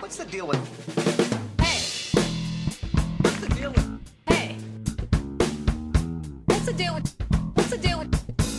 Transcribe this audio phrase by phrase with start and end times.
[0.00, 0.58] What's the deal with?
[1.60, 1.80] Hey!
[3.20, 4.00] What's the deal with?
[4.26, 4.56] Hey!
[6.46, 7.14] What's the deal with?
[7.54, 8.14] What's the deal with?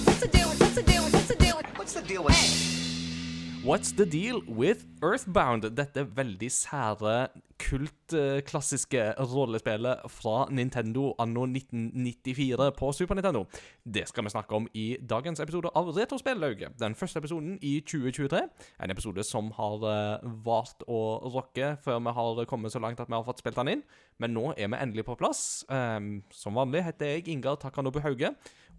[0.05, 0.59] What's the deal with?
[0.59, 1.13] What's the deal with?
[1.13, 1.65] What's the deal with?
[1.77, 3.63] What's the deal with?
[3.63, 5.63] What's the deal with Earthbound?
[5.75, 7.29] Dette er veldig sære,
[7.59, 13.45] kultklassiske rollespillet fra Nintendo anno 1994 på Super Nintendo.
[13.83, 16.77] Det skal vi snakke om i dagens episode av Retrospellauget.
[16.79, 18.41] Den første episoden i 2023.
[18.83, 21.01] En episode som har eh, vart å
[21.33, 23.83] rocke før vi har kommet så langt at vi har fått spilt den inn.
[24.19, 25.65] Men nå er vi endelig på plass.
[25.71, 28.33] Ehm, som vanlig heter jeg Ingar Takanobu Hauge.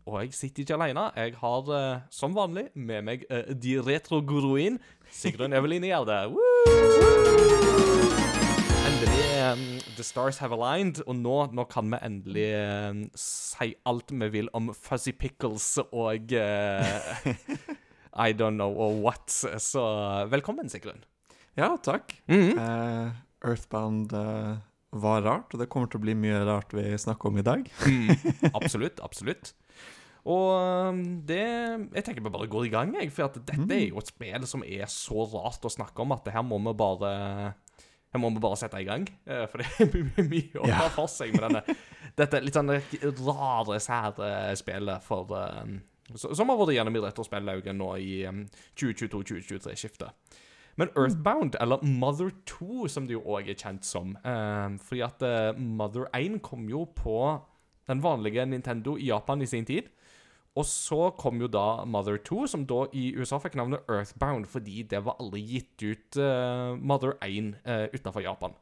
[0.09, 1.11] Og jeg sitter ikke alene.
[1.17, 6.23] Jeg har eh, som vanlig med meg de retroguruin Sigrun Eveline Gjerde.
[6.35, 7.90] Woo!
[9.01, 9.61] Endelig um,
[9.97, 14.51] The stars have aligned, og nå, nå kan vi endelig um, si alt vi vil
[14.53, 17.31] om Fuzzy Pickles og uh,
[18.27, 19.25] I don't know what.
[19.33, 19.81] Så
[20.29, 21.01] velkommen, Sigrun.
[21.57, 22.13] Ja, takk.
[22.29, 22.61] Mm -hmm.
[22.61, 24.59] uh, Earthbound uh,
[24.93, 27.73] var rart, og det kommer til å bli mye rart vi snakker om i dag.
[27.87, 28.11] Mm,
[28.61, 29.55] absolutt, absolutt.
[30.25, 33.13] Og det Jeg tenker vi bare går i gang, jeg.
[33.13, 36.33] For dette er jo et spill som er så rart å snakke om at det
[36.33, 37.55] her må vi bare
[38.11, 39.07] Her må bare sette i gang.
[39.27, 39.69] eh, For det
[40.19, 41.77] er mye å ta for seg med denne
[42.19, 45.77] Dette litt sånn rare, sære spillet for um,
[46.19, 48.43] Som har vært gjennom idrettsspillaugen nå i um,
[48.83, 50.11] 2022-2023-skiftet.
[50.81, 55.23] Men Earthbound, eller Mother 2, som det jo òg er kjent som eh, Fordi at
[55.27, 57.17] eh, Mother 1 kom jo på
[57.91, 59.89] den vanlige Nintendo i Japan i sin tid.
[60.59, 64.83] Og så kom jo da Mother 2, som da i USA fikk navnet Earthbound fordi
[64.91, 68.57] det var aldri gitt ut uh, Mother 1 uh, utafor Japan.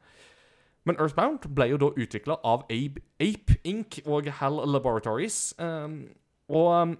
[0.85, 4.01] Men Earthbound ble jo da utvikla av Ape, Ape Inc.
[4.07, 5.55] og Hal Laboratories.
[5.59, 6.03] Um,
[6.49, 6.95] og um,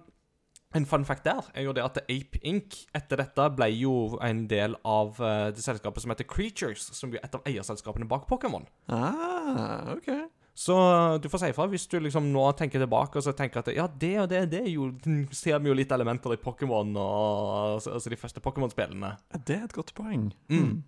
[0.77, 2.83] en fun fact der er jo det at Ape Inc.
[2.97, 3.93] etter dette ble jo
[4.25, 8.27] en del av uh, det selskapet som heter Creatures, som er et av eierselskapene bak
[8.29, 8.65] Pokémon.
[8.89, 10.11] Ah, OK.
[10.59, 10.75] Så
[11.23, 13.85] du får si ifra hvis du liksom nå tenker tilbake og så tenker at ja,
[13.87, 14.89] det og det, det jo,
[15.41, 19.13] ser vi jo litt elementer i Pokémon og altså, altså de første Pokémon-spillene.
[19.31, 20.29] Ja, Det er et godt poeng.
[20.51, 20.81] Mm.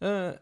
[0.00, 0.32] Uh,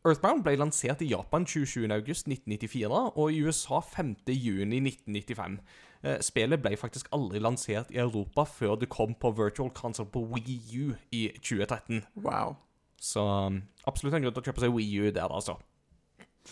[0.00, 5.60] Earthbound ble lansert i Japan 27.8.1994 og i USA 5.6.1995.
[6.00, 10.24] Uh, spillet ble faktisk aldri lansert i Europa før det kom på Virtual Console på
[10.32, 10.56] Wii
[10.86, 12.00] U i 2013.
[12.24, 12.56] Wow.
[12.96, 15.60] Så um, absolutt en grunn til å kjøpe seg Wii U der, altså.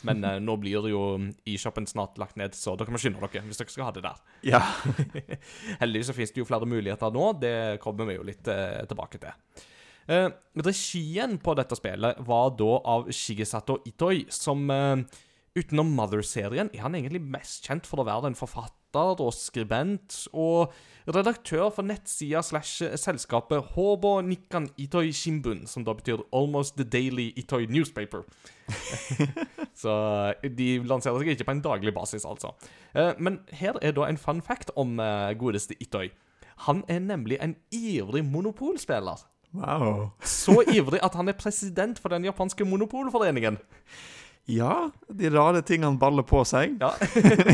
[0.06, 1.02] Men eh, nå blir jo
[1.48, 4.20] eShopen snart lagt ned, så dere må skynde dere hvis dere skal ha det der.
[4.46, 4.60] Ja.
[5.82, 7.32] Heldigvis så finnes det jo flere muligheter nå.
[7.40, 9.64] Det kommer vi jo litt eh, tilbake til.
[10.08, 10.28] Eh,
[10.64, 15.02] regien på dette spillet var da av Shigesato Itoi, som eh,
[15.58, 20.72] utenom Mother-serien er han egentlig mest kjent for å være en forfatter og skribent og
[21.12, 27.32] redaktør for nettsida slash selskapet Hobo Nikkan Itoi Shimbun, som da betyr Almost the Daily
[27.36, 28.24] Itoi Newspaper.
[29.78, 29.94] Så
[30.42, 32.54] eh, de lanserer seg ikke på en daglig basis, altså.
[32.94, 36.08] Eh, Men her er da en fun fact om eh, godeste Itoi.
[36.66, 39.22] Han er nemlig en ivrig monopolspiller.
[39.54, 40.08] Wow.
[40.20, 43.60] Så ivrig at han er president for den japanske monopolforeningen.
[44.48, 46.74] Ja, de rare tingene baller på seg.
[46.80, 46.90] Ja.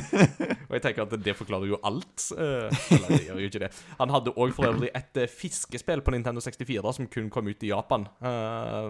[0.69, 2.29] Og jeg tenker at det forklarer jo alt.
[2.39, 3.71] Eller det gjør jo ikke det.
[3.99, 7.73] Han hadde òg for øvrig et fiskespill på Nintendo 64 som kun kom ut i
[7.75, 8.07] Japan,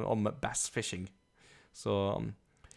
[0.04, 1.08] om bass fishing.
[1.74, 1.96] Så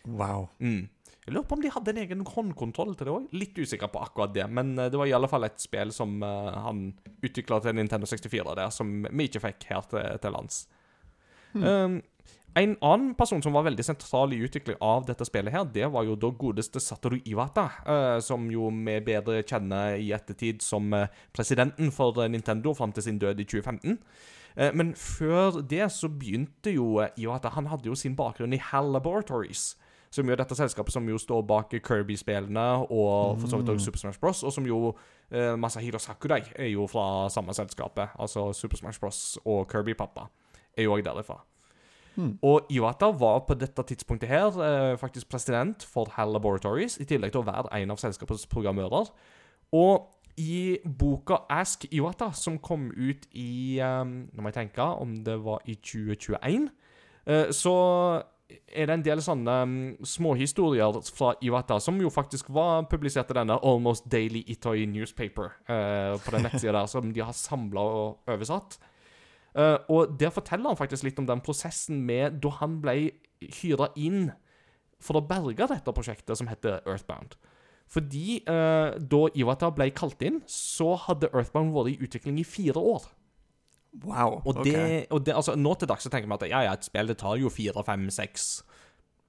[0.08, 0.50] Wow.
[0.60, 0.88] mm.
[1.28, 3.32] Jeg lurer på om de hadde en egen håndkontroll til det òg.
[3.36, 6.22] Litt usikker på akkurat det, men eh, det var i alle fall et spill som
[6.24, 6.86] eh, han
[7.20, 10.62] utvikla til Nintendo 64 der, som vi ikke fikk her til, til lands.
[11.58, 11.98] Um,
[12.60, 16.08] en annen person som var veldig sentral i utvikling av dette spillet, her, det var
[16.08, 20.96] jo da godeste Satoru Iwata, eh, som jo vi bedre kjenner i ettertid som
[21.36, 24.00] presidenten for Nintendo fram til sin død i 2015.
[24.58, 28.92] Eh, men før det så begynte jo Iwata Han hadde jo sin bakgrunn i HAL
[28.96, 29.76] Laboratories.
[30.18, 33.86] Som jo er dette selskapet som jo står bak Kirby-spillene og for så vidt også
[33.86, 34.42] Super Smash Bros.
[34.48, 34.80] Og som jo
[35.30, 38.18] eh, Masahiro Sakurai er jo fra samme selskapet.
[38.18, 39.38] Altså Super Smash Bros.
[39.46, 40.26] og Kirby-pappa
[40.78, 41.44] er jo òg derifra.
[42.42, 47.32] Og Iwata var på dette tidspunktet her eh, faktisk president for HAL Laboratories, i tillegg
[47.34, 49.12] til å være en av selskapets programmører.
[49.78, 50.08] Og
[50.42, 55.38] i boka Ask Iwata, som kom ut i um, Nå må jeg tenke om det
[55.46, 56.68] var i 2021,
[57.26, 57.76] eh, så
[58.48, 59.78] er det en del sånne um,
[60.08, 66.16] småhistorier fra Iwata, som jo faktisk var publisert i denne Almost Daily Itoi Newspaper, uh,
[66.24, 68.80] på den nettsida der, som de har samla og oversatt.
[69.58, 72.98] Uh, og der forteller han faktisk litt om den prosessen med da han ble
[73.60, 74.30] hyra inn
[75.04, 77.36] for å berge dette prosjektet som heter Earthbound.
[77.92, 82.80] Fordi uh, da Iwata ble kalt inn, så hadde Earthbound vært i utvikling i fire
[82.80, 83.08] år.
[84.04, 84.42] Wow.
[84.44, 84.66] Og ok.
[84.66, 87.10] det, og det altså, Nå til dags så tenker vi at ja, ja, et spill
[87.10, 88.50] det tar jo 4, 5, 6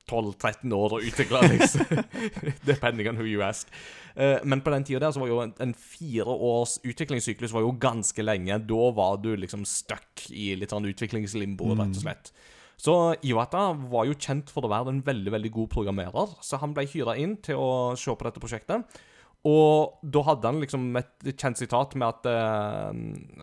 [0.09, 2.03] 12-13 år å utvikle, liksom.
[2.69, 3.69] Depending on who you ask.
[4.17, 7.67] Eh, men på den tida der så var jo en, en fire års utviklingssyklus var
[7.67, 8.61] jo ganske lenge.
[8.69, 12.33] Da var du liksom stuck i litt sånn utviklingslimbo, rett og slett.
[12.79, 12.95] Så
[13.27, 16.87] Iwata var jo kjent for å være en veldig veldig god programmerer, så han ble
[16.87, 19.01] hyra inn til å se på dette prosjektet.
[19.47, 22.91] Og da hadde han liksom et kjent sitat med at uh,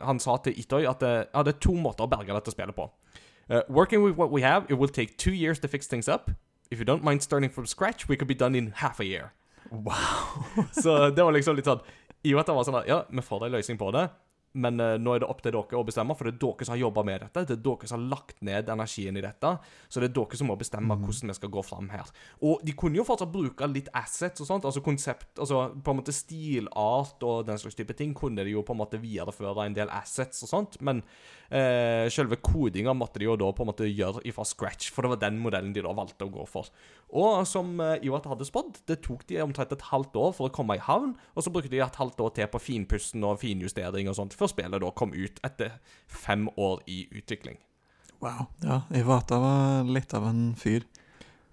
[0.03, 2.75] Han sa til Itoy at eh, uh, det er to måter å berge dette spillet
[2.75, 2.89] på.
[3.47, 6.31] Uh, working with what we have, it will take two years to fix things up.
[6.69, 9.31] If you don't mind starting from scratch, we could be done in half a year.
[9.71, 10.45] Wow.
[10.71, 11.81] Så det var liksom litt sånn
[12.25, 14.07] Iwata var sånn at, Ja, vi får en løsning på det,
[14.55, 16.75] men uh, nå er det opp til dere å bestemme, for det er dere som
[16.75, 17.45] har jobba med dette.
[17.49, 19.51] Det er dere som har lagt ned energien i dette.
[19.89, 22.11] Så det er dere som må bestemme hvordan vi skal gå fram her.
[22.47, 25.99] Og de kunne jo fortsatt bruke litt assets og sånt, altså konsept Altså på en
[25.99, 29.75] måte stilart og den slags type ting kunne de jo på en måte videreføre en
[29.75, 31.03] del assets og sånt, men
[31.49, 35.11] eh, selve kodinga måtte de jo da på en måte gjøre ifra scratch, for det
[35.13, 36.69] var den modellen de da valgte å gå for.
[37.15, 40.53] Og som eh, Iwata hadde spådd, det tok de omtrent et halvt år for å
[40.55, 44.09] komme i havn, og så brukte de et halvt år til på finpussen og finjustering
[44.11, 45.77] og sånt, før spillet da kom ut etter
[46.07, 47.57] fem år i utvikling.
[48.21, 48.45] wow.
[48.63, 50.83] Ja, Iwata var litt av en fyr.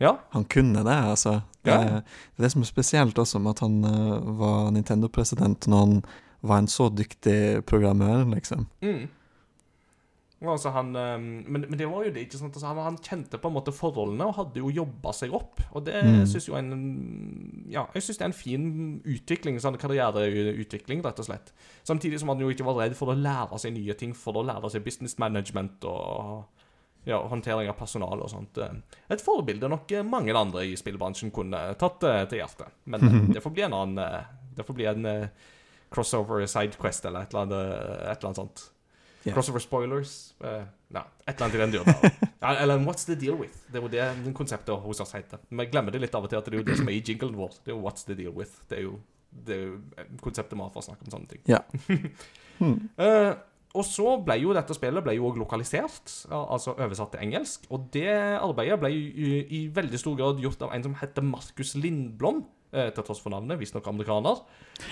[0.00, 1.42] Ja, Han kunne det, altså.
[1.62, 1.78] Det, Ja.
[2.00, 2.02] det
[2.42, 6.02] det som er spesielt også med at han eh, var Nintendo-president når han
[6.42, 8.66] var en så dyktig programmør, liksom.
[8.82, 9.04] Mm.
[10.50, 12.56] Altså han, ehm, men, men det var jo det, ikke sant?
[12.56, 15.60] Altså han, han kjente på en måte forholdene og hadde jo jobba seg opp.
[15.76, 16.24] Og det Mm.
[16.26, 16.72] synes jo en
[17.70, 18.64] Ja, jeg syns det er en fin
[19.06, 21.52] utvikling, sånn karriereutvikling, rett og slett.
[21.86, 24.44] Samtidig som han jo ikke var redd for å lære seg nye ting, for å
[24.46, 26.44] lære seg business management og
[27.06, 28.58] ja, håndtering av personal og sånt.
[29.10, 32.68] Et forbilde nok mange andre i spillbransjen kunne tatt eh, til hjertet.
[32.86, 34.22] Men eh, det får bli en annen eh,
[34.56, 35.28] Det får bli en eh,
[35.92, 37.74] crossover sidequest eller et eller annet,
[38.12, 38.62] et eller annet sånt.
[39.22, 39.34] Ja.
[39.36, 40.34] Crossover spoilers?
[40.42, 42.19] Uh, nei, et eller annet i den dyren
[42.62, 43.54] eller What's the deal with?
[43.70, 45.42] Det er jo det konseptet hos oss heter.
[45.48, 47.04] Vi glemmer det litt av og til at det er jo det som er i
[47.04, 47.54] jinglen vår.
[47.62, 48.56] Det er jo What's the deal with?
[48.70, 48.98] Det er jo,
[49.46, 51.46] det er jo konseptet vi har for å snakke om sånne ting.
[51.50, 51.64] Yeah.
[52.62, 52.92] Hmm.
[52.94, 53.32] Uh,
[53.72, 57.64] og så ble jo dette spillet ble jo også lokalisert, altså oversatt til engelsk.
[57.72, 61.72] Og det arbeidet ble i, i veldig stor grad gjort av en som heter Markus
[61.80, 62.42] Lindblom.
[62.72, 64.42] Eh, Til tross for navnet, visstnok amerikaner.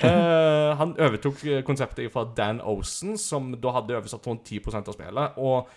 [0.02, 4.92] Eh, han overtok eh, konseptet fra Dan Osen, som da hadde oversatt rundt 10 av
[4.94, 5.38] spillet.
[5.38, 5.68] Og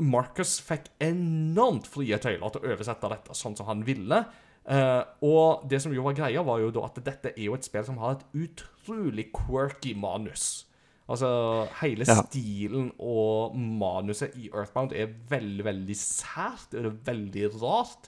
[0.00, 4.22] Marcus fikk enormt frie tøyler til å oversette dette sånn som han ville.
[4.70, 7.64] Eh, og det som jo var greia, var jo da at dette er jo et
[7.66, 10.66] spill som har et utrolig quirky manus.
[11.10, 12.20] Altså, hele Ja.
[12.22, 16.70] stilen og manuset i Earthbound er veldig, veldig sært.
[16.70, 18.06] Det er veldig rart.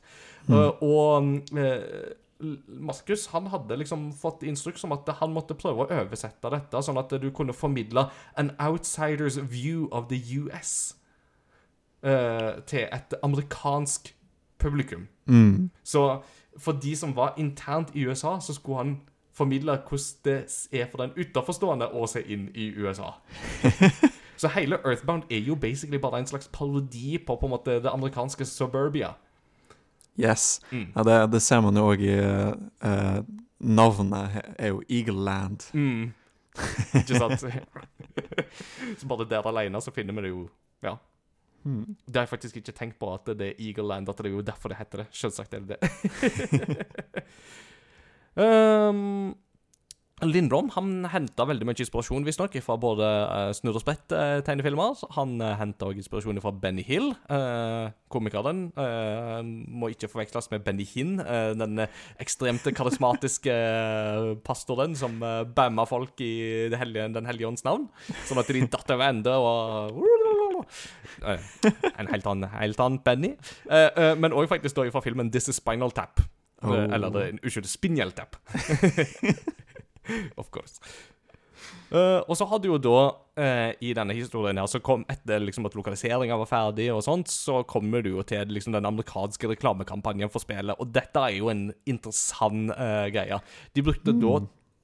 [0.49, 2.13] Eh, og eh,
[2.67, 7.01] Markus han hadde liksom fått instruks om at han måtte prøve å oversette dette, sånn
[7.01, 10.97] at du kunne formidle an outsider's view of the US
[12.03, 14.15] uh, til et amerikansk
[14.59, 15.09] publikum.
[15.27, 15.71] Mm.
[15.85, 16.23] Så
[16.59, 19.01] for de som var internt i USA, så skulle han
[19.33, 23.15] formidle hvordan det er for den utenforstående å se inn i USA.
[24.41, 27.91] så hele Earthbound er jo basically bare en slags parodi på på en måte det
[27.93, 29.15] amerikanske suburbia.
[30.21, 30.61] Yes.
[30.71, 30.89] Mm.
[30.95, 33.23] Ja, det, det ser man jo òg i uh,
[33.63, 35.69] Navnet er jo Eagle Land.
[35.73, 36.11] Mm.
[36.99, 37.45] Ikke sant?
[38.99, 40.49] så bare der alene så finner vi det jo
[40.83, 40.97] Ja.
[41.65, 41.95] Mm.
[42.07, 44.35] Det har jeg faktisk ikke tenkt på at det er Eagle Land, at det er
[44.35, 45.07] jo derfor det heter det.
[45.15, 47.25] Selvsagt er det det.
[48.43, 49.35] um,
[50.23, 55.01] Lindblom han henta veldig mye inspirasjon visstnok fra både uh, Snurr og Sprett-tegnefilmer.
[55.17, 58.69] han uh, henta også inspirasjon fra Benny Hill, uh, komikeren.
[58.79, 65.19] Uh, må ikke forveksles med Benny Hinn, uh, den uh, ekstremt karismatiske uh, pastoren som
[65.27, 67.89] uh, bamma folk i hellige, Den hellige ånds navn,
[68.29, 70.03] sånn at de datt over ende og
[71.27, 71.39] Eh,
[71.99, 73.33] En helt annen, helt annen Benny.
[73.67, 76.21] Eh, eh, men òg faktisk da fra filmen This is Spinal Tap.
[76.21, 76.29] Eh,
[76.63, 76.77] Oh.
[76.95, 77.11] Eller
[77.43, 78.37] unnskyld, Spinjel Tap.
[80.41, 80.81] of course.
[81.93, 83.01] Uh, og så hadde jo da,
[83.37, 87.31] uh, i denne historien her, så kom etter liksom at lokaliseringa var ferdig, og sånt,
[87.31, 90.79] så kommer du jo til liksom den amerikanske reklamekampanjen for spillet.
[90.81, 93.39] Og dette er jo en interessant uh, greie.
[93.77, 94.41] De brukte da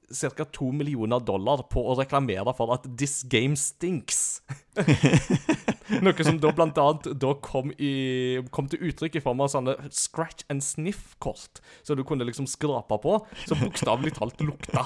[0.09, 0.45] ca.
[0.45, 4.41] to millioner dollar på å reklamere for at 'this game stinks'.
[6.05, 9.75] Noe som da blant annet da kom, i, kom til uttrykk i form av sånne
[9.91, 11.63] scratch and sniff-kort.
[11.83, 14.85] Så du kunne liksom skrape på, som bokstavelig talt lukta.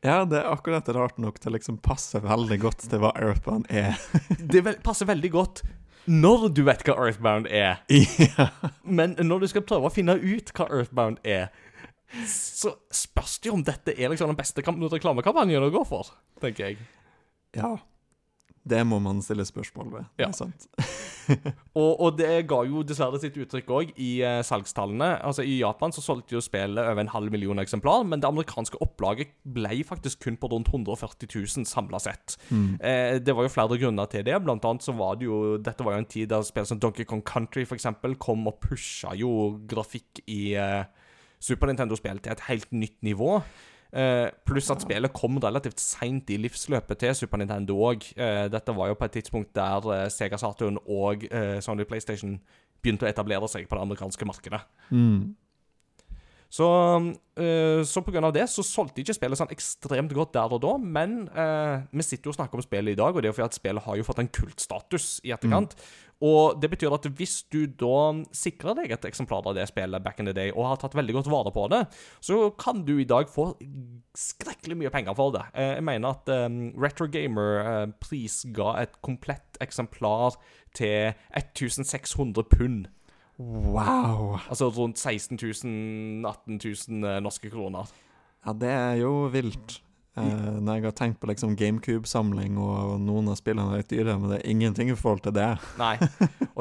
[0.00, 3.68] Ja, det er akkurat rart nok til å liksom passe veldig godt til hva Earthbound
[3.68, 4.00] er.
[4.40, 5.62] Det vel, passer veldig godt
[6.10, 7.82] når du vet hva Earthbound er.
[8.30, 8.48] ja.
[8.82, 11.50] Men når du skal prøve å finne ut hva Earthbound er,
[12.26, 16.10] så spørs det jo om dette er liksom den beste kam- reklamekampanjen å gå for,
[16.42, 16.78] tenker jeg.
[17.56, 17.76] ja.
[18.70, 20.04] Det må man stille spørsmål ved.
[20.18, 20.28] Det Ja.
[20.28, 20.66] er sant.
[21.80, 25.08] Og, og det ga jo dessverre sitt uttrykk òg i eh, salgstallene.
[25.24, 28.76] Altså I Japan så solgte jo spillet over en halv million eksemplar, men det amerikanske
[28.84, 32.36] opplaget ble faktisk kun på rundt 140 000 samla sett.
[32.52, 34.36] Eh, det var jo flere grunner til det.
[34.44, 37.06] Blant annet så var det jo Dette var jo en tid der spill som Donkey
[37.08, 39.32] Kong Country for eksempel, kom og pusha jo
[39.72, 40.84] grafikk i eh,
[41.40, 43.40] Super Nintendo-spill til et helt nytt nivå.
[43.90, 48.06] Uh, pluss at spillet kom relativt seint i livsløpet til Super Nintendo òg.
[48.14, 52.38] Uh, dette var jo på et tidspunkt der uh, Sega Saturn og eh, Sony PlayStation
[52.80, 54.62] begynte å etablere seg på det amerikanske markedet.
[54.94, 55.32] Mm.
[56.50, 56.66] Så,
[57.38, 60.62] eh, så på grunn av det så solgte ikke spillet sånn ekstremt godt der og
[60.64, 63.30] da, men eh, vi sitter jo og snakker om spillet i dag, og det er
[63.30, 65.76] jo fordi at spillet har jo fått en kultstatus i etterkant.
[66.20, 70.20] Og det betyr at hvis du da sikrer deg et eksemplar av det spillet back
[70.20, 71.80] in the day, og har tatt veldig godt vare på det,
[72.20, 73.54] så kan du i dag få
[74.16, 75.46] skrekkelig mye penger for det.
[75.54, 80.36] Eh, jeg mener at um, Retro Gamer eh, prisga et komplett eksemplar
[80.76, 82.90] til 1600 pund.
[83.40, 84.36] Wow!
[84.52, 87.88] Altså rundt 16 000, 18 000 eh, norske kroner.
[88.44, 89.80] Ja, det er jo vilt.
[90.20, 94.16] Eh, når jeg har tenkt på liksom GameCube-samling, og noen av spillene er litt dyre,
[94.20, 95.48] men det er ingenting i forhold til det.
[95.80, 95.94] Nei.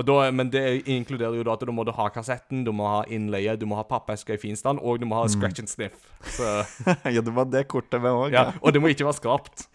[0.10, 3.58] Da, men det inkluderer jo da at du må ha kassetten, du må ha innleie,
[3.60, 5.98] du må ha pappeske i fin stand, og du må ha scratch and sniff.
[6.38, 6.46] Så,
[7.16, 8.34] ja, det var det kortet med òg.
[8.36, 8.50] ja.
[8.64, 9.68] Og det må ikke være skrapt.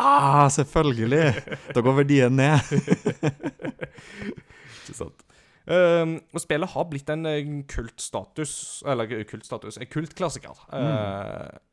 [0.00, 1.26] Ah, selvfølgelig!
[1.76, 2.60] Da går verdien ned.
[4.86, 5.22] Ikke sant?
[5.66, 8.52] Ehm, og spillet har blitt en eh, kultstatus
[8.86, 10.60] Eller eh, kultstatus En kultklassiker.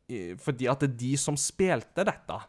[0.10, 2.40] I- fordi at de som spilte dette,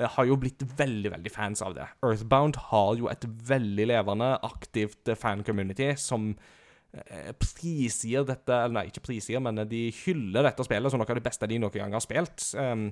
[0.00, 1.86] har jo blitt veldig veldig fans av det.
[2.06, 6.34] Earthbound har jo et veldig levende, aktivt fan-community som
[6.94, 11.20] eh, prisgir dette Eller nei, ikke prisgir, men de hyller dette spillet som noe av
[11.20, 12.50] det beste de noen gang har spilt.
[12.58, 12.90] Um,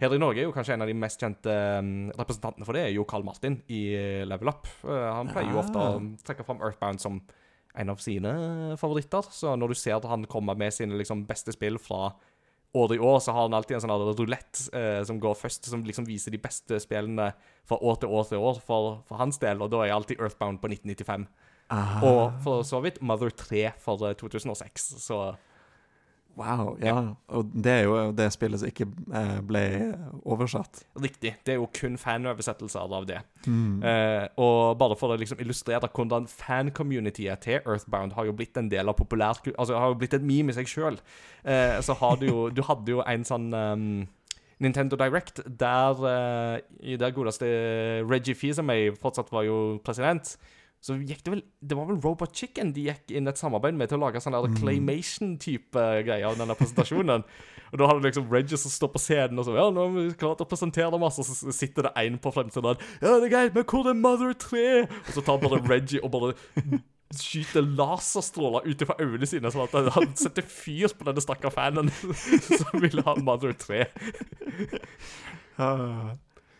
[0.00, 2.86] Her i Norge er jo kanskje en av de mest kjente um, representantene for det
[2.86, 4.70] er jo Carl Martin i eh, Level Up.
[4.84, 7.22] Uh, han pleier jo ofte å trekke fram Earthbound som
[7.78, 8.32] en av sine
[8.80, 9.28] favoritter.
[9.30, 12.12] Så når du ser at han kommer med sine liksom, beste spill fra
[12.76, 15.84] år i år, så har han alltid en sånn rulett eh, som går først, som
[15.86, 17.30] liksom viser de beste spillene
[17.68, 20.60] fra år til år til år for, for hans del, og da er alltid Earthbound
[20.60, 21.24] på 1995.
[21.70, 25.36] Ah, Og for så vidt Mother 3 for eh, 2006, så
[26.38, 26.76] wow.
[26.82, 27.14] Ja.
[27.34, 29.62] Og det er jo det spillet som ikke eh, ble
[30.24, 30.84] oversatt.
[31.02, 31.34] riktig.
[31.44, 33.18] Det er jo kun fanoversettelser av det.
[33.46, 33.82] Mm.
[33.82, 38.70] Eh, og bare for å liksom illustrere hvordan fan-communityet til Earthbound har jo blitt en
[38.70, 39.40] del av populær...
[39.56, 41.00] Altså har jo blitt et meme i seg sjøl.
[41.44, 44.06] Eh, så har du jo Du hadde jo en sånn um,
[44.62, 47.46] Nintendo Direct der uh, i det godeste
[48.08, 50.36] Reggie Fils-Aimé fortsatt var jo president.
[50.84, 53.90] Så gikk det vel Det var vel Robot Chicken de gikk inn et samarbeid med
[53.90, 57.24] til å lage sånn der claymation-type greier av denne presentasjonen.
[57.72, 60.04] Og da hadde liksom Reggie som står på scenen og så Ja, nå har vi
[60.20, 63.58] klart å presentere masse, og så sitter det en på fremsiden Ja, det er greit,
[63.58, 64.68] men hvor er Mother 3?
[64.86, 66.32] Og så tar bare Reggie og bare
[67.16, 71.88] skyter laserstråler ut fra øynene sine, sånn at han setter fyr på denne stakkars fanen
[72.60, 73.86] som ville ha Mother 3.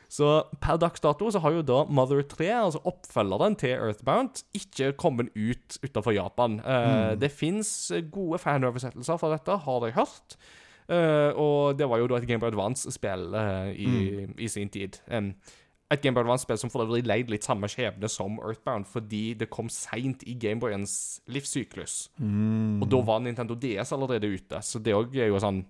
[0.08, 0.28] Så
[0.62, 5.28] per dags dato så har jo da Mother 3, altså oppfølgeren til Earthbound, ikke kommet
[5.36, 6.60] ut utenfor Japan.
[6.64, 10.38] Eh, Det fins gode fanoversettelser fra dette, har jeg hørt.
[10.88, 14.96] Uh, og det var jo da et Game Boy Advance-spill uh, i, i sin tid.
[15.12, 15.34] Um,
[15.92, 19.50] et Game Boy Advance-spill som for øvrig leid litt samme skjebne som Earthbound, fordi det
[19.52, 22.08] kom seint i Gameboyens livssyklus.
[22.16, 22.80] Mm.
[22.80, 25.66] Og da var Nintendo DS allerede ute, så det òg er jo sånn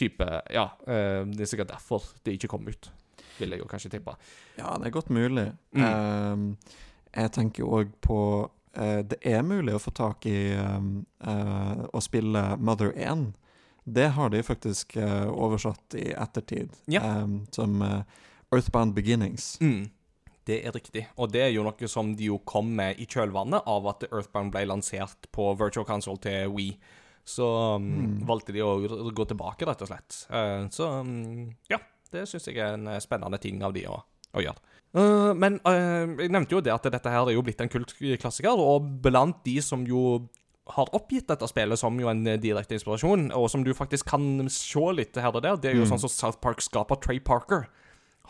[0.00, 2.88] type Ja, det er sikkert derfor det ikke kom ut,
[3.38, 4.14] vil jeg jo kanskje tippe.
[4.58, 5.46] Ja, det er godt mulig.
[5.76, 5.84] Mm.
[5.84, 6.44] Um,
[7.12, 12.00] jeg tenker òg på uh, Det er mulig å få tak i um, uh, å
[12.04, 13.32] spille Mother 1.
[13.84, 17.02] Det har de faktisk uh, oversatt i ettertid, Ja.
[17.22, 17.82] um, som
[18.52, 19.56] Earthbound Beginnings.
[19.60, 19.90] Mm.
[20.44, 23.62] Det er riktig, og det er jo noe som de jo kom med i kjølvannet
[23.70, 26.72] av at Earthbound ble lansert på Virtual Console til Wii.
[27.22, 27.46] Så
[27.78, 28.72] um, valgte de å
[29.14, 30.16] gå tilbake, rett og slett.
[30.32, 31.78] Uh, så um, ja,
[32.12, 33.96] det syns jeg er en eh, spennende ting av de å,
[34.32, 34.78] å gjøre.
[34.92, 38.60] Uh, men uh, jeg nevnte jo det at dette her er jo blitt en kultklassiker,
[38.60, 40.20] og blant de som jo
[40.72, 44.84] har oppgitt dette spillet som jo en direkte inspirasjon, og som du faktisk kan se
[44.94, 47.66] litt her og der, det er jo sånn som South Park-skaper Trey Parker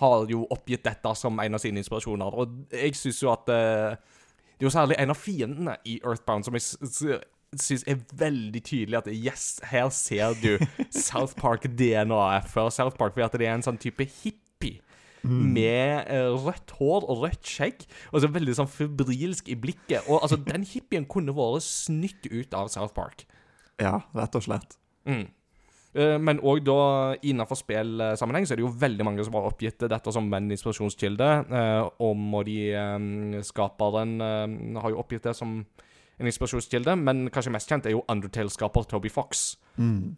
[0.01, 2.39] har jo oppgitt dette som en av sine inspirasjoner.
[2.41, 4.17] Og jeg syns jo at uh,
[4.57, 7.19] Det er jo særlig en av fiendene i Earthbound som jeg
[7.61, 10.57] syns er veldig tydelig at yes, her ser du
[10.91, 14.81] South Park-DNA-et før South Park, fordi at det er en sånn type hippie.
[15.23, 20.09] Med eh, rødt hår og rødt skjegg, og så veldig sånn febrilsk i blikket.
[20.11, 23.23] Og altså, Den hippien kunne vært snytt ut av South Park.
[23.79, 24.75] Ja, rett og slett.
[25.07, 25.29] Mm.
[25.95, 29.87] Eh, Men òg da innenfor spillsammenheng så er det jo veldig mange som har oppgitt
[29.93, 31.31] dette som en inspirasjonskilde.
[31.55, 32.59] eh, Om og de
[33.47, 35.61] skaperen har jo oppgitt det som
[36.23, 39.57] en inspirasjonskilde, men kanskje mest kjent er jo Undertale-skaper Toby Fox.
[39.77, 40.15] Mm.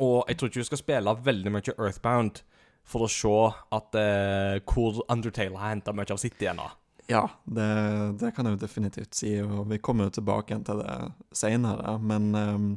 [0.00, 2.42] Og jeg tror ikke du skal spille veldig mye Earthbound
[2.90, 3.34] for å se
[3.76, 6.68] at eh, hvor Undertale har henta mye av sitt DNA.
[7.10, 7.68] Ja, det,
[8.20, 10.96] det kan jeg jo definitivt si, og vi kommer jo tilbake igjen til det
[11.34, 11.96] seinere.
[11.98, 12.68] Men um,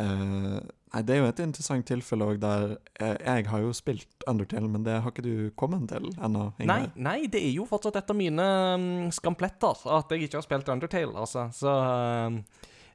[0.00, 0.58] eh,
[0.94, 4.68] Nei, det er jo et interessant tilfelle òg der eh, Jeg har jo spilt Undertale,
[4.72, 6.46] men det har ikke du kommet til ennå?
[6.64, 8.46] Nei, nei, det er jo fortsatt et av mine
[8.80, 11.48] mm, skampletter at jeg ikke har spilt Undertale, altså.
[11.52, 12.38] Så eh,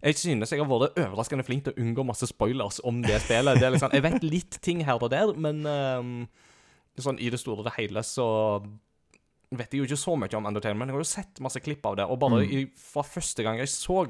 [0.10, 3.62] jeg synes jeg har vært overraskende flink til å unngå masse spoilers om det spillet.
[3.62, 6.10] Det er liksom, jeg vet litt ting her og der, men eh,
[7.02, 8.26] sånn i det store og det hele så
[9.54, 11.86] vet jeg jo ikke så mye om Undertale, men jeg har jo sett masse klipp
[11.86, 12.10] av det.
[12.10, 12.52] Og bare Mm.
[12.58, 14.02] i, fra første gang jeg så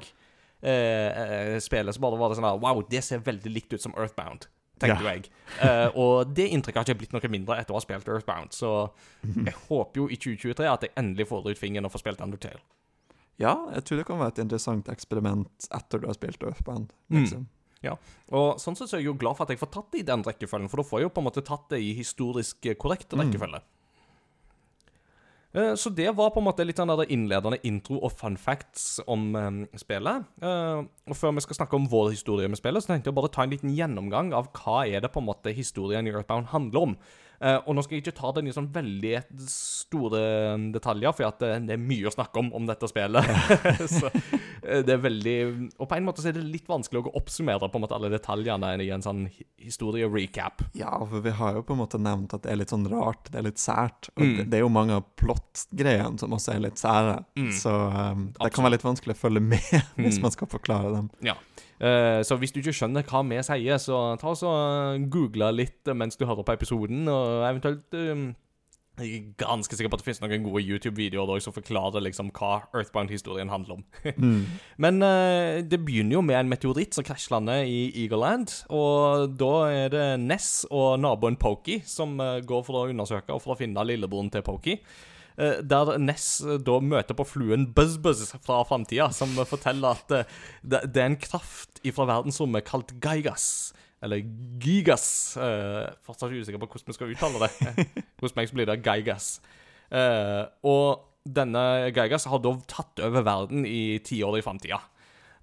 [0.64, 3.82] eh, eh, spillet, så bare var det sånn her Wow, det ser veldig likt ut
[3.82, 4.48] som Earthbound,
[4.80, 5.12] tenkte Ja.
[5.14, 5.30] jeg.
[5.62, 8.90] Eh, og det inntrykket har ikke blitt noe mindre etter å ha spilt Earthbound, så
[9.24, 12.60] jeg håper jo i 2023 at jeg endelig får ut fingeren og får spilt Undertale.
[13.40, 16.92] Ja, jeg tror det kan være et interessant eksperiment etter du har spilt Earthbound.
[17.12, 17.46] Mm.
[17.84, 17.98] Ja,
[18.32, 20.08] Og sånn sett så er jeg jo glad for at jeg får tatt det i
[20.08, 22.76] den rekkefølgen, for da får jeg jo på en måte tatt det i historisk eh,
[22.80, 23.20] korrekt Mm.
[23.26, 23.56] rekkefølge.
[23.60, 23.83] Eh,
[25.54, 29.36] Så det var på en måte litt sånn der innledende intro og fun facts om
[29.38, 30.26] eh, spillet.
[30.42, 33.30] Eh, og før vi skal snakke om vår historie med spillet, så tenkte jeg bare
[33.34, 36.88] ta en liten gjennomgang av hva er det på en måte historien i Earthbound handler
[36.90, 36.98] om.
[37.44, 39.18] Eh, og nå skal jeg ikke ta den i sånn veldig
[39.52, 40.22] store
[40.74, 43.28] detaljer, for det, er mye å snakke om om dette spillet.
[43.98, 45.36] så eh, det er veldig
[45.80, 48.10] Og på en måte så er det litt vanskelig å oppsummere på en måte alle
[48.14, 49.26] detaljene i en sånn
[49.60, 50.64] historie-recap.
[50.78, 53.30] Ja, for vi har jo på en måte nevnt at det er litt sånn rart,
[53.32, 54.10] det er litt sært.
[54.16, 54.38] Og Mm.
[54.38, 57.18] det, det er jo mange av plott-greiene som også er litt sære.
[57.40, 57.52] Mm.
[57.52, 59.60] Så um, det kan være litt vanskelig å følge med
[60.00, 60.22] hvis Mm.
[60.28, 61.10] man skal forklare dem.
[61.22, 61.36] Ja.
[61.84, 66.16] Eh, så hvis du ikke skjønner hva vi sier, så ta og google litt mens
[66.16, 68.34] du hører på episoden, og eventuelt eh,
[69.02, 72.60] Jeg er ganske sikker på at det finnes noen gode YouTube-videoer som forklarer liksom hva
[72.76, 73.86] Earthbound-historien handler om.
[74.24, 74.46] Mm.
[74.78, 78.52] Men uh, det begynner jo med en meteoritt som krasjlander i Eagleland.
[78.72, 83.42] Og da er det Ness og naboen Pokey som uh, går for å undersøke og
[83.44, 84.78] for å finne lillebroren til Pokey.
[85.34, 90.14] Uh, der Ness eh, da møter på fluen BuzzBuzz -Buzz fra framtida, som forteller at
[90.62, 93.74] det, det er en kraft fra verdensrommet kalt Geigas.
[94.04, 94.24] Eller
[94.64, 95.08] Gigas.
[95.40, 98.06] Uh, fortsatt usikker på hvordan vi skal uttale det.
[98.24, 99.38] Hos meg så blir det Geigas.
[99.94, 104.82] Uh, og denne Geigas har da tatt over verden i tiår i framtida.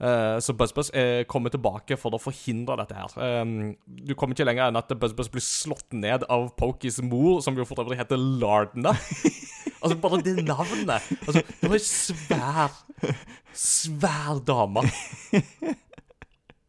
[0.00, 3.42] Uh, så BuzzBuzz uh, kommer tilbake for å forhindre dette her.
[3.42, 7.58] Um, du kommer ikke lenger enn at BuzzBuzz blir slått ned av Pokies mor, som
[7.58, 8.94] jo for øvrig heter Lardna.
[9.82, 11.10] altså, bare det navnet.
[11.26, 12.80] Altså, var ei svær,
[13.52, 14.88] svær dame.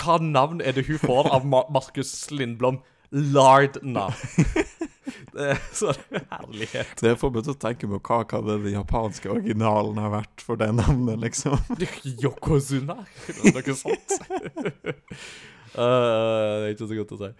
[0.01, 2.81] Hva navn er det hun får av Markus Lindblom?
[3.11, 4.09] Lardna.
[5.31, 6.91] Det er så herlighet.
[6.99, 10.69] Det er forbudt å tenke på hva kan den japanske originalen har vært for det
[10.75, 11.55] navnet, liksom.
[12.23, 12.97] Yokozuna?
[13.45, 14.17] Noe sånt?
[15.75, 15.77] uh,
[16.59, 17.31] det er ikke så godt å si.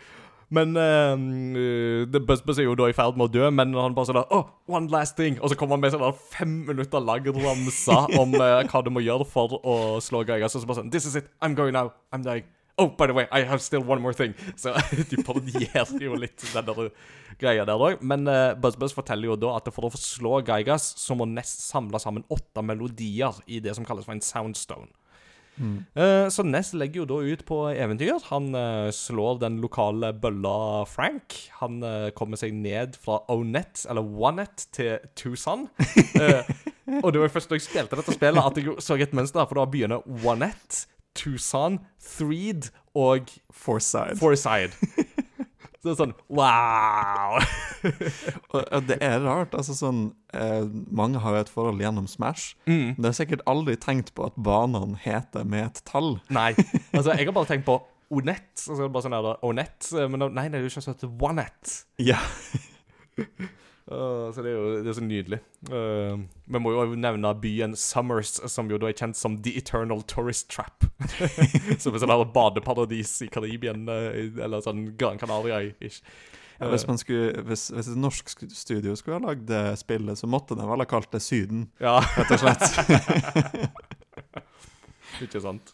[0.52, 4.20] Men uh, Buzz er jo da i ferd med å dø, men han bare sånn
[4.20, 7.28] der, oh, one last thing Og så kommer han med sånn der fem minutter lang
[7.38, 10.58] ramse om uh, hva du må gjøre for å slå Geigas.
[10.58, 11.32] Og så bare sånn This is it.
[11.40, 11.94] I'm going now.
[12.12, 12.50] I'm dying.
[12.82, 14.34] Oh, by the way, I have still one more thing.
[14.58, 14.74] Så
[15.12, 16.92] de parodierer jo litt den der
[17.40, 18.02] greia der òg.
[18.04, 22.02] Men uh, Buzz forteller jo da at for å slå Geigas, så må Ness samle
[22.02, 24.90] sammen åtte melodier i det som kalles for en soundstone.
[25.60, 28.18] Eh, så Ness legger jo da ut på eventyr.
[28.30, 31.38] Han uh, slår den lokale bølla Frank.
[31.60, 35.68] Han uh, kommer seg ned fra Onet, eller Onet, til Tucson.
[37.04, 39.62] Og det var først da jeg spilte dette spillet at jeg så et mønster, for
[39.62, 40.86] da begynner Onet,
[41.16, 44.18] Tucson, Threed og Forside.
[44.20, 44.72] Forside.
[45.82, 47.40] Så det er sånn wow!
[48.54, 49.56] Og, det er rart.
[49.58, 50.02] altså sånn
[50.38, 52.54] eh, Mange har jo et forhold gjennom Smash.
[52.70, 53.00] Mm.
[53.02, 56.20] Det er sikkert aldri tenkt på at banene heter med et tall.
[56.38, 56.52] Nei.
[56.94, 57.80] Altså, jeg har bare tenkt på
[58.12, 58.52] Onet.
[58.68, 59.90] Og så er det bare sånn her, Onet.
[60.12, 61.76] Men nei, det er jo ikke sånn at Onet.
[62.04, 62.20] Ja.
[63.90, 65.40] Uh, så det er jo det er så nydelig.
[65.68, 66.22] Uh,
[66.54, 70.52] vi må jo nevne byen Summers, som jo da er kjent som The Eternal Tourist
[70.54, 70.86] Trap.
[71.82, 74.14] som er sånn badeparadis i Karibien, uh,
[74.46, 76.04] eller sånn Gran Canaria-ish.
[76.62, 80.30] Ja, hvis, man skulle, hvis, hvis et norsk studio skulle ha lagd det spillet, så
[80.30, 82.68] måtte de vel ha kalt det Syden, Ja, rett og slett.
[85.26, 85.74] ikke sant.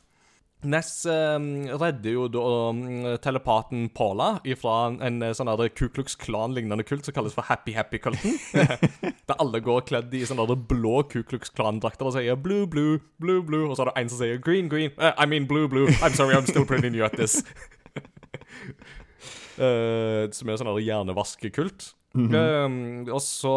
[0.66, 1.40] Ness eh,
[1.78, 7.14] redder jo da mm, telepaten Paula ifra en eh, sånn Ku Klux Klan-lignende kult som
[7.14, 8.40] kalles for Happy Happy-kulten.
[9.30, 13.44] Der alle går kledd i sånne blå Ku Klux Klan-drakter og sier blue, blue, blue,
[13.46, 13.70] blue.
[13.70, 14.90] Og så er det en som sier green, green.
[14.98, 15.88] Uh, I mean blue, blue.
[16.02, 17.44] I'm sorry, I'm still pretty new at this.
[19.62, 23.08] uh, som er sånn der -hmm.
[23.08, 23.56] uh, og så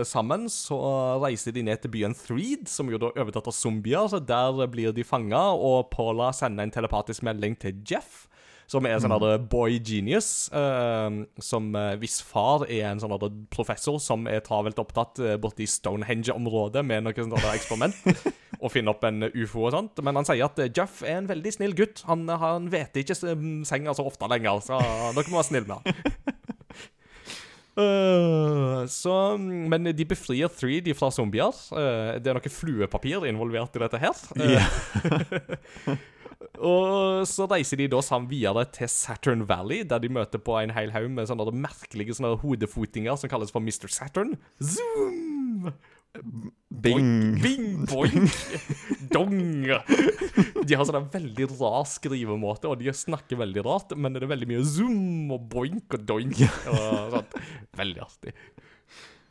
[0.00, 0.78] uh, sammen så
[1.22, 4.08] reiser de ned til byen Threed, som jo da er overtatt av zombier.
[4.08, 8.26] Så der blir de fanga, og Paula sender en telepatisk melding til Jeff.
[8.70, 9.48] Som er en sånn mm.
[9.50, 10.50] boy genius.
[10.54, 15.66] Uh, som eh, hvis far er en sånn professor som er travelt opptatt uh, borte
[15.66, 17.96] Stonehenge-området med noe sånt eksperiment.
[18.62, 20.00] og finner opp en ufo og sånt.
[20.04, 22.04] Men han sier at eh, Jeff er en veldig snill gutt.
[22.06, 24.78] Han, han vet ikke um, senga så ofte lenger, så
[25.16, 26.38] dere må være snille med han.
[27.80, 31.56] Eh, så, men de befrier 3D fra zombier.
[31.72, 34.24] Uh, det er noe fluepapir involvert i dette her.
[34.40, 35.96] Eh,
[36.72, 40.74] og så reiser de da sammen videre til Saturn Valley, der de møter på en
[40.76, 43.88] hel haug med sånne merkelige sånne hodefotinger som kalles for Mr.
[43.92, 44.36] Saturn.
[44.60, 45.72] Zoom!
[46.70, 47.38] Bing!
[47.42, 48.30] Bing, boink,
[49.14, 49.66] dong.
[49.66, 54.32] De har sånn en veldig rar skrivemåte, og de snakker veldig rart, men det er
[54.32, 56.42] veldig mye zoom og boink og doink.
[56.70, 57.38] Og sånt.
[57.78, 58.34] Veldig artig.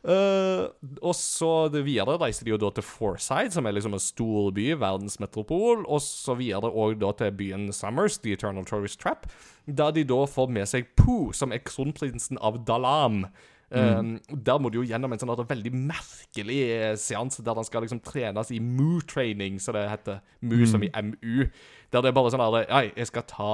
[0.00, 0.72] Uh,
[1.04, 4.70] og så videre reiser de jo da til Forside, som er liksom en stor by,
[4.80, 9.28] verdensmetropol, og så videre og da til byen Summers, The Eternal Tourist Trap,
[9.68, 13.26] der de da får med seg Pooh, som er kronprinsen av Dalam.
[13.70, 14.00] Eh,
[14.34, 18.00] der må du jo gjennom en sånn veldig merkelig eh, seanse der han skal liksom
[18.02, 20.20] trenes i Moo-training, så det heter.
[20.42, 21.44] Moo som i MU.
[21.90, 23.46] Der det er bare sånn at Ja, jeg skal ta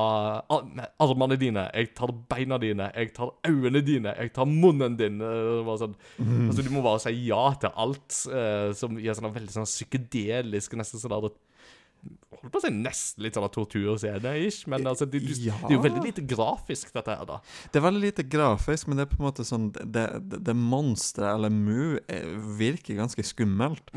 [0.49, 5.21] ar- armene dine, jeg tar beina dine, jeg tar øynene dine, jeg tar munnen din.
[5.21, 5.27] eh,
[5.61, 5.95] det var sånn.
[6.21, 10.77] Altså, du må bare si ja til alt uh, som gir sånn veldig sånn psykedelisk,
[10.77, 11.31] nesten sånn der
[12.37, 15.55] Holdt på å si nesten litt sånn torturscene-ish, men altså, det, du, Ja.
[15.63, 17.39] det er jo veldig lite grafisk, dette her, da.
[17.73, 20.55] Det er veldig lite grafisk, men det er på en måte sånn Det, det, det
[20.57, 23.91] monsteret, eller Mu, er- virker ganske skummelt.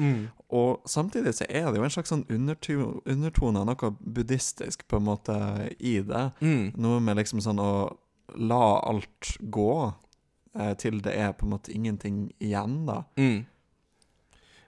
[0.49, 4.97] Og samtidig så er det jo en slags sånn underto- undertone av noe buddhistisk på
[4.97, 5.35] en måte
[5.79, 6.31] i det.
[6.41, 6.73] Mm.
[6.77, 7.97] Noe med liksom sånn å
[8.37, 9.93] la alt gå
[10.55, 13.03] eh, til det er på en måte ingenting igjen, da.
[13.17, 13.45] Mm.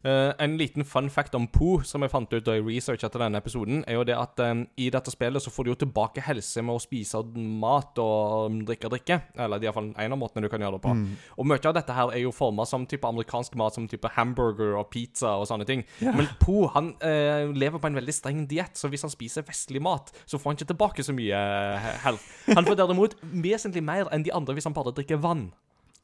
[0.03, 3.21] Eh, en liten fun fact om Pooh som jeg fant ut da jeg researcha til
[3.21, 6.23] denne episoden, er jo det at um, i dette spillet så får du jo tilbake
[6.25, 7.21] helse med å spise
[7.61, 9.19] mat og drikke drikke.
[9.37, 10.95] Eller er iallfall en av måtene du kan gjøre det på.
[11.37, 14.73] Og mye av dette her er jo forma som type amerikansk mat, som type hamburger
[14.79, 15.85] og pizza og sånne ting.
[16.01, 16.17] Yeah.
[16.17, 19.83] Men Pooh han uh, lever på en veldig streng diett, så hvis han spiser vestlig
[19.83, 22.25] mat, så får han ikke tilbake så mye uh, health.
[22.49, 25.51] Han får derimot vesentlig mer enn de andre hvis han bare drikker vann.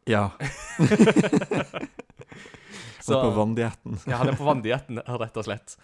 [0.07, 0.29] Ja.
[3.13, 3.99] Så- på vanndietten.
[4.07, 5.77] Ja, han er på vanndietten, rett og slett.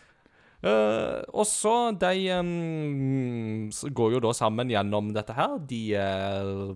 [0.63, 5.57] Uh, og så De um, går jo da sammen gjennom dette her.
[5.67, 6.71] De uh,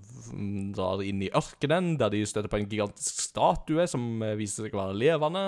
[0.75, 4.75] drar inn i ørkenen, der de støter på en gigantisk statue som eh, viser seg
[4.75, 5.45] å være levende.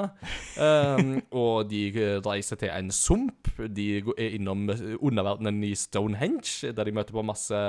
[0.55, 1.83] Em, og de
[2.23, 3.51] reiser til en sump.
[3.59, 7.59] De går- er innom underverdenen i Stonehenge, der de møter på masse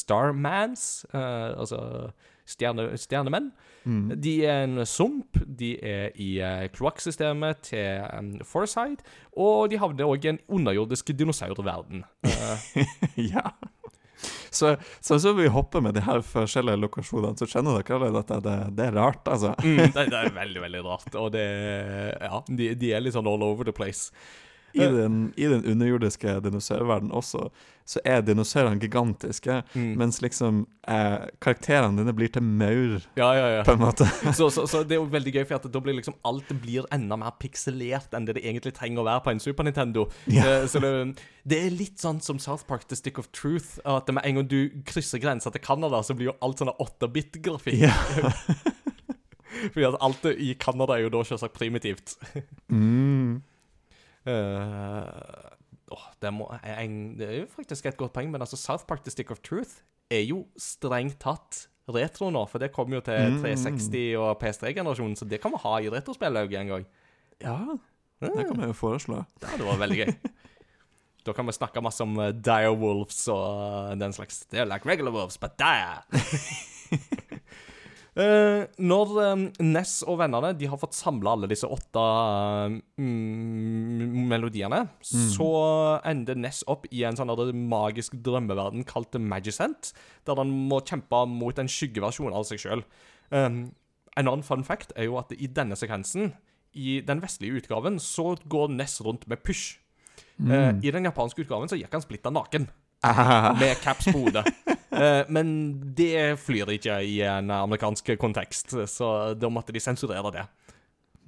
[0.00, 2.10] Starmans, altså
[2.48, 3.50] stjerne, stjernemenn.
[4.20, 10.08] De er en sump, de er i uh, kloakksystemet til um, Foresight, og de havner
[10.08, 12.04] òg i en underjordisk dinosaurverden.
[12.26, 12.82] Uh.
[13.32, 13.46] ja.
[14.50, 18.44] Så, så så vi hopper med de her forskjellige lokasjonene, så kjenner dere allerede at
[18.44, 19.54] det, det er rart, altså.
[19.62, 23.30] mm, det, det er veldig, veldig rart, og det Ja, de, de er litt sånn
[23.30, 24.10] all over the place.
[24.76, 27.48] I den, I den underjordiske dinosaurverdenen også,
[27.88, 29.94] så er dinosaurene gigantiske, Mm.
[29.96, 33.62] mens liksom eh, karakterene dine blir til maur, Ja, ja, ja.
[33.64, 34.04] på en måte.
[34.36, 36.84] Så, så, så det er jo veldig gøy, for at da blir liksom alt blir
[36.92, 40.04] enda mer pikselert enn det det egentlig trenger å være på en Super Nintendo.
[40.28, 40.92] Eh, Så det,
[41.48, 43.78] det er litt sånn som South Park The Stick of Truth.
[43.88, 47.80] At med en gang du krysser grensa til Canada, så blir jo alt sånn 8-bit-grafikk.
[47.88, 47.96] Ja.
[49.72, 52.18] Fordi at alt i Canada er jo da selvsagt primitivt.
[52.68, 53.40] Mm.
[54.28, 55.04] Eh,
[55.94, 59.04] åh, det, må, en, det er jo faktisk et godt poeng, men altså South Park
[59.04, 63.16] The Stick of Truth er jo strengt tatt retro nå, for det kommer jo til
[63.38, 63.38] Mm.
[63.42, 66.84] 360 og PS3-generasjonen, så det kan vi ha i retrospillet en gang.
[67.40, 67.58] Ja,
[68.20, 69.22] det kan vi jo foreslå.
[69.42, 70.12] Ja, det var veldig gøy.
[71.26, 73.42] Da kan vi snakke masse om uh, dire wolves og
[73.90, 74.46] uh, den slags.
[74.48, 76.00] They're like regular wolves, but dire.
[78.18, 84.16] Eh, når um, Ness og vennene De har fått samla alle disse åtte uh, mm,
[84.32, 85.50] melodiene, så
[86.08, 87.30] ender Ness opp i en sånn
[87.70, 89.92] magisk drømmeverden kalt Magicent,
[90.26, 92.82] der han må kjempe mot en skyggeversjon av seg sjøl.
[93.30, 93.68] Um,
[94.18, 96.32] en annen fun fact er jo at i denne sekvensen,
[96.74, 99.76] i den vestlige utgaven, så går Ness rundt med pysj.
[100.42, 102.66] Uh, I den japanske utgaven så gikk han splitta naken,
[103.60, 104.46] med caps på hodet.
[104.98, 105.50] Eh, men
[105.94, 109.08] det flyr ikke i en amerikansk kontekst, så
[109.38, 110.44] da måtte de sensurere det.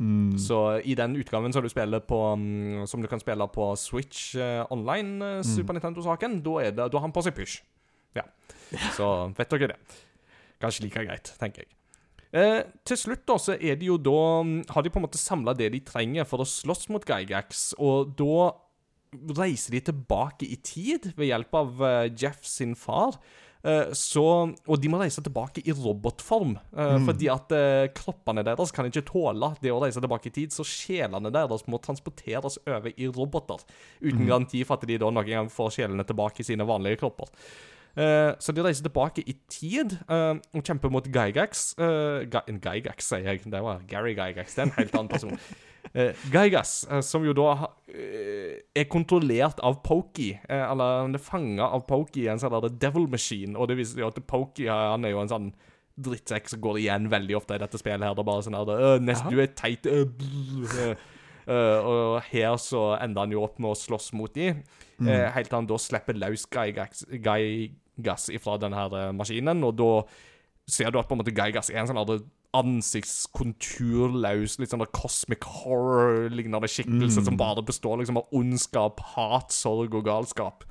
[0.00, 0.38] mm.
[0.40, 1.68] Så i den utgaven som du,
[2.00, 6.76] på, mm, som du kan spille på Switch eh, online, eh, Super Nintendo-saken, da det-
[6.76, 7.60] da har han på seg pysj.
[8.16, 8.22] Ja.
[8.96, 9.76] Så vet dere det.
[10.60, 11.68] kanskje like greit, tenker jeg.
[12.32, 15.18] Eh, til slutt da, så er det jo da mm, Har de på en måte
[15.18, 18.52] samla det de trenger for å slåss mot Gygax, og da
[19.36, 23.18] reiser de tilbake i tid ved hjelp av eh, Jeff sin far.
[23.62, 27.08] Eh, så, og de må reise tilbake i robotform, mm.
[27.08, 30.64] fordi at eh, kroppene deres kan ikke tåle det å reise tilbake i tid, så
[30.66, 33.66] sjelene deres må transporteres over i roboter,
[34.00, 37.28] uten garanti for at de da noen gang får sjelene tilbake i sine vanlige kropper.
[37.98, 41.72] Eh, så de reiser tilbake i tid eh, og kjemper mot Gygax.
[41.80, 43.42] Uh, Gygax, sier jeg.
[43.50, 44.54] Det var Gary Gygax.
[44.54, 45.34] Det er en helt annen person.
[45.90, 47.48] Uh, Gaigas, uh, som jo da
[47.90, 52.54] eh, er kontrollert av Pokey, eh, eller han er fanga av Pokey i en sånn
[52.54, 55.48] der Devil Machine, og det viser jo at Pokey eh, han er jo en sånn
[56.00, 58.14] drittsekk som går igjen veldig ofte i dette spillet her.
[58.16, 59.88] Det er bare sånn her «Øh, nest, Du er teit.
[59.90, 60.06] øh,
[60.86, 60.94] øh».
[61.50, 64.52] Eh, og her så ender han jo opp med å slåss mot de,
[65.00, 65.08] mm.
[65.34, 69.88] helt til han da slipper løs Gaigas, Gaigas ifra denne her eh, maskinen, og da
[70.70, 72.02] ser du at på en måte Gaigas er en sånn
[72.56, 79.94] ansiktskonturløs, litt sånn der cosmic horror-lignende skikkelse som bare består liksom av ondskap, hat, sorg
[79.94, 80.66] og galskap.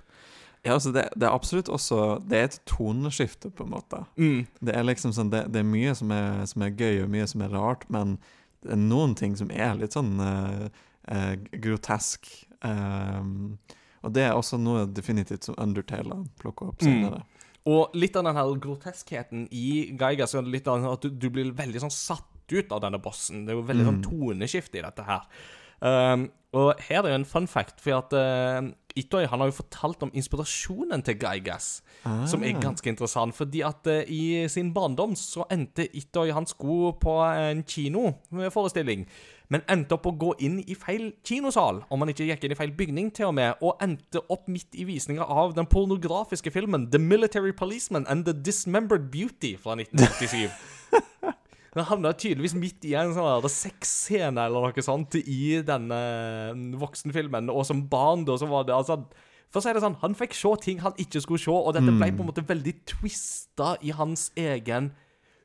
[0.65, 4.01] Ja, altså det, det er absolutt også Det er et toneskifte, på en måte.
[4.19, 4.43] Mm.
[4.59, 7.27] Det er liksom sånn Det, det er mye som er, som er gøy, og mye
[7.31, 8.17] som er rart, men
[8.65, 10.67] det er noen ting som er litt sånn uh,
[11.07, 12.27] uh, grotesk.
[12.59, 13.55] Um,
[14.03, 17.23] og det er også noe definitivt som Undertale plukker opp senere.
[17.67, 21.83] Og litt av den her groteskheten i og litt av at du, du blir veldig
[21.83, 23.45] sånn satt ut av denne bossen.
[23.45, 25.25] Det er jo veldig sånn toneskifte i dette her.
[25.79, 29.59] Um, og her er jo en fun fact, for at uh, Itoi han har jo
[29.59, 31.67] fortalt om inspirasjonen til Gygas,
[32.27, 33.37] som er ganske interessant.
[33.37, 39.05] Fordi at uh, i sin barndom så endte Itoi Han skulle på en kinoforestilling,
[39.49, 42.57] men endte opp å gå inn i feil kinosal, om han ikke gikk inn i
[42.59, 46.87] feil bygning til og med, og endte opp midt i visninga av den pornografiske filmen
[46.93, 50.53] The Military Policeman and The Dismembered Beauty fra 1987.
[51.77, 55.99] Han havna tydeligvis midt i en sånn sexscene eller noe sånt i denne
[56.57, 59.03] mm, voksenfilmen, og som barn da, så var det altså
[59.49, 61.93] For å si det sånn, han fikk se ting han ikke skulle se, og dette
[61.93, 64.91] ble på en måte veldig twista i hans egen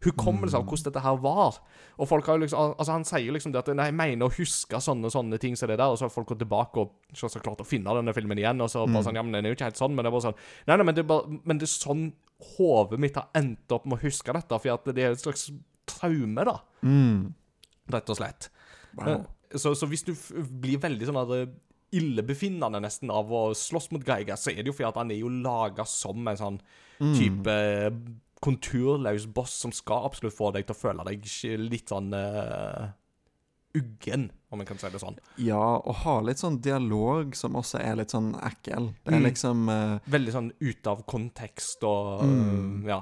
[0.05, 1.59] hukommelse av hvordan dette her var.
[1.99, 4.35] Og folk har jo liksom Altså, han sier liksom det at Nei, jeg mener å
[4.37, 7.45] huske sånne sånne ting som det der, og så har folk gått tilbake og selvsagt
[7.47, 9.59] klart å finne denne filmen igjen, og så bare sånn Ja, men den er jo
[9.59, 10.39] ikke helt sånn, men det er bare sånn
[10.69, 12.07] Nei, nei, men det er bare Men det er sånn
[12.59, 15.47] hodet mitt har endt opp med å huske dette, for at det er et slags
[15.89, 16.59] traume, da.
[17.95, 18.51] Rett og slett.
[18.99, 19.09] Wow.
[19.09, 20.11] Eh, Så, så hvis du
[20.51, 21.31] blir veldig sånn at
[21.95, 25.21] illebefinnende nesten av å slåss mot Geiger, så er det jo fordi at han er
[25.21, 26.57] jo laga som en sånn
[27.15, 27.55] type
[28.45, 31.25] konturløs boss som skal absolutt få deg til å føle deg
[31.65, 32.91] litt sånn uh,
[33.75, 35.17] uggen, om en kan si det sånn.
[35.43, 38.93] Ja, og ha litt sånn dialog som også er litt sånn ekkel.
[39.03, 39.27] Det er Mm.
[39.31, 42.85] liksom uh, Veldig sånn ute av kontekst og Mm.
[42.85, 43.01] eh, Ja.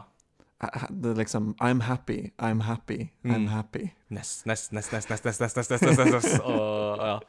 [0.62, 3.48] eh, Det er liksom I'm happy, I'm happy, I'm Mm.
[3.48, 3.90] happy.
[4.10, 7.20] Nest, nest, nest, nest, nest, nest, nest, nest, nest, nest, nest, og, ja.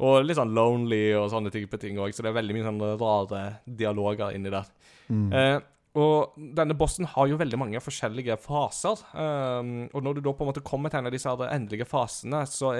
[0.00, 2.98] og litt sånn lonely og sånne type ting òg, så det er veldig mye sånn
[3.00, 4.66] rare dialoger inni der.
[5.10, 5.60] Eh,
[5.98, 9.00] og denne bossen har jo veldig mange forskjellige faser.
[9.12, 12.44] Um, og når du da på en måte kommer til en av disse endelige fasene,
[12.46, 12.74] så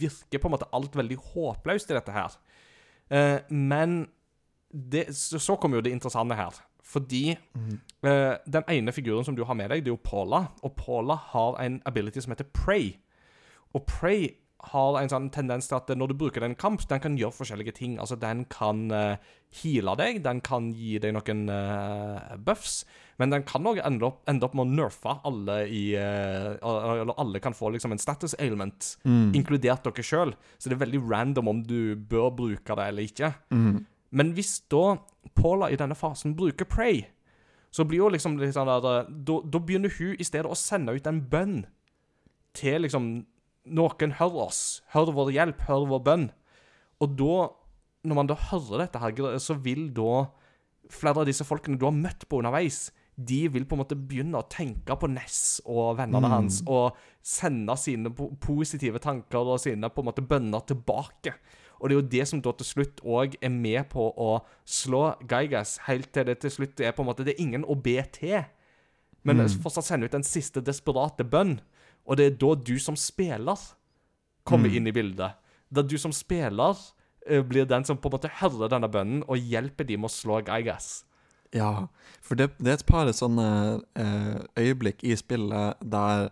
[0.00, 2.38] virker på en måte alt veldig håpløst i dette her.
[3.12, 4.06] Uh, men
[4.70, 6.56] det, så, så kommer jo det interessante her.
[6.86, 10.44] Fordi eh, den ene figuren som du har med deg, det er jo Paula.
[10.62, 12.92] Og Paula har en ability som heter Prey.
[13.74, 14.28] Og Prey
[14.72, 17.74] har en sånn tendens til at når du bruker den kamp, den kan gjøre forskjellige
[17.76, 17.96] ting.
[18.02, 19.18] Altså, den kan uh,
[19.60, 22.80] heale deg, den kan gi deg noen uh, buffs,
[23.20, 27.40] men den kan òg ende, ende opp med å nerfe alle i uh, Eller alle
[27.44, 30.34] kan få liksom en status ailment, inkludert dere sjøl.
[30.58, 33.32] Så det er veldig random om du bør bruke det eller ikke.
[34.16, 34.96] Men hvis da
[35.36, 37.04] Paula i denne fasen bruker Prey,
[37.74, 41.08] så blir jo liksom litt sånn der da begynner hun i stedet å sende ut
[41.10, 41.58] en bønn
[42.56, 43.26] til liksom
[43.66, 44.62] Noen hører oss.
[44.94, 45.64] Hør vår hjelp.
[45.68, 46.26] Hør vår bønn.
[47.02, 47.38] Og da,
[48.06, 50.26] når man da hører dette her, så vil da
[50.92, 54.38] flere av disse folkene du har møtt på underveis, de vil på en måte begynne
[54.38, 60.02] å tenke på Ness og vennene hans, og sende sine positive tanker og sine på
[60.02, 61.32] en måte bønner tilbake.
[61.80, 64.30] Og det er jo det som da til slutt òg er med på å
[64.68, 67.76] slå Geigas, helt til det til slutt er på en måte Det er ingen å
[67.76, 68.44] be til,
[69.26, 71.58] men fortsatt sende ut den siste desperate bønn.
[72.06, 73.58] Og det er da du som spiller
[74.46, 75.34] kommer inn i bildet.
[75.74, 76.76] Da du som spiller
[77.26, 80.14] eh, blir den som på en måte hører denne bønnen og hjelper de med å
[80.14, 81.04] slå Gygas.
[81.54, 81.86] Ja,
[82.22, 83.46] for det, det er et par sånne
[83.98, 86.28] eh, øyeblikk i spillet der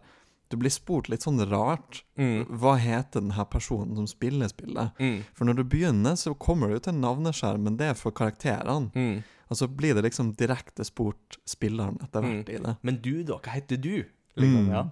[0.53, 4.93] du blir spurt litt sånn rart Hva heter den her personen som spiller spillet?
[5.01, 5.23] Mm.
[5.35, 7.79] For når du begynner, så kommer du til navneskjermen.
[7.81, 8.91] Det er for karakterene.
[8.95, 9.23] Mm.
[9.49, 12.55] Og Og så blir det liksom direkte spurt spilleren etter hvert Mm.
[12.55, 12.77] i det.
[12.83, 13.39] Men du, da?
[13.43, 14.05] Hva heter du?
[14.37, 14.71] Liksom, Mm.
[14.73, 14.85] ja.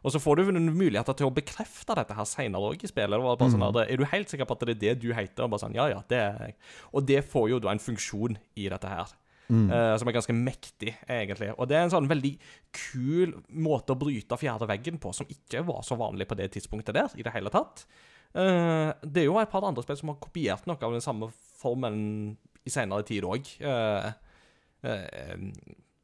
[0.00, 3.12] Og så får du noen muligheter til å bekrefte dette her senere òg i spillet.
[3.12, 3.80] Det var bare sånn Mm.
[3.84, 5.44] Er du helt sikker på at det er det du heter?
[5.44, 6.54] Og bare sånn, ja, ja, det er jeg.
[6.94, 9.12] Og det får jo da en funksjon i dette her.
[9.50, 9.66] Mm.
[9.66, 11.50] Uh, som er ganske mektig, egentlig.
[11.58, 12.36] Og det er en sånn veldig
[12.72, 16.94] kul måte å bryte fjerde veggen på, som ikke var så vanlig på det tidspunktet
[16.94, 17.84] der i det hele tatt.
[18.30, 21.32] Uh, det er jo et par andre spill som har kopiert noe av den samme
[21.60, 23.50] formen i senere tid òg.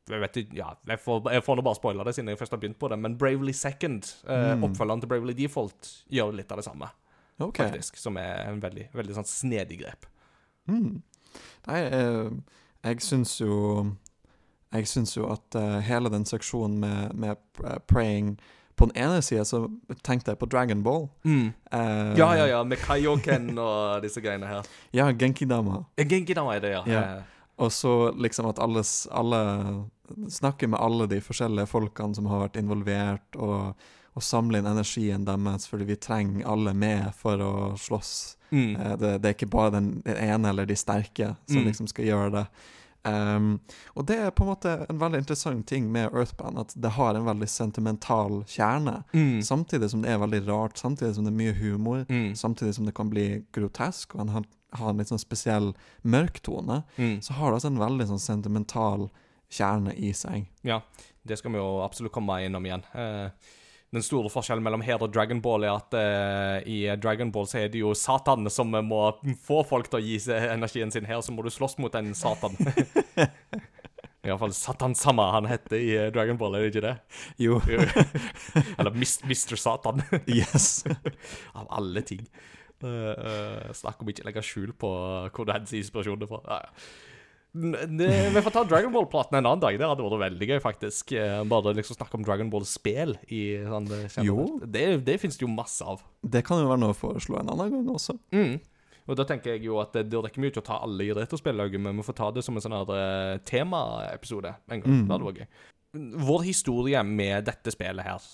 [0.08, 2.52] Jeg vet ikke, ja, jeg får, jeg får nå bare spoile det siden jeg først
[2.54, 4.62] har begynt på det, men Bravely Second, eh, Mm.
[4.68, 6.90] oppfølgeren til Bravely Default, gjør litt av det samme,
[7.40, 7.66] okay.
[7.66, 7.96] faktisk.
[7.98, 10.06] Som er en veldig, veldig sånn snedig grep.
[10.68, 11.02] Mm.
[11.66, 12.30] Nei, eh,
[12.84, 13.96] jeg syns jo
[14.72, 17.36] Jeg syns jo at eh, hele den seksjonen med, med
[17.86, 18.38] praying
[18.76, 19.60] På den ene sida så
[20.02, 21.08] tenkte jeg på Dragon Ball.
[21.24, 24.66] Eh, Ja, ja, ja, med Kaioken og disse greiene her.
[24.92, 25.84] Ja, Genkidama.
[25.96, 26.82] Genkidama er det, ja.
[26.86, 27.22] Ja.
[27.58, 29.84] Og så liksom at alle, s- alle
[30.30, 33.74] Snakke med alle de forskjellige folkene som har vært involvert, og,
[34.14, 38.36] og samle inn energien deres, fordi vi trenger alle med for å slåss.
[38.52, 38.76] Mm.
[38.76, 41.66] Eh, Det, det er ikke bare den, den ene eller de sterke som Mm.
[41.66, 42.46] liksom skal gjøre det.
[43.06, 43.60] Um,
[43.96, 47.14] og det er på en måte en veldig interessant ting med Earthband, at det har
[47.14, 49.02] en veldig sentimental kjerne.
[49.14, 49.42] Mm.
[49.42, 52.32] Samtidig som det er veldig rart, samtidig som det er mye humor, Mm.
[52.34, 55.74] samtidig som det kan bli grotesk, og en har, har en litt sånn spesiell
[56.04, 57.20] mørk tone, Mm.
[57.22, 59.10] så har det også en veldig sånn sentimental
[59.50, 60.46] kjerne i seg.
[60.64, 60.80] Ja,
[61.24, 62.82] det skal vi jo absolutt komme innom igjen.
[62.94, 63.30] Eh,
[63.92, 67.60] den store forskjellen mellom her og Dragon Ball er at eh, i Dragon Ball så
[67.62, 69.14] er det jo Satan som må
[69.46, 71.06] få folk til å gi seg energien sin.
[71.06, 72.56] Her så må du slåss mot en Satan.
[74.26, 76.96] Iallfall Satan Sama han heter i eh, Dragon Ball, er det ikke det?
[77.38, 77.60] Jo,
[78.78, 79.54] Eller Mr.
[79.56, 80.82] Satan, yes.
[81.54, 82.26] av alle ting.
[82.84, 84.90] Eh, eh, snakk om ikke legge skjul på
[85.32, 86.40] hvor du henter inspirasjonen fra.
[86.44, 87.04] Ja, ja.
[87.56, 89.78] Vi får ta Dragon Ball-platen en annen dag.
[89.80, 91.14] Det hadde vært veldig gøy, faktisk.
[91.16, 96.02] Eh, Bare liksom snakke om Dragon Ball-spill sånn Det, det finnes det jo masse av.
[96.20, 98.18] Det kan jo være noe å foreslå en annen gang også.
[98.36, 98.58] Mm.
[99.06, 101.14] Og da tenker jeg jo at det, det rekker mye til å ta alle i
[101.16, 102.76] retrospillauget, men vi får ta det som en sånn
[103.46, 104.92] temaepisode en gang.
[104.98, 105.04] Mm.
[105.06, 105.50] Det hadde vært gøy.
[105.96, 108.30] Vår historie med dette spillet her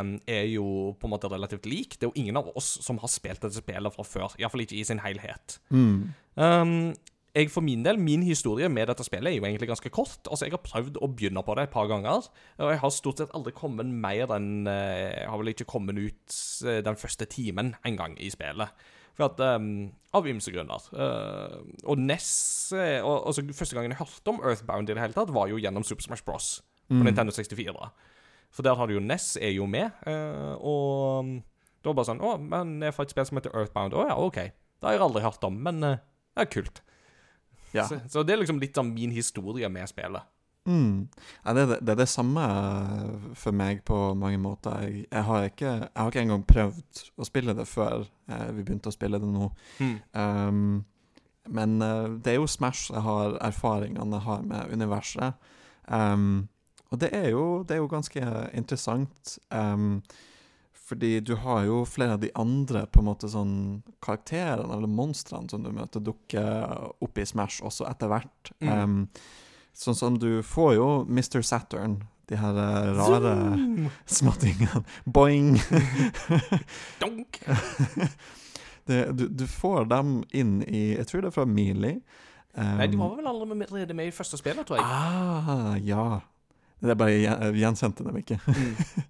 [0.00, 0.66] um, er jo
[0.98, 1.96] på en måte relativt lik.
[1.96, 4.36] Det er jo ingen av oss som har spilt dette spillet fra før.
[4.40, 5.58] Iallfall ikke i sin helhet.
[5.74, 6.14] Mm.
[6.34, 6.94] Um,
[7.34, 10.20] jeg for min del, min historie med dette spillet er jo egentlig ganske kort.
[10.30, 13.18] Altså, Jeg har prøvd å begynne på det et par ganger, og jeg har stort
[13.18, 17.26] sett aldri kommet mer enn eh, Jeg har vel ikke kommet ut eh, den første
[17.26, 18.70] timen en gang i spillet.
[19.14, 20.86] For at, um, Av ymse grunner.
[20.94, 21.58] Uh,
[21.90, 22.28] og NES
[22.78, 25.58] eh, og, altså, Første gangen jeg hørte om Earthbound, i det hele tatt var jo
[25.58, 26.60] gjennom Super Smash Bros.
[26.88, 27.04] På Mm.
[27.08, 27.90] Nintendo 64.
[28.54, 31.40] For der har du jo NES er jo med, eh, og da
[31.84, 33.94] det var bare sånn Å, men det er faktisk et spill som heter Earthbound.
[33.94, 34.36] Å ja, OK.
[34.36, 35.98] Det har jeg aldri hørt om, men eh,
[36.36, 36.82] det er kult.
[37.74, 37.88] Ja.
[37.88, 40.22] Så, så det er liksom litt av min historie med spillet.
[40.66, 41.08] Mm.
[41.44, 42.44] Ja, det, det, det er det samme
[43.36, 44.86] for meg på mange måter.
[44.86, 48.62] Jeg, jeg, har ikke, jeg har ikke engang prøvd å spille det før eh, vi
[48.64, 49.50] begynte å spille det nå.
[50.14, 50.84] Um,
[51.52, 55.34] men uh, det er jo Smash jeg har erfaringene jeg har med universet.
[55.84, 56.46] Um,
[56.94, 58.22] og det er, jo, det er jo ganske
[58.54, 59.36] interessant.
[59.50, 60.00] Um,
[60.84, 63.54] fordi du har jo flere av de andre på en måte sånn
[64.04, 68.52] karakterene eller monstrene som du møter, dukker opp i Smash også etter hvert.
[68.60, 68.72] Mm.
[68.72, 68.98] Um,
[69.74, 71.40] sånn som du får jo Mr.
[71.42, 73.88] Saturn, de her eh, rare Zoom!
[74.18, 74.84] småtingene.
[75.04, 75.56] Boing!
[77.02, 77.40] Donk!
[78.88, 81.96] det, du, du får dem inn i Jeg tror det er fra Mealy.
[82.54, 84.86] Um, Nei, de var vel allerede med i første spillet, tror jeg.
[84.86, 86.20] Ah, ja.
[86.84, 88.36] Det er bare jeg gjenkjente dem ikke.
[88.44, 89.04] Mm.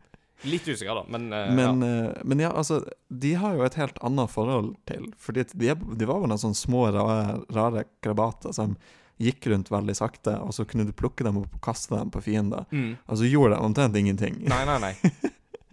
[0.44, 2.10] Litt usikker, da, men, uh, Men, ja.
[2.10, 6.08] eh, men ja, altså, de har jo et helt annet forhold til Fordi de, de
[6.08, 8.76] var jo noen sånne små, rare, rare krabater som
[9.22, 12.20] gikk rundt veldig sakte, og så kunne du plukke dem opp og kaste dem på
[12.24, 12.64] fiender.
[12.74, 12.96] Mm.
[13.06, 14.40] Og så gjorde de omtrent ingenting.
[14.50, 15.20] Nei, nei, nei.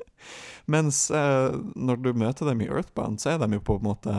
[0.72, 4.16] Mens uh, når du møter dem i Earthbound, så er de jo på en måte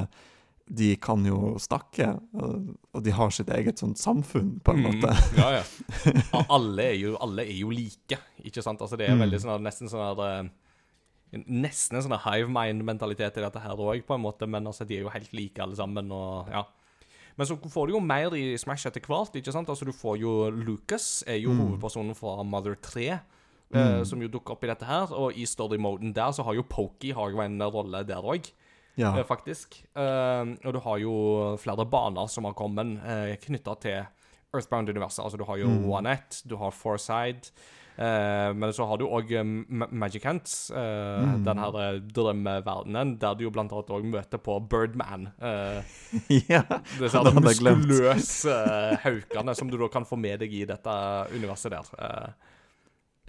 [0.74, 5.12] De kan jo snakke, og, de har sitt eget sånt samfunn, på en Mm, måte.
[5.36, 5.62] Ja, ja.
[6.32, 8.80] Ja, Alle er, jo, alle er jo like, ikke sant?
[8.80, 9.20] Altså, det er Mm.
[9.26, 10.48] veldig sånn, nesten sånn her eh,
[11.48, 14.98] Nesten en sånn hive mind-mentalitet i dette her òg, på en måte, men altså, de
[14.98, 16.64] er jo helt like alle sammen, og ja.
[17.38, 19.68] Men så får du jo mer i Smash etter hvert, ikke sant?
[19.72, 21.62] Altså, du får jo Lucas, er jo Mm.
[21.62, 23.08] hovedpersonen fra Mother 3.
[23.12, 23.20] eh,
[23.72, 24.04] Mm.
[24.04, 27.12] som jo dukker opp i dette her, og i story-moden der så har jo Pokey
[27.14, 28.50] har jo en rolle der òg.
[29.00, 29.14] Ja.
[29.18, 29.84] eh, faktisk.
[29.96, 34.02] Eh, og du har jo flere baner som har kommet uh, knytta til
[34.52, 35.22] Earthbound-universet.
[35.24, 35.86] Altså, du har jo Mm.
[35.88, 37.48] One-Ett, du har Foreside.
[37.98, 39.28] Uh, men så har du òg
[39.92, 41.44] Magic Hands, uh, Mm.
[41.44, 45.28] den her eh, drømmeverdenen, der du jo blant annet òg møter på Birdman.
[45.40, 45.82] Uh,
[46.48, 46.62] ja.
[46.98, 50.94] disse Det her muskuløse eh, haukene som du da kan få med deg i dette
[51.36, 51.92] universet der.
[51.98, 52.32] Uh,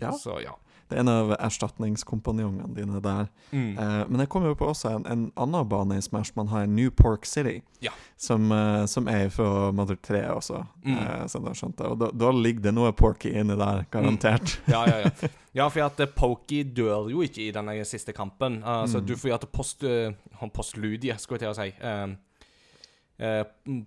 [0.02, 0.12] ja.
[0.12, 0.56] Så ja.
[0.94, 3.28] Det er en av erstatningskompanjongene dine der.
[3.52, 3.78] Mm.
[3.82, 6.34] Eh, men jeg kommer jo på også en, en annen bane i Smash.
[6.38, 7.92] Man har New Pork City, Ja.
[8.18, 10.98] som, eh, som er fra Mother 3 også, Mm.
[10.98, 11.88] eh, som du har skjønt det.
[11.90, 14.60] Og da, da ligger det noe porky inni der, garantert.
[14.70, 15.30] Ja, ja, ja.
[15.54, 18.62] Ja, for at Pokey dør jo ikke i denne siste kampen.
[18.64, 19.06] Uh, Mm.
[19.06, 20.12] du får at post, uh,
[20.54, 21.74] postludie, skulle jeg til å si.
[23.20, 23.86] Uh, mm,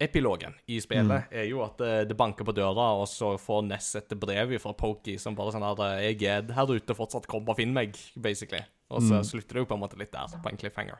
[0.00, 3.94] epilogen i spillet er jo at eh, det banker på døra, og så får Ness
[3.96, 7.48] et brev fra Pokey som bare sånn at eh, 'Jeg er her ute fortsatt, kom
[7.48, 8.62] og finn meg', basically.
[8.90, 9.24] Og så Mm.
[9.24, 10.98] slutter det jo på en måte litt der, på en cliffhanger.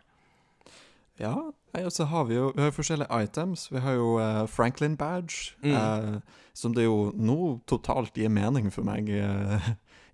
[1.18, 1.32] Ja,
[1.74, 3.70] og så har vi jo vi har forskjellige items.
[3.72, 5.72] Vi har jo uh, Franklin Badge, Mm.
[5.72, 6.20] uh,
[6.53, 9.09] som det jo nå totalt gir mening for meg.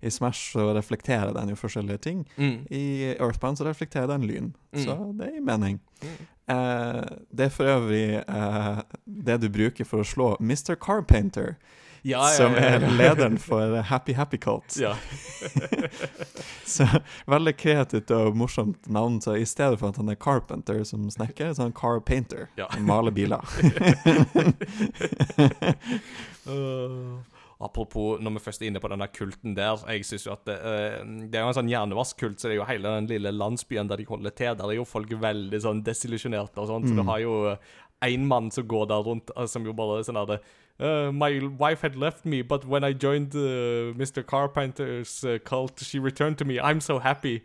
[0.03, 2.25] I Smash så reflekterer den jo forskjellige ting.
[2.37, 2.65] Mm.
[2.69, 4.83] I Earthbound så reflekterer den lyn, Mm.
[4.85, 5.79] så det gir mening.
[6.01, 6.09] Mm.
[6.47, 10.75] Eh, det er for øvrig eh, det du bruker for å slå Mr.
[10.75, 11.55] Carpainter,
[12.03, 14.75] Ja, ja, som ja, er lederen for Happy Happy Cult.
[14.75, 14.95] ja.
[16.65, 16.83] Så
[17.27, 19.21] veldig kreativt og morsomt navn.
[19.21, 22.47] Så i stedet for at han er carpenter som snekker, så er han carpainter.
[22.71, 23.39] Han maler biler.
[26.47, 27.19] Øh,
[27.63, 30.57] apropos, når vi først er inne på denne kulten der Jeg synes jo at det,
[30.59, 30.97] øh,
[31.31, 33.97] det er jo en sånn hjernevaskkult, så det er jo hele den lille landsbyen der
[33.97, 34.55] de holder til.
[34.57, 36.87] Der er jo folk veldig sånn desillusjonerte og sånn.
[36.87, 37.07] Så du Mm.
[37.07, 37.55] har jo
[38.03, 40.39] én mann som går der rundt, øh, som jo bare er sånn der
[40.79, 44.23] Uh, my wife had left me, but when I joined uh, Mr.
[44.23, 46.57] Carpenter's uh, cult, she returned to me.
[46.59, 47.43] I'm so happy.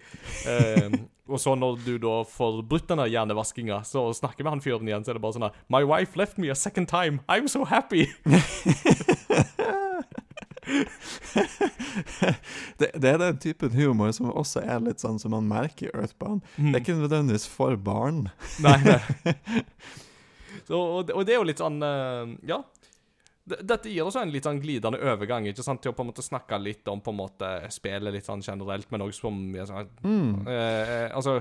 [0.49, 4.89] Um, og så når du da får brutt denne hjernevaskinga, så snakker med han fyren
[4.89, 7.21] igjen, så er det bare sånn My wife left me a second time.
[7.29, 8.07] I'm so happy.
[12.79, 15.93] det, det er den typen humor som også er litt sånn som man merker i
[15.95, 16.43] Earthbound.
[16.57, 16.71] Mm.
[16.73, 18.27] Det er ikke nødvendigvis for barn.
[18.64, 19.35] Nei, nei.
[20.69, 22.59] Så, og, det- og det er jo litt sånn eh, Ja.
[23.49, 26.21] Dette gir oss en litt sånn glidende overgang ikke sant, til å på en måte
[26.21, 30.45] snakke litt om på en måte spillet litt sånn generelt, men også som Mm.
[30.47, 31.39] eh, Altså,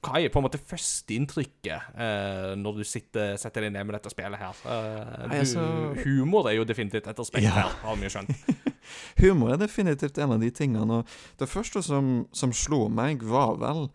[0.00, 4.12] hva er på en måte førsteinntrykket eh, når du sitter, setter deg ned med dette
[4.12, 4.60] spillet her?
[4.64, 7.50] Eh, Nei, altså- humor er jo definitivt et aspekt Ja.
[7.50, 8.32] her, har vi jo skjønt.
[9.20, 11.00] Humor er definitivt en av de tingene.
[11.02, 11.06] Og
[11.36, 13.90] det første som, som slo meg, var vel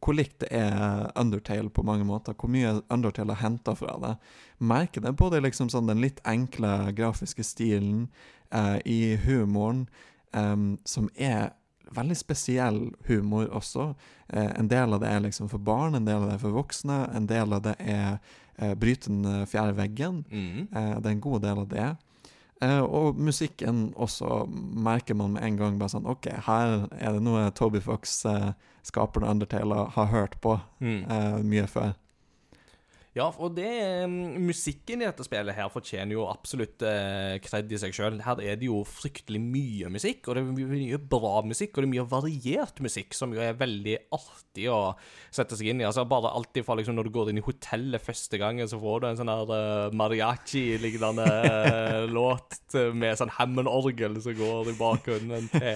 [0.00, 2.32] hvor likt det er Undertale på mange måter.
[2.38, 4.14] Hvor mye Undertale har henta fra det.
[4.64, 8.06] Merker det både liksom sånn den litt enkle grafiske stilen
[8.54, 9.88] eh, i humoren,
[10.32, 11.50] em, som er
[11.94, 13.94] veldig spesiell humor også.
[14.28, 16.56] Eh, en del av det er liksom for barn, en del av det er for
[16.56, 18.18] voksne, en del av det er
[18.58, 20.24] eh, bryte den fjerde veggen.
[20.30, 20.68] Mm.
[20.72, 21.88] Eh, det er en god del av det.
[22.60, 27.22] Eh, og musikken også merker man med en gang bare sånn OK, her er det
[27.22, 28.50] noe Toby Fox, eh,
[28.82, 31.04] skaperen av Undertale, har hørt på Mm.
[31.10, 31.94] eh, mye før.
[33.18, 33.66] Ja, og det
[34.06, 38.20] mm, Musikken i dette spillet her fortjener jo absolutt eh, kred i seg sjøl.
[38.22, 41.88] Her er det jo fryktelig mye musikk, og det er mye bra musikk, og det
[41.88, 44.80] er mye variert musikk, som jo er veldig artig å
[45.34, 45.88] sette seg inn i.
[45.88, 49.02] Altså Bare alltid ifra liksom når du går inn i hotellet første gangen, så får
[49.02, 52.60] du en sånn her eh, mariachi-lignende eh, låt
[52.94, 55.74] med sånn Hammond-orgel som går i bakgrunnen til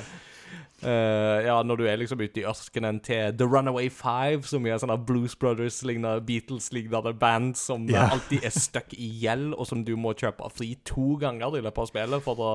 [0.82, 4.80] Eh, ja, når du er liksom ute i ørkenen til The Runaway Five, som er
[4.82, 8.10] sånne Blues Brothers-lignende, Beatles-lignende band som yeah.
[8.10, 11.84] Alltid er stuck i gjeld, og som du må kjøpe fri to ganger i løpet
[11.84, 12.52] av spillet for å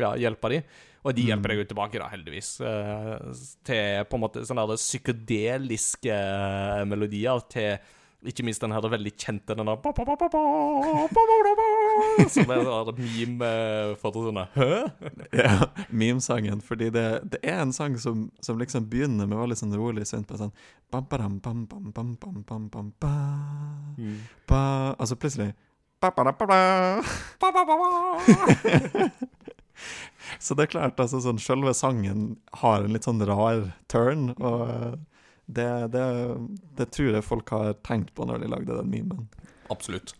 [0.00, 0.76] ja, hjelpe dem.
[1.02, 2.52] Og de hjelper deg jo tilbake, da, heldigvis.
[2.62, 3.32] uh,
[3.66, 7.80] til på en måte sånne psykedeliske eh, melodier til
[8.28, 9.78] ikke minst den her det veldig kjente den der
[12.30, 13.48] Som er en meme
[13.98, 14.70] for for sånne Hø?
[15.34, 16.60] Ja, Memesangen.
[16.64, 20.28] Fordi det, det er en sang som, som liksom begynner med veldig sånn rolig synt
[20.30, 20.54] på sånn
[20.92, 23.14] bam, bam, bam, bam, bam, bam, bam, bam, ba,
[24.48, 24.62] ba,
[24.98, 25.52] Altså plutselig.
[30.42, 34.98] Så det er klart, altså sånn selve sangen har en litt sånn rar turn, og
[35.46, 36.04] det, det,
[36.76, 39.28] det tror jeg folk har tenkt på når de lagde den memen.
[39.72, 40.14] Absolutt.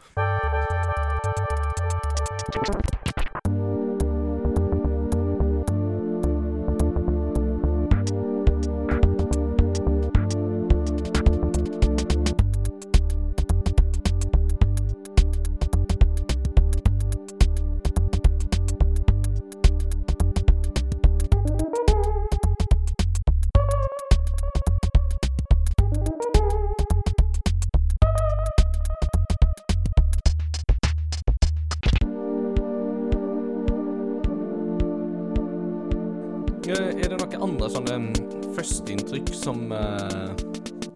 [36.63, 40.43] Er det noen andre sånne mm, førsteinntrykk som eh,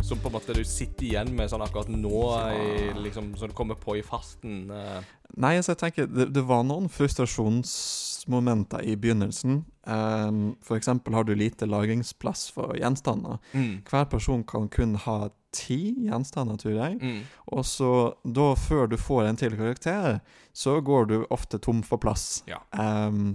[0.07, 2.21] Som på en måte du sitter igjen med sånn akkurat nå,
[2.55, 4.69] i, liksom, som du kommer på i farten?
[4.71, 5.01] Uh.
[5.35, 9.65] Nei, altså jeg tenker det, det var noen frustrasjonsmomenter i begynnelsen.
[9.83, 13.41] Um, for eksempel har du lite lagringsplass for gjenstander.
[13.51, 13.83] Mm.
[13.91, 15.17] Hver person kan kun ha
[15.51, 17.01] ti gjenstander, tror jeg.
[17.03, 17.25] Mm.
[17.59, 17.91] Og så
[18.23, 20.21] da, før du får en til karakter,
[20.55, 22.45] så går du ofte tom for plass.
[22.47, 22.63] Ja.
[22.79, 23.35] Um,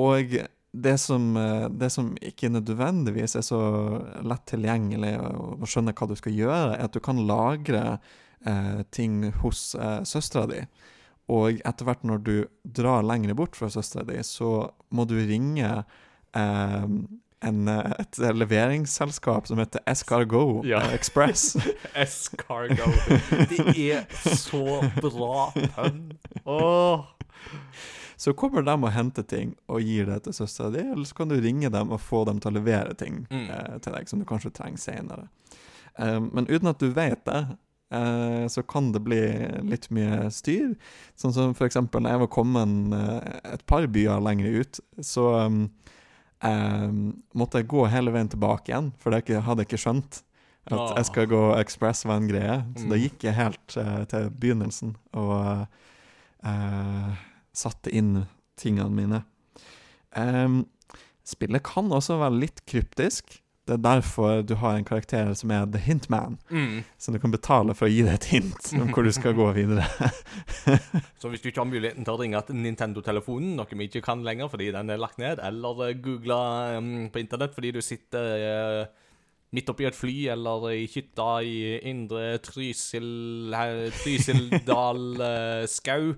[0.00, 0.40] og
[0.72, 3.60] det som, eh, det som ikke nødvendigvis er så
[4.22, 7.98] lett tilgjengelig å, skjønne hva du skal gjøre, er at du kan lagre
[8.46, 10.60] eh, ting hos eh, søstera di.
[11.30, 15.84] Og etter hvert når du drar lenger bort fra søstera di, så må du ringe
[16.34, 16.86] eh,
[17.40, 20.82] en, et leveringsselskap som heter Escargo Ja.
[20.86, 21.56] eh, Express.
[21.94, 22.90] S-Cargo.
[23.50, 24.04] Det er
[24.36, 26.02] så bra pønn.
[26.44, 27.06] Åh.
[28.20, 31.30] Så kommer de og henter ting og gir det til søstera di, eller så kan
[31.32, 33.46] du ringe dem og få dem til å levere ting Mm.
[33.50, 35.28] eh, til deg som du kanskje trenger senere.
[35.98, 37.40] Um, men uten at du vet det,
[37.92, 39.20] eh, så kan det bli
[39.66, 40.76] litt mye styr.
[41.16, 45.46] Sånn som for eksempel når jeg var kommet eh, et par byer lenger ut, så
[45.46, 45.70] um,
[46.42, 50.22] Um, måtte jeg gå hele veien tilbake igjen, for jeg hadde hadde ikke skjønt
[50.70, 50.94] at Ah.
[50.96, 52.64] jeg skal gå Express var en greie.
[52.78, 53.02] Så da Mm.
[53.02, 55.66] gikk jeg helt uh, til begynnelsen og
[56.42, 57.12] eh,
[57.56, 58.24] satte inn
[58.60, 59.22] tingene mine.
[60.16, 60.64] Um,
[61.26, 63.38] spillet kan også være litt kryptisk.
[63.68, 66.80] Det er derfor du har en karakter som er The Hintman, Mm.
[66.98, 69.46] som du kan betale for å gi deg et hint om hvor du skal gå
[69.54, 69.84] videre.
[71.20, 74.24] Så hvis du ikke har muligheten til å ringe til Nintendo-telefonen, noe vi ikke kan
[74.26, 76.40] lenger fordi den er lagt ned, eller eh, google
[76.80, 79.06] um, på internett fordi du sitter uh,
[79.54, 83.06] midt oppi et fly eller i hytta i indre Trysil,
[83.52, 86.12] Trysildal Trysil-dal eh, skau,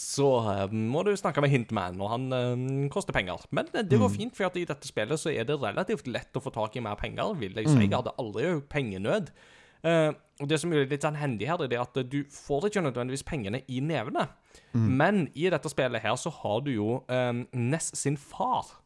[0.00, 3.42] så uh, må du snakke med Hintman, og han uh, koster penger.
[3.52, 6.40] Men eh, det går fint, for i dette spillet så er det relativt lett å
[6.40, 7.82] få tak i mer penger, vil jeg si.
[7.84, 9.28] Jeg hadde aldri pengenød.
[9.84, 13.26] Uh, og Det som er litt sånn hendig her, er at du får ikke nødvendigvis
[13.28, 14.24] pengene i nevene.
[14.72, 18.76] Men i dette spillet her så har du jo eh, Ness sin far.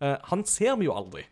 [0.00, 1.24] Uh, han ser vi jo aldri.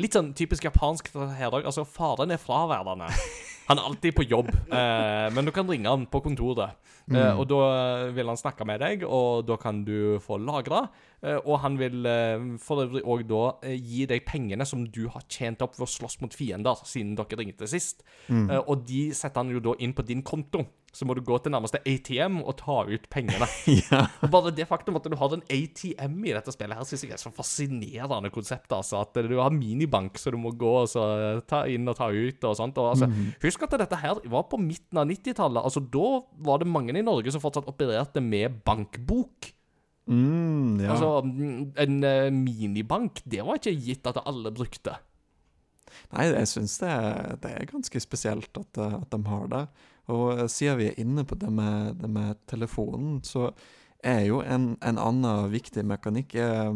[0.00, 1.64] Litt sånn typisk japansk her òg.
[1.64, 3.08] Altså, faren er fraværende.
[3.68, 6.76] Han er alltid på jobb, eh, men du kan ringe han på kontoret.
[7.04, 7.58] Eh, og da
[8.16, 10.86] vil han snakke med deg, og da kan du få lagra.
[11.20, 15.02] Eh, og han vil eh, for øvrig òg da eh, gi deg pengene som du
[15.12, 18.04] har tjent opp ved å slåss mot fiender, siden dere ringte sist.
[18.28, 20.64] Eh, og de setter han jo da inn på din konto.
[20.94, 23.48] Så må du gå til nærmeste ATM og ta ut pengene.
[23.90, 24.04] ja.
[24.22, 27.16] Og bare det faktum at du har en ATM i dette spillet her, synes jeg
[27.16, 28.70] er så fascinerende konsept.
[28.72, 31.06] altså, At du har minibank, så du må gå og så
[31.50, 32.78] ta inn og ta ut og sånt.
[32.78, 33.10] og altså,
[33.42, 35.64] Husk at dette her var på midten av 90-tallet.
[35.64, 39.50] altså Da var det mange i Norge som fortsatt opererte med bankbok.
[40.06, 40.92] Mm, ja.
[40.92, 44.94] Altså, mm, En eh, minibank, det var ikke gitt at alle brukte.
[46.14, 46.92] Nei, jeg syns det,
[47.44, 49.64] det er ganske spesielt at, eh, at de har det.
[50.12, 53.50] Og eh, siden vi er inne på det med, det med telefonen, så
[54.04, 56.74] er jo en, en annen viktig mekanikk eh,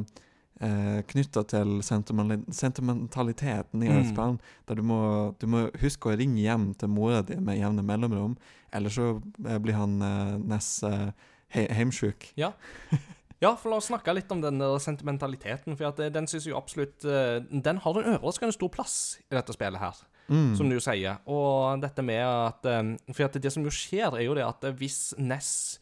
[0.64, 4.38] eh, knytta til sentimentaliteten i Mm.
[4.66, 8.36] Der du må, du må huske å ringe hjem til mora di med jevne mellomrom,
[8.72, 11.10] eller så blir han eh, Ness eh,
[11.48, 12.32] heimsjuk.
[12.36, 12.52] Ja.
[13.40, 15.76] Ja, for la oss snakke litt om den der sentimentaliteten.
[15.78, 18.96] For at eh, den synes jeg absolutt eh, Den har en overraskende stor plass
[19.30, 20.50] i dette spillet her, Mm.
[20.58, 21.22] som du sier.
[21.24, 24.66] Og dette med at eh, For at det som jo skjer, er jo det at
[24.76, 25.78] hvis Ness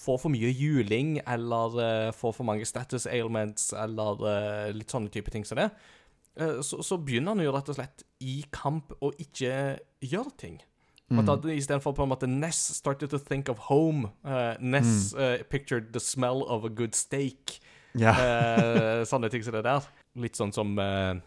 [0.00, 5.44] får for mye juling, eller får for mange status ailments, eller litt sånne type ting
[5.44, 5.66] som det,
[6.64, 10.56] så, så begynner han jo rett og slett i kamp å ikke gjøre ting.
[11.10, 11.28] Mm.
[11.28, 14.12] at Istedenfor på en måte Ness started to think of home.
[14.24, 17.58] Uh, Ness eh, pictured the smell of a good steak.
[17.98, 18.12] Ja.
[18.14, 19.86] uh, sånne ting som det der.
[20.18, 21.20] Litt sånn som eh,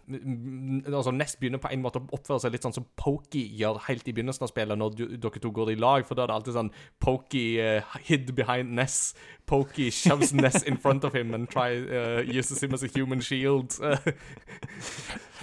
[0.91, 4.07] Altså Ness begynner på en måte å oppføre seg litt sånn som Pokey gjør helt
[4.07, 6.35] i begynnelsen av spillet, når du, dere to går i lag, for da er det
[6.35, 9.13] alltid sånn Pokey uh, hid behind Ness.
[9.47, 13.21] Pokey shoves Ness in front of him and try, uh, uses him as a human
[13.23, 13.71] shield.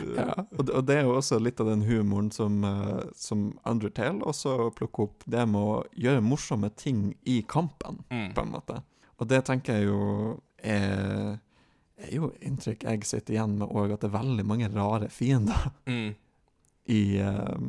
[0.00, 4.24] Ja, og og det er jo også litt av den humoren som, uh, som Undertale
[4.24, 5.26] også plukker opp.
[5.28, 8.32] Det med å gjøre morsomme ting i kampen, Mm.
[8.34, 8.78] på en måte.
[9.20, 11.36] Og det tenker jeg jo er,
[12.02, 15.70] er jo inntrykk jeg sitter igjen med òg, at det er veldig mange rare fiender
[15.86, 16.14] Mm.
[16.90, 17.68] i, eh,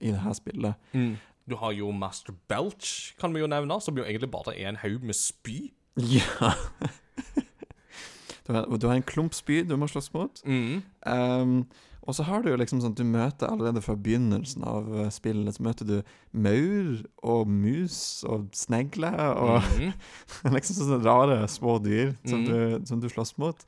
[0.00, 0.74] i det her spillet.
[0.92, 1.16] Mm.
[1.48, 4.76] Du har jo Master Belch, kan vi jo nevne, som jo egentlig bare er en
[4.82, 5.70] haug med spy.
[5.96, 6.52] Ja.
[8.46, 10.42] du, har, du har en klump spy du må slåss mot.
[10.44, 10.82] Mm.
[11.06, 11.66] Um,
[12.08, 15.10] og så har du jo liksom sånn at du møter allerede fra begynnelsen av eh,
[15.12, 15.98] spillet, så møter du
[16.32, 20.54] maur og mus og snegle og Mm.
[20.56, 22.48] liksom sånne rare små dyr som, Mhm.
[22.48, 23.64] du, som du slåss mot.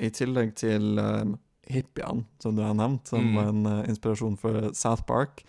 [0.00, 1.32] i tillegg til um,
[1.68, 3.34] hippiene, som du har nevnt, som Mm.
[3.36, 5.42] var en uh, inspirasjon for South Park.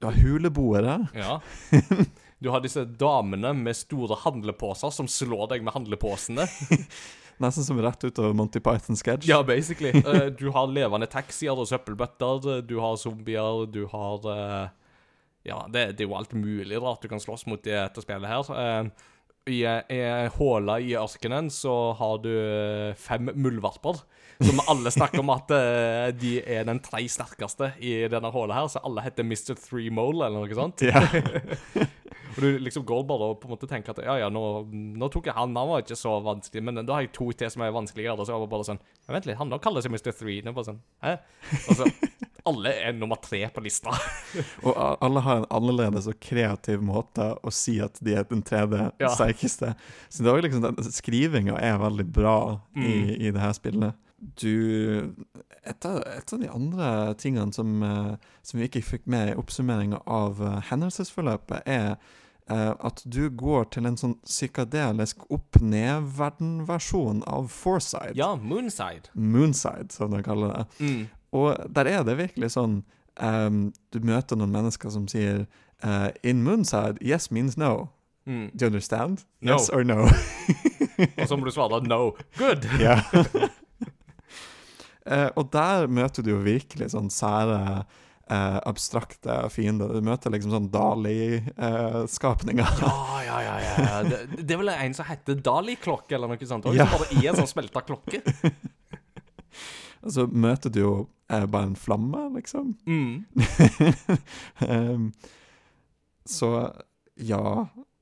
[0.00, 1.08] Du har huleboere.
[1.16, 1.40] Ja.
[2.44, 6.44] Du har disse damene med store handleposer som slår deg med handleposene.
[7.42, 9.28] Nesten som rett ut av Monty Python-sketsj.
[9.30, 9.90] Ja, basically.
[10.04, 14.68] Uh, du har levende taxier og søppelbøtter, du har zombier, du har uh,
[15.44, 18.30] Ja, det, det er jo alt mulig rart du kan slåss mot i dette spillet
[18.30, 18.52] her.
[18.54, 19.10] Uh,
[19.50, 23.98] I ei håle i ørkenen så har du eh, fem muldvarper.
[24.42, 28.66] Som alle snakker om at uh, de er den tre sterkeste i denne hullet her,
[28.72, 29.54] så alle heter Mr.
[29.54, 30.82] Three Mole eller noe sånt.
[30.82, 31.04] Ja.
[32.34, 34.40] Og du liksom går bare og på en måte tenker at ja, ja, nå,
[34.98, 37.50] nå tok jeg han, han var ikke så vanskelig, men da har jeg to til
[37.52, 38.16] som er vanskeligere.
[38.18, 40.10] Og så er det bare sånn ja, Vent litt, han da kaller seg Mr.
[40.10, 40.40] Three.
[40.42, 41.12] Det er bare sånn, hæ?
[41.70, 41.86] Altså,
[42.50, 43.94] alle er nummer tre på lista.
[44.66, 48.88] Og alle har en annerledes og kreativ måte å si at de er den tredje
[49.00, 49.12] Ja.
[49.14, 49.70] sterkeste.
[50.10, 52.36] Så det er liksom Skrivinga er veldig bra
[52.74, 53.14] i, Mm.
[53.14, 53.94] i det her spillet.
[54.40, 55.14] Du
[55.64, 59.34] Et av, et av de andre tingene som, eh, som vi ikke fikk med i
[59.40, 61.96] oppsummeringa av eh, hendelsesforløpet, er
[62.50, 68.12] eh, at du går til en sånn psykadelisk opp-ned-verden-versjon av Forside.
[68.18, 69.08] Ja, Moonside.
[69.14, 70.64] Moonside, som de kaller det.
[70.84, 71.08] Mm.
[71.32, 72.84] Og der er det virkelig sånn
[73.18, 75.46] um, Du møter noen mennesker som sier
[75.82, 77.88] uh, In Moonside, yes means no.
[78.26, 78.50] Mm.
[78.54, 79.24] Do you understand?
[79.40, 79.52] No.
[79.52, 80.06] Yes or no?
[81.18, 82.14] Og så må du svare no.
[82.38, 82.68] Good.
[82.80, 83.00] Ja.
[85.04, 87.58] Eh, og der møter du jo virkelig sånn sære
[88.30, 89.92] eh, abstrakte fiender.
[89.92, 92.78] Du møter liksom sånn Dali-skapninger.
[92.80, 92.94] Ja,
[93.26, 93.58] ja, ja.
[93.84, 93.98] ja.
[94.08, 96.64] Det, det er vel en som heter Dali-klokke eller noe sånt.
[96.70, 96.86] Og Ja.
[96.88, 98.22] som bare er en sånn smelta klokke.
[100.04, 100.88] Og så møter du jo
[101.32, 102.74] eh, bare en flamme, liksom.
[102.84, 103.24] Mm.
[104.68, 105.06] Ehm,
[106.28, 106.50] så
[107.20, 107.40] ja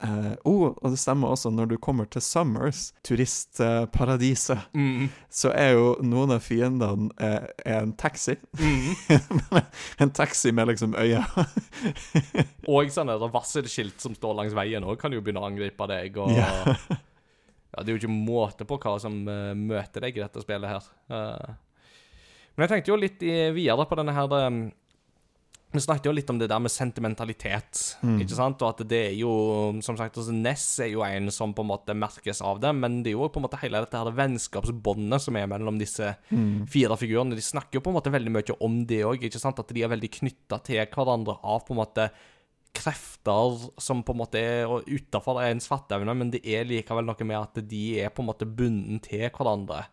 [0.02, 5.08] eh, oh, og det stemmer også, når du kommer til Summers, turistparadiset, Mm.
[5.30, 8.36] så er jo noen av fiendene uh, en taxi.
[8.58, 8.94] Mm.
[10.02, 11.24] en taxi med liksom øyne.
[12.72, 16.16] Og sånn varselskilt som står langs veien òg, kan jo begynne å angripe deg.
[16.18, 16.50] Og Ja.
[16.68, 20.68] ja, det er jo ikke måte på hva som eh, møter deg i dette spillet
[20.68, 21.56] her.
[22.52, 24.28] Men jeg tenkte jo litt i, videre på denne her
[25.72, 28.18] Vi snakket jo litt om det der med sentimentalitet, Mm.
[28.20, 28.60] ikke sant?
[28.62, 31.68] Og at det er jo Som sagt, altså Ness er jo en som på en
[31.70, 35.20] måte merkes av det, men det er jo på en måte hele dette her vennskapsbåndet
[35.20, 36.66] som er mellom disse Mm.
[36.68, 37.34] fire figurene.
[37.34, 39.24] De snakker jo på en måte veldig mye om det òg?
[39.58, 42.10] At de er veldig knytta til hverandre av på en måte
[42.74, 47.36] krefter som på en måte er utafor ens fatteevne, men det er likevel noe med
[47.38, 49.84] at de er på en måte bunden til hverandre.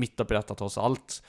[0.00, 1.20] Midt oppi dette, tross alt.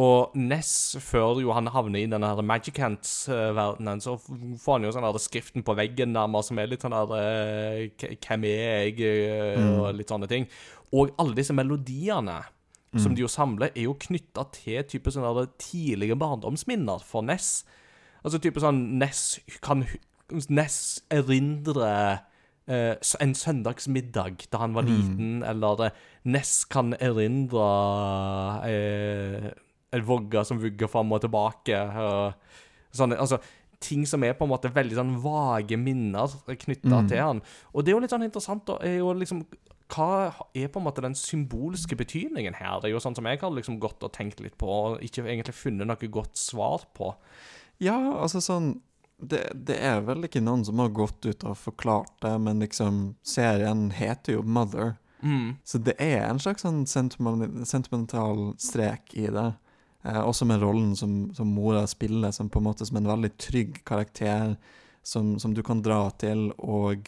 [0.00, 4.92] Og Ness, før jo han havner i denne her Magic Hands-verdenen, så får han jo
[4.94, 9.02] sånn skriften på veggen nærmere, som er litt sånn der eh, Hvem er jeg?
[9.04, 10.48] eh, Og litt sånne ting.
[10.96, 12.40] Og alle disse melodiene
[13.00, 17.62] som de jo samler, er jo knytta til type sånne tidlige barndomsminner for Ness.
[18.24, 19.86] Altså type sånn Ness kan
[20.48, 22.20] Ness erindre
[22.62, 25.88] Uh, en søndagsmiddag da han var liten, eller uh,
[26.30, 27.64] Ness kan erindre
[29.92, 31.76] en vogge som vugger fram og tilbake.
[31.98, 32.34] og
[32.94, 33.40] sånne, altså
[33.82, 37.08] Ting som er på en måte veldig sånn vage minner knytta Mm.
[37.08, 37.40] til han.
[37.74, 39.44] Og det er jo litt sånn interessant, da, er jo liksom
[39.90, 42.78] hva er på en måte den symbolske betydningen her?
[42.80, 45.24] Det er jo sånn som jeg har liksom gått og tenkt litt på, og ikke
[45.26, 47.12] egentlig funnet noe godt svar på.
[47.80, 48.80] Ja, altså sånn
[49.20, 53.16] det, det er vel ikke noen som har gått ut og forklart det, men liksom
[53.22, 55.56] Serien heter jo Mother, Mm.
[55.64, 59.54] så det er en slags sånn sentimental, sentimental strek i det.
[60.04, 63.30] Eh, også med rollen som, som mora spiller, som på en måte som en veldig
[63.38, 64.56] trygg karakter
[65.02, 67.06] som, som du kan dra til, og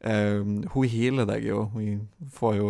[0.00, 0.38] eh,
[0.74, 1.64] hun healer deg jo.
[1.74, 2.68] Hun får jo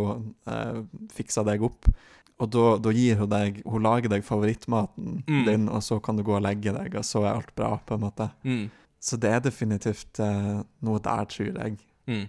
[0.49, 0.81] eh,
[1.13, 1.91] fiksa deg opp.
[2.39, 5.45] Og da, da gir hun deg Hun lager deg favorittmaten Mm.
[5.49, 7.97] din, og så kan du gå og legge deg, og så er alt bra, på
[7.99, 8.29] en måte.
[8.47, 8.69] Mm.
[9.01, 11.77] Så det er definitivt eh, noe der, tror jeg.
[12.07, 12.29] Mm.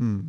[0.00, 0.20] Mm.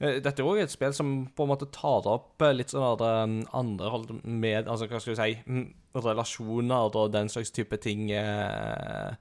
[0.00, 3.44] Eh, Dette er òg et spill som på en måte tar opp eh, litt sånn
[3.52, 5.62] andre holdt med Altså, hva skal vi si
[5.94, 8.10] Relasjoner og den slags type ting.
[8.10, 9.14] eh.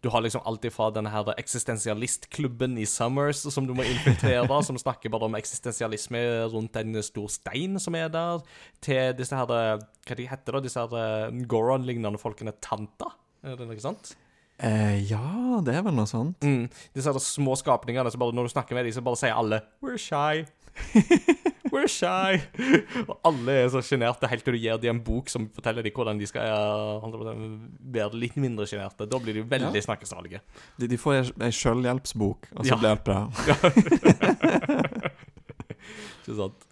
[0.00, 4.78] Du har liksom alt ifra denne her eksistensialistklubben i Summers som du må infiltrere, som
[4.78, 6.20] snakker bare om eksistensialisme
[6.52, 8.44] rundt en stor stein som er der,
[8.84, 10.62] til disse her Hva de heter da?
[10.62, 13.10] Disse her eh, Goron-lignende folkene Tanta?
[13.42, 14.14] Er det ikke sant?
[14.58, 16.42] Eh, ja, det er vel noe sånt.
[16.42, 16.66] Mm.
[16.94, 19.60] Disse her små skapningene som bare når du snakker med dem, så bare sier alle
[19.82, 20.46] 'We're shy'.
[21.72, 22.38] We're shy.
[23.04, 25.92] Og alle er så sjenerte helt til du gir dem en bok som forteller dem
[25.92, 27.04] hvordan de skal eh,
[27.98, 29.04] være litt mindre sjenerte.
[29.10, 29.84] Da blir de veldig Ja.
[29.84, 30.40] snakkesalige.
[30.80, 32.76] De, de får ei- sjølhjelpsbok, og så Ja.
[32.80, 33.20] blir det bra.
[36.24, 36.68] Ikke sant?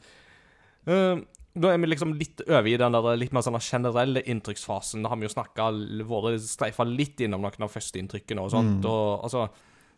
[0.86, 1.16] Uh,
[1.56, 5.00] Da er vi liksom litt over i den der litt mer sånn generelle inntrykksfasen.
[5.02, 5.70] Da har vi jo snakka
[6.04, 8.84] vært streifa litt innom noen av førsteinntrykkene og sånt.
[8.84, 9.46] Og altså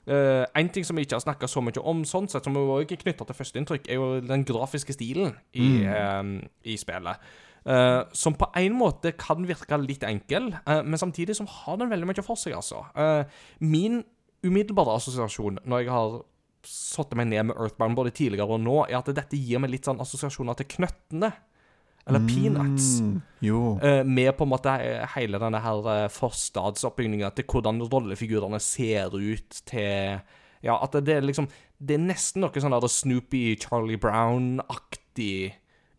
[0.09, 2.63] eh, En ting som vi ikke har snakka så mye om, sånn sett, som vi
[2.63, 6.23] også er knytta til førsteinntrykk, er jo den grafiske stilen i, eh,
[6.65, 7.29] i spillet.
[7.69, 12.07] Uh, som på en måte kan virke litt enkel, men samtidig som har den veldig
[12.09, 12.87] mye for seg, altså.
[13.61, 13.99] Min
[14.47, 16.15] umiddelbare assosiasjon når jeg har
[16.69, 19.89] satt meg ned med Earthbound både tidligere og nå, er at dette gir meg litt
[19.89, 21.31] sånn assosiasjoner til Knøttene.
[22.09, 23.01] Eller Peanuts.
[23.01, 23.61] Mm, jo.
[23.85, 29.15] Eh, med på en måte eh, hele denne her eh, forstadsoppbygninga til hvordan rollefigurene ser
[29.15, 30.21] ut, til
[30.65, 31.47] Ja, at det, det er liksom
[31.79, 35.53] Det er nesten noe sånn der Snoopy, Charlie Brown-aktig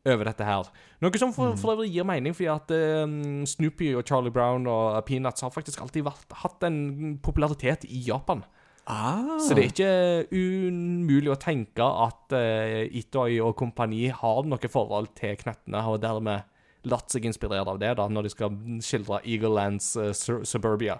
[0.09, 0.67] over dette her.
[1.03, 4.97] Noe som for, for øvrig gir mening, fordi at uh, Snoopy og Charlie Brown og
[5.07, 8.43] Peanuts har faktisk alltid vært, hatt en popularitet i Japan.
[8.89, 9.89] Ah, Så det er ikke
[10.33, 16.47] umulig å tenke at uh, Itoi og kompani har noe forhold til knøttene, og dermed
[16.89, 20.09] latt seg inspirere av det da, når de skal skildre Eaglelands uh,
[20.47, 20.97] suburbia.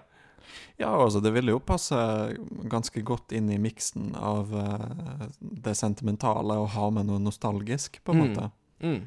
[0.78, 1.98] Ja, altså, det ville jo passe
[2.70, 8.14] ganske godt inn i miksen av uh, det sentimentale å ha med noe nostalgisk, på
[8.14, 8.28] en Mm.
[8.28, 8.50] måte.
[8.86, 9.00] Mm.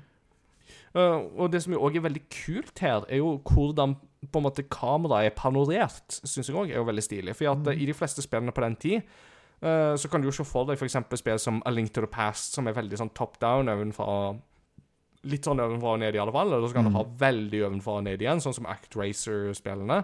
[0.94, 3.96] Uh, og det som jo òg er veldig kult her, er jo hvordan
[4.32, 7.36] på en måte kameraet er panorert, syns jeg òg er jo veldig stilig.
[7.38, 8.98] For at uh, i de fleste spillene på den tid
[9.64, 11.00] uh, så kan du jo se for deg f.eks.
[11.20, 14.36] spill som A Link to the Past, som er veldig sånn top down ovenfra
[15.24, 16.50] Litt sånn ovenfra og ned, i alle fall.
[16.52, 20.02] Eller så kan du ha veldig ovenfra og ned igjen, sånn som Act Racer-spillene.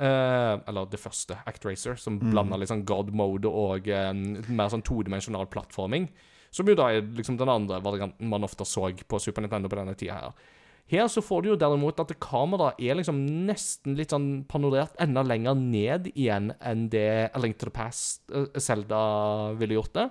[0.00, 4.12] Uh, eller det første, Act Racer, som blander litt sånn God mode og eh,
[4.48, 6.06] mer sånn todimensjonal plattforming.
[6.50, 9.78] Som jo da er liksom den andre varianten man ofte så på Super Nintendo på
[9.78, 10.48] denne tida her.
[10.90, 15.22] Her så får du jo derimot at kameraet er liksom nesten litt sånn panorert enda
[15.22, 19.02] lenger ned igjen enn det A Link to the Past Selda, Zelda
[19.60, 20.08] ville gjort det.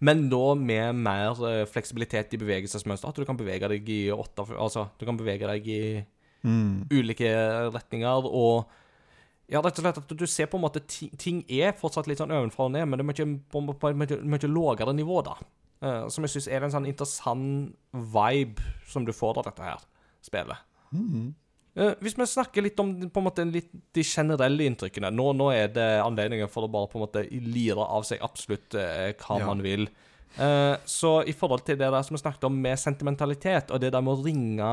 [0.00, 3.10] Men nå med mer eh, fleksibilitet i bevegelsesmønster.
[3.10, 5.82] At du kan bevege deg i åtte Altså, du kan bevege deg i
[6.40, 6.86] Mm.
[6.88, 7.28] ulike
[7.68, 8.64] retninger, og
[9.50, 10.80] ja, rett og slett at du ser på en måte
[11.20, 13.98] Ting er fortsatt litt sånn ovenfra og ned, men det er mye, på, på et
[14.00, 15.34] mye, mye lavere nivå, da.
[15.80, 19.84] Eh, som jeg syns er en sånn interessant vibe som du får av dette her
[20.24, 20.66] spillet.
[20.92, 21.30] Mm.
[21.78, 25.52] Uh, hvis vi snakker litt om på en måte, litt de generelle inntrykkene Nå, nå
[25.54, 29.38] er det anledningen for å bare på en måte lire av seg absolutt uh, hva
[29.38, 29.46] Ja.
[29.46, 29.86] man vil.
[30.86, 34.02] Så i forhold til det der som vi snakket om med sentimentalitet, og det der
[34.04, 34.68] med å ringe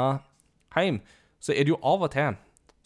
[0.76, 1.00] hjem,
[1.42, 2.36] så er det jo av og til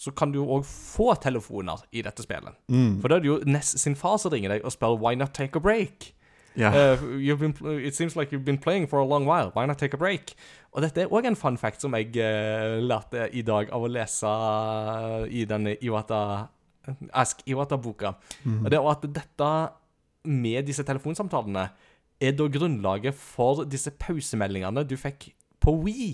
[0.02, 2.56] så kan du òg få telefoner i dette spillet.
[2.72, 3.02] Mm.
[3.04, 5.34] For da er det jo Ness sin far som ringer deg og spør 'Why not
[5.36, 6.14] take a break?'
[6.60, 6.72] Ja.
[6.72, 9.52] Uh, you've been, it seems like you've been playing for a long while.
[9.56, 10.34] Why not take a break?
[10.72, 13.92] Og dette er òg en fun fact som jeg uh, lærte i dag av å
[13.92, 14.32] lese
[15.32, 16.50] i denne Iwata
[17.14, 18.16] Ask Iwata-boka.
[18.64, 19.52] Og Det var at dette
[20.26, 21.70] med disse telefonsamtalene
[22.22, 25.32] er da grunnlaget for disse pausemeldingene du fikk
[25.62, 26.12] på Wii.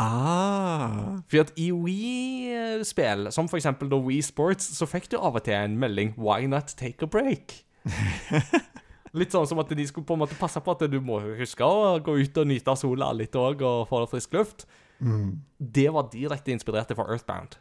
[0.00, 1.20] Ah.
[1.28, 5.44] For at i Wii-spill, som for eksempel da Wii Sports, så fikk du av og
[5.44, 7.64] til en melding 'Why not take a break?'
[9.18, 11.66] Litt sånn som at de skulle på en måte passe på at du må huske
[11.66, 14.68] å gå ut og nyte sola litt òg, og få frisk luft.
[15.00, 15.40] Mm.
[15.58, 17.58] Det var direkte inspirert fra Earthbound.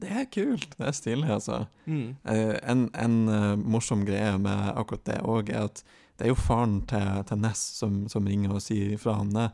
[0.00, 0.76] Det er kult.
[0.78, 1.64] Det er stilig, altså.
[1.84, 2.16] Mm.
[2.24, 5.82] Eh, en en eh, morsom greie med akkurat det òg, er at
[6.16, 9.50] det er jo faren til, til Ness som, som ringer og sier ifra om det.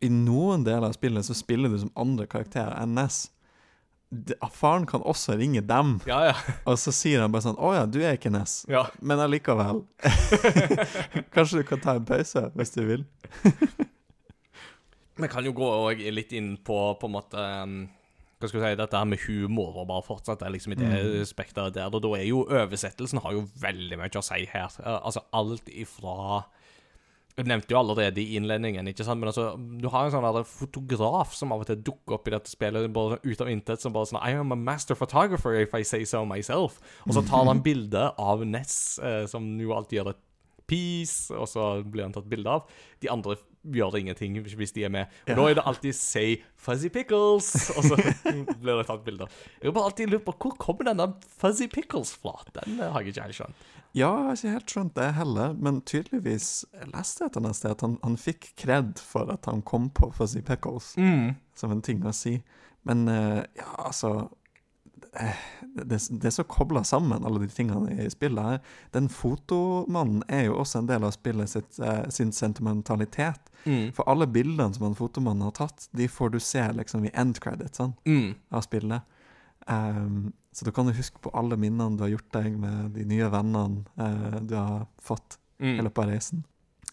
[0.00, 3.28] I noen deler av spillet så spiller du som andre karakterer enn Ness.
[4.10, 6.34] De, faren kan også ringe dem, Ja, ja.
[6.64, 8.86] og så sier han bare sånn 'Å ja, du er ikke Ness', ja.
[9.04, 9.82] men allikevel.
[11.34, 13.04] Kanskje du kan ta en pause, hvis du vil.
[15.18, 15.68] Vi kan jo gå
[16.14, 17.78] litt inn på på en måte um,
[18.38, 21.74] Hva skal vi si, dette her med humor, og bare fortsette liksom i det spekteret
[21.74, 21.90] der.
[21.90, 24.70] Og da er jo oversettelsen har jo veldig mye å si her.
[24.78, 26.44] Eh, altså alt ifra
[27.38, 31.36] Jeg nevnte jo allerede i innledningen, ikke sant, men altså Du har en sånn fotograf
[31.38, 34.10] som av og til dukker opp i dette spillet bare ut av intet, som bare
[34.10, 36.80] sånn I am a master photographer if I say so myself.
[37.06, 40.24] Og så tar han bilde av Ness, eh, som jo alltid gjør et
[40.68, 42.66] peace, og så blir han tatt bilde av.
[43.00, 45.06] De andre gjør ingenting hvis- de er med.
[45.28, 47.96] Og da er det alltid 'say fuzzy pickles', og så
[48.62, 49.28] blir det tatt bilder.
[49.62, 52.34] Jeg har bare alltid lurt på hvor kommer denne fuzzy pickles fra?
[52.54, 53.54] Den eh, har jeg ikke helt skjønt.
[53.96, 57.56] Ja, jeg har ikke helt skjønt det heller, men tydeligvis jeg leste jeg et annet
[57.56, 60.92] sted at han, han fikk kred for at han kom på Fuzzy Pickles,
[61.56, 62.42] som en ting å si.
[62.84, 64.28] Men uh, ja, altså
[65.18, 65.40] eh,
[65.74, 68.60] det, det er så kobla sammen, alle de tingene i spillet her.
[68.94, 73.40] Den fotomannen er jo også en del av spillet sitt, eh, sin sentimentalitet.
[73.64, 73.90] Mm.
[73.96, 77.40] For alle bildene som han fotomannen har tatt, de får du se liksom i end
[77.42, 78.34] credit sånn, Mm.
[78.52, 79.02] av spillet.
[79.68, 83.04] Ehm, så da kan du huske på alle minnene du har gjort deg med de
[83.06, 85.84] nye vennene eh, du har fått i Mm.
[85.86, 86.42] løpet av reisen.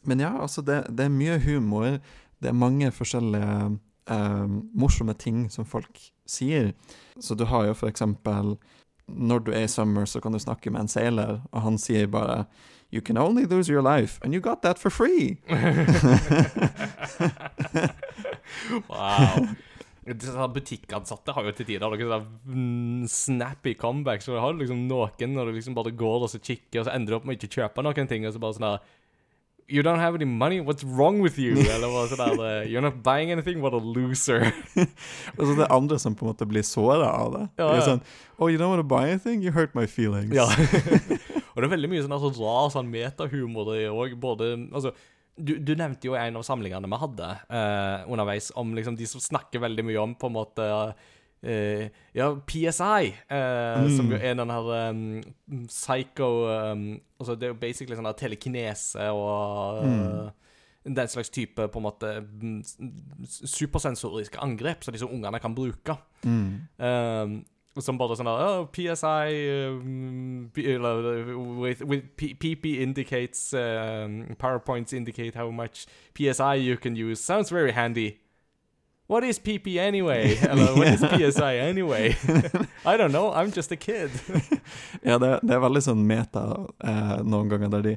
[0.06, 1.98] Men ja, altså, det, det er mye humor.
[2.42, 3.78] det er mange forskjellige
[4.10, 4.46] eh,
[4.78, 6.74] morsomme ting som folk sier.
[7.22, 8.58] Så du har jo for eksempel
[9.08, 12.08] Når du er i Summer, så kan du snakke med en seiler, og han sier
[12.08, 12.46] bare
[12.92, 15.38] You can only lose your life, and you got that for free.
[18.90, 19.48] wow.
[20.06, 24.28] Butikkansatte har jo til tider noen sånne mm, snappy comebacks.
[24.28, 26.94] Så du har liksom noen når du liksom bare går og så kikker, og så
[26.94, 28.86] ender du opp med å ikke kjøpe noen ting, og så bare sånn der
[29.68, 30.60] You don't have any money?
[30.62, 31.58] What's wrong with you?
[31.74, 33.64] Eller bare sånn der eh, You're not buying anything?
[33.64, 34.52] What a loser.
[35.40, 37.44] Og så det er andre som på en måte blir såra av det.
[37.58, 37.82] Ja, ja.
[37.88, 38.04] sånn
[38.38, 39.42] Oh, you don't want to buy anything?
[39.42, 40.36] You hurt my feelings.
[40.36, 40.46] Ja.
[41.56, 44.14] og det er veldig mye sånn altså, rar sånn metahumor i òg.
[44.22, 44.94] Både Altså
[45.36, 49.24] du, du nevnte jo en av samlingene vi hadde eh, underveis, om liksom de som
[49.24, 50.68] snakker veldig mye om på en måte
[51.44, 55.04] eh, Ja, PSI, eh, som jo er den her um,
[55.68, 56.88] psycho um,
[57.20, 60.32] Altså det er jo basically sånn telekinese og uh,
[60.86, 62.60] den slags type på en måte mm,
[63.26, 65.96] supersensoriske angrep som disse ungene kan bruke.
[66.22, 66.68] Mm.
[67.84, 69.34] Som bare sånn der oh, PSI
[69.68, 77.20] um, with, with PP indicates um, PowerPoints indicate how much PSI you can use.
[77.20, 78.22] Sounds very handy.
[79.08, 80.38] What is PP anyway?
[80.50, 82.16] Eller what is PSI anyway?
[82.86, 84.10] I don't know, I'm just a kid.
[85.04, 86.42] Ja, det, det er veldig sånn meta
[86.82, 87.92] eh, noen ganger der de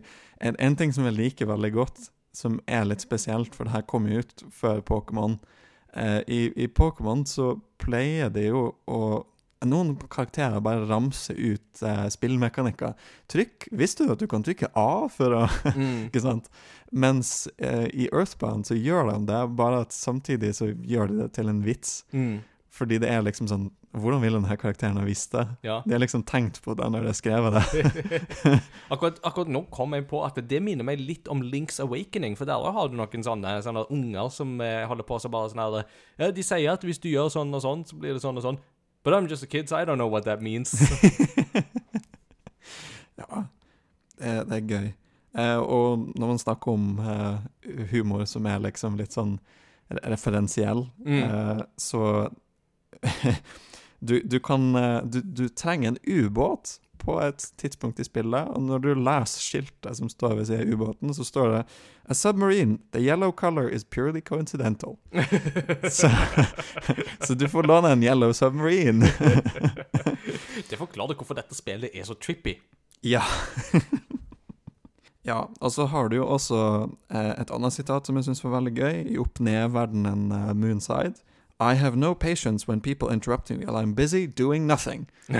[0.45, 3.87] en, en ting som jeg liker veldig godt, som er litt spesielt, for det her
[3.89, 5.39] kom jo ut før Pokémon
[5.97, 9.01] eh, I, i Pokémon så pleier de jo å
[9.67, 12.95] noen karakterer bare ramser ut eh, spillmekanikker.
[13.31, 15.47] Trykk Visste du at du kan trykke A for å
[15.79, 16.09] Mm.
[16.09, 16.47] Ikke sant?
[16.91, 21.33] Mens eh, i Earthbound så gjør de det, bare at samtidig så gjør de det
[21.37, 22.01] til en vits.
[22.13, 22.41] Mm.
[22.79, 25.47] Fordi det er liksom sånn Hvordan ville denne karakteren ha visst det?
[25.65, 25.79] Ja.
[25.87, 28.19] De har liksom tenkt på det når de har skrevet det.
[28.93, 32.37] Akkurat, akkurat nå kom jeg på at det minner meg litt om Link's Awakening.
[32.37, 35.65] For der har du noen sånne, sånne unger som eh, holder på så bare sånn
[35.65, 35.79] her
[36.21, 38.45] ja, De sier at hvis du gjør sånn og sånn, så blir det sånn og
[38.45, 38.61] sånn.
[39.05, 40.75] But I'm just a kid, so I don't know what that means.
[43.19, 43.45] Ja,
[44.19, 44.89] det, det er gøy.
[45.39, 47.39] Eh, og når man snakker om eh,
[47.91, 49.39] humor som er liksom litt sånn
[50.05, 51.23] referensiell, Mm.
[51.25, 52.29] eh, så
[54.01, 58.63] du, du kan eh, du, du trenger en ubåt på et tidspunkt i spillet, og
[58.63, 61.63] når du leser skiltet som står ved siden av ubåten, så står det
[62.09, 62.79] A submarine.
[62.93, 64.97] The yellow color is purely coincidental.
[65.91, 66.11] så,
[67.27, 69.11] så du får låne en yellow submarine.
[70.69, 72.57] Det forklarer hvorfor dette spillet er så trippy.
[73.05, 73.23] Ja.
[75.29, 76.61] ja, og så har du jo også
[77.13, 81.21] eh, et annet sitat som jeg syns var veldig gøy, i opp-ned-verdenen eh, Moonside.
[81.61, 85.09] I have no patience when people interrupt me while I'm busy doing nothing.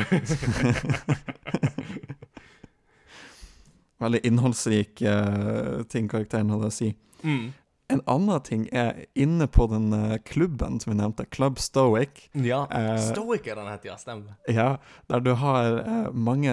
[3.99, 6.95] Veldig innholdsrik eh, ting karakteren hadde å si.
[7.23, 7.53] Mm.
[7.91, 12.27] En annen ting er inne på den eh, klubben som vi nevnte, Club Stoic.
[12.37, 12.67] Ja.
[12.69, 13.97] Eh, Stoic er den heter, ja.
[13.97, 14.35] Stemmer.
[14.53, 14.67] Ja,
[15.09, 16.53] der du har eh, mange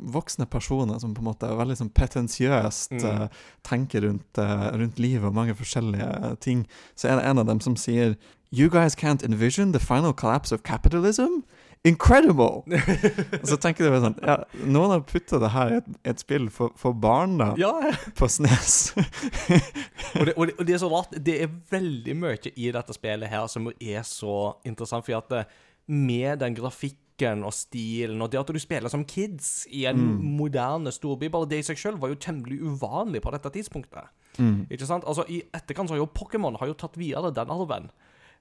[0.00, 3.04] voksne personer som på en måte er veldig sånn pretensiøst Mm.
[3.04, 3.28] eh,
[3.66, 6.66] tenker rundt, rundt livet og mange forskjellige ting.
[6.96, 8.16] Så er det en av dem som sier
[8.52, 11.42] You guys can't envision the final collapse of capitalism?
[11.86, 12.64] Incredible!
[13.40, 16.22] og så tenker du bare sånn ja, Noen har putta det her i et, et
[16.22, 17.72] spill for, for barn, da, Ja,
[18.18, 18.92] på Snes.
[20.18, 21.16] og det, og, det, og det er så rart.
[21.16, 25.50] Det er veldig mye i dette spillet her som er så interessant, For at
[25.86, 30.02] med den grafikken og stilen, og det at du spiller som kids i en
[30.36, 34.10] moderne storby, bare det i seg selv var jo temmelig uvanlig på dette tidspunktet.
[34.70, 35.06] Ikke sant?
[35.08, 37.88] Altså, I etterkant så har jo Pokémon har jo tatt videre den arven.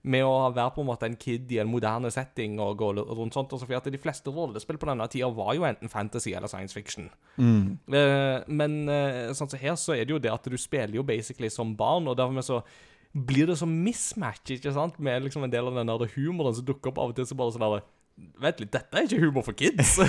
[0.06, 3.34] Med å være på en måte en kid i en moderne setting og gå rundt
[3.34, 3.53] sånt.
[3.56, 6.78] Altså, for at de fleste rollespill på denne tida var jo enten fantasy eller science
[6.78, 7.08] fiction.
[7.41, 11.06] Eh, men eh, sånn som her så er det jo det at du spiller jo
[11.08, 12.62] basically som barn, og dermed så
[13.16, 16.66] blir det så mismatch, ikke sant, med liksom en del av den der humoren som
[16.68, 17.86] dukker opp av og til, så bare sånn der
[18.39, 19.97] Vent litt, dette er ikke humor for kids!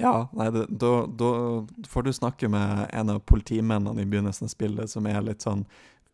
[0.00, 1.30] Ja, nei, da, da
[1.88, 5.66] får du snakke med en av politimennene i begynnelsen av spillet som er litt sånn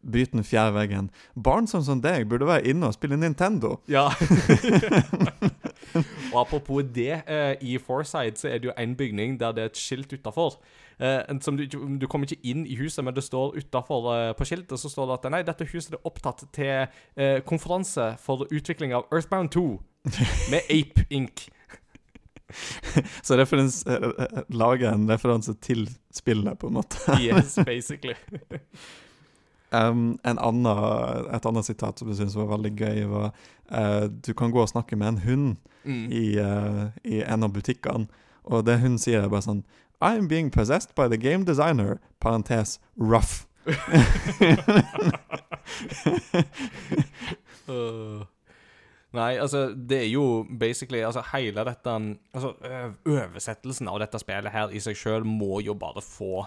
[0.03, 1.11] Bryt den fjerde veggen.
[1.35, 3.81] Barn som som deg burde være inne og spille Nintendo.
[3.89, 4.11] ja.
[6.33, 9.73] og apropos det, eh, i Forside så er det jo en bygning der det er
[9.73, 10.61] et skilt utafor.
[11.01, 11.67] Eh, som du,
[11.99, 15.07] du kommer ikke inn i huset, men det står utafor eh, på skiltet så står
[15.07, 19.67] det at nei, dette huset er opptatt til konferanse for utvikling av Earthbound 2
[20.53, 21.49] med Ape Inc.
[23.27, 23.81] Så referens,
[24.55, 27.19] lager en referanse til spillet, på en måte.
[27.21, 28.15] Yes, basically.
[29.75, 30.67] Um, en annen,
[31.35, 33.33] et annet sitat som jeg syntes var veldig gøy, var
[33.73, 35.57] uh, Du kan gå og snakke med en hund
[35.87, 36.09] Mm.
[36.11, 38.09] i, uh, i en av butikkene,
[38.45, 39.61] og det hun sier, er bare sånn
[40.03, 43.47] I'm being possessed by the game designer, parentes, rough.
[47.69, 48.25] Øh.
[49.17, 51.91] Nei, altså, det er jo basically Altså, hele dette
[52.35, 56.45] Altså, Øversettelsen oversettelsen av dette spillet her i seg sjøl må jo bare få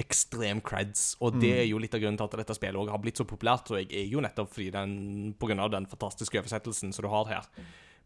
[0.00, 3.02] ekstrem creds, og det er jo litt av grunnen til at dette spillet også har
[3.04, 4.96] blitt så populært, tror jeg, er jo nettopp fordi den,
[5.38, 7.48] på grunn av den fantastiske oversettelsen som du har her.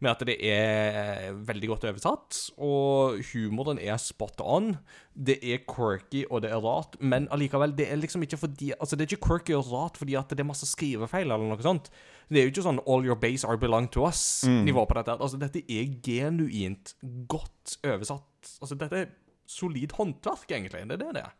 [0.03, 4.73] Med at det er veldig godt oversatt, og humoren er spot on.
[5.15, 8.97] Det er quirky, og det er rart, men allikevel, det er liksom ikke fordi Altså,
[8.97, 11.87] det er ikke quirky og rart fordi at det er masse skrivefeil eller noe sånt.
[12.27, 15.15] Det er jo ikke sånn 'all your base are belong to us'-nivå på dette.
[15.15, 16.95] Altså, dette er genuint
[17.29, 18.59] godt oversatt.
[18.61, 19.11] Altså, dette er
[19.47, 20.87] solid håndverk, egentlig.
[20.89, 21.33] Det er det det er.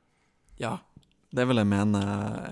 [0.61, 0.77] Ja,
[1.35, 2.03] det vil jeg mene,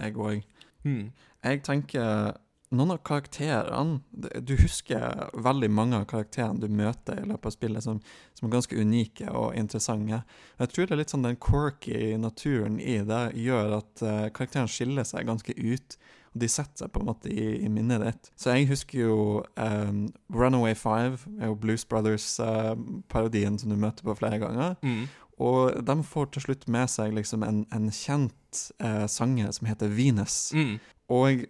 [0.01, 0.47] jeg òg.
[0.83, 1.11] Mm.
[1.43, 2.33] Jeg tenker
[2.73, 3.99] noen av karakterene
[4.41, 8.01] Du husker veldig mange av karakterene du møter i løpet av spillet, som,
[8.33, 10.23] som er ganske unike og interessante.
[10.59, 14.71] Jeg tror det er litt sånn den quirky naturen i det gjør at uh, karakteren
[14.71, 15.97] skiller seg ganske ut.
[16.33, 18.31] Og de setter seg på en måte i, i minnet ditt.
[18.41, 19.17] Så jeg husker jo
[19.53, 24.73] um, Runaway Five, er jo Blues Brothers-parodien som du møter på flere ganger.
[24.81, 25.05] Mm.
[25.41, 29.89] Og de får til slutt med seg liksom en, en kjent eh, sanger som heter
[29.93, 30.51] Venus.
[30.53, 30.75] Mm.
[31.13, 31.45] Og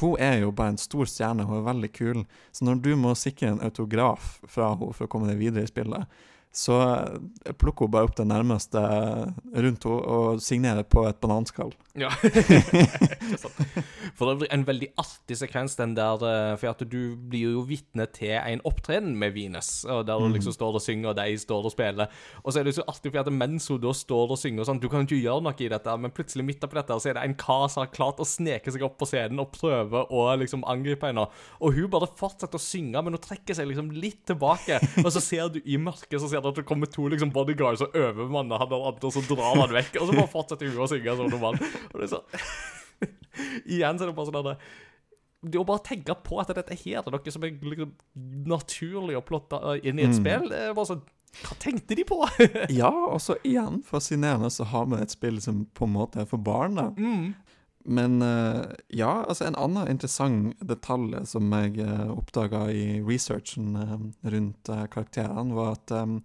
[0.00, 2.22] hun er jo bare en stor stjerne, hun er veldig kul.
[2.52, 5.70] Så når du må sikre en autograf fra henne for å komme deg videre i
[5.70, 6.06] spillet,
[6.54, 6.78] så
[7.42, 11.72] jeg plukker hun bare opp det nærmeste rundt henne og signerer på et bananskall.
[11.98, 12.10] Ja.
[14.18, 17.64] For det blir en veldig artig sekvens, den der eh, For at du blir jo
[17.66, 21.38] vitne til en opptreden med Venus, og der hun liksom står og synger, og de
[21.38, 22.10] står og spiller.
[22.42, 24.70] Og så er det så artig, for at mens hun da står og synger og
[24.70, 27.10] sånn Du kan jo ikke gjøre noe i dette, men plutselig midt oppi dette, så
[27.10, 30.04] er det en kar som har klart å sneke seg opp på scenen og prøve
[30.06, 31.26] å liksom angripe henne.
[31.58, 34.78] Og hun bare fortsetter å synge, men hun trekker seg liksom litt tilbake.
[35.02, 37.82] Og så ser du i mørket så ser du at det kommer to liksom bodyguards
[37.86, 39.98] og overmanner han og andre, og så drar han vekk.
[40.00, 41.58] Og så bare fortsetter hun å synge som normal.
[41.90, 42.22] Og det er så
[43.74, 44.66] Igjen så er det bare sånn at
[45.44, 47.90] det å bare tenke på at dette her er noe som er liksom
[48.48, 51.02] naturlig å plotte inn i et spill, det er bare sånn
[51.42, 52.16] Hva tenkte de på?
[52.72, 56.30] Ja, og så igjen fascinerende så har vi et spill som på en måte er
[56.30, 56.78] for barn.
[56.78, 56.86] da.
[57.84, 63.94] Men eh, ja, altså en annen interessant detalj som jeg uh, oppdaga i researchen eh,
[64.32, 66.18] rundt eh, karakterene, var at um,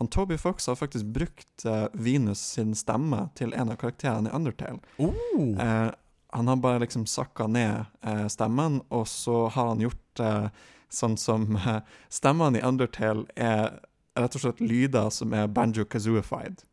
[0.00, 4.34] han Toby Fox har faktisk brukt eh, Venus sin stemme til en av karakterene i
[4.34, 4.80] Undertale.
[4.98, 5.54] Oh.
[5.54, 5.90] Eh,
[6.34, 10.48] han har bare liksom sakka ned eh, stemmen, og så har han gjort eh,
[10.90, 11.78] sånn som eh,
[12.10, 13.78] Stemmene i Undertale er
[14.18, 16.66] rett og slett lyder som er banjo-kazooified.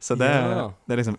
[0.00, 0.72] Så det, Ja.
[0.86, 1.16] det er liksom.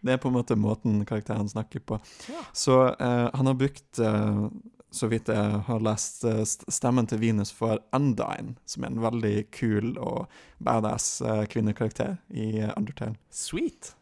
[0.00, 1.98] Det er på en måte måten karakteren snakker på.
[2.30, 2.40] Ja.
[2.52, 4.48] Så uh, han har brukt, uh,
[4.90, 9.36] så vidt jeg har lest, uh, stemmen til Venus for Undyne, som er en veldig
[9.54, 10.26] kul og
[10.58, 11.22] badass
[11.52, 13.14] kvinnekarakter i Undertale.
[13.30, 13.94] Sweet.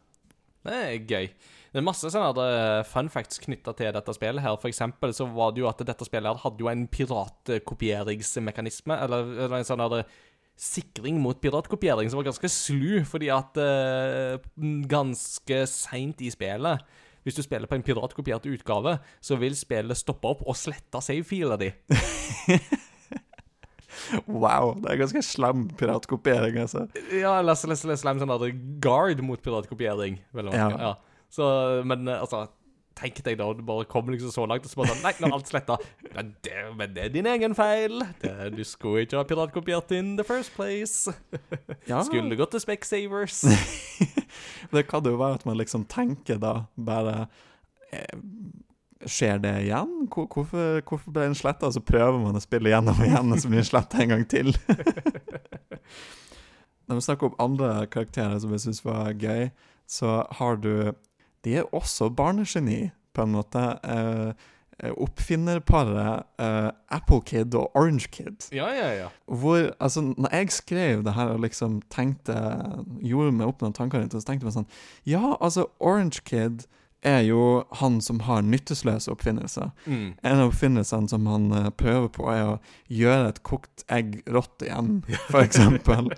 [0.65, 1.27] Det er gøy.
[1.69, 4.41] Det er masse sånne fun facts knytta til dette spillet.
[4.41, 9.21] her For eksempel så var det jo at dette spillet hadde jo en piratkopieringsmekanisme, eller,
[9.45, 9.83] eller en sånn
[10.59, 14.49] sikring mot piratkopiering som var ganske slu, fordi at eh,
[14.91, 16.83] ganske seint i spillet
[17.27, 21.59] hvis du spiller på en piratkopiert utgave, så vil spillet stoppe opp og slette save-fila
[21.59, 21.71] di.
[24.25, 26.85] Wow, det er ganske slam piratkopiering, altså.
[27.13, 30.17] Ja, eller les, sånn guard mot piratkopiering.
[30.33, 30.69] Ja.
[30.71, 30.93] ja.
[31.29, 31.45] Så,
[31.85, 32.47] men eh, altså
[32.99, 35.29] Tenk deg da, du bare kommer liksom så langt, og så bare sånn Nei, nå
[35.29, 35.77] er alt sletta.
[36.15, 38.01] Men, det- men det er din egen feil.
[38.21, 41.07] Det, du skulle ikke ha piratkopiert in the first place.
[41.87, 43.39] Ja, Skulle gått til Specsavers.
[44.73, 47.29] det kan jo være at man liksom tenker da bare
[47.93, 48.19] eh,
[49.07, 49.93] Skjer det igjen?
[50.11, 51.69] Hvorfor, hvorfor ble den sletta?
[51.71, 54.51] Så prøver man å spille gjennom igjen, og så blir den sletta en gang til.
[56.89, 59.45] Når vi snakker om andre karakterer som jeg syns var gøy,
[59.89, 60.91] så har du
[61.45, 63.65] De er også barnegeni, på en måte.
[63.83, 64.31] Eh,
[64.79, 68.47] eh, oppfinnerparet uh, Apple Kid og Orange Kid.
[68.55, 69.07] Ja, ja, ja.
[69.25, 72.35] Hvor, altså, når jeg skrev det her og liksom tenkte
[73.03, 74.69] Gjorde meg opp noen tanker rundt det, så tenkte jeg sånn
[75.03, 76.67] Ja, altså, Orange Kid
[77.01, 79.69] er jo han som har nytteløse oppfinnelser.
[79.85, 80.15] Mm.
[80.23, 82.57] En av oppfinnelsene som han uh, prøver på, er å
[82.91, 84.99] gjøre et kokt egg rått igjen,
[85.43, 86.11] eksempel.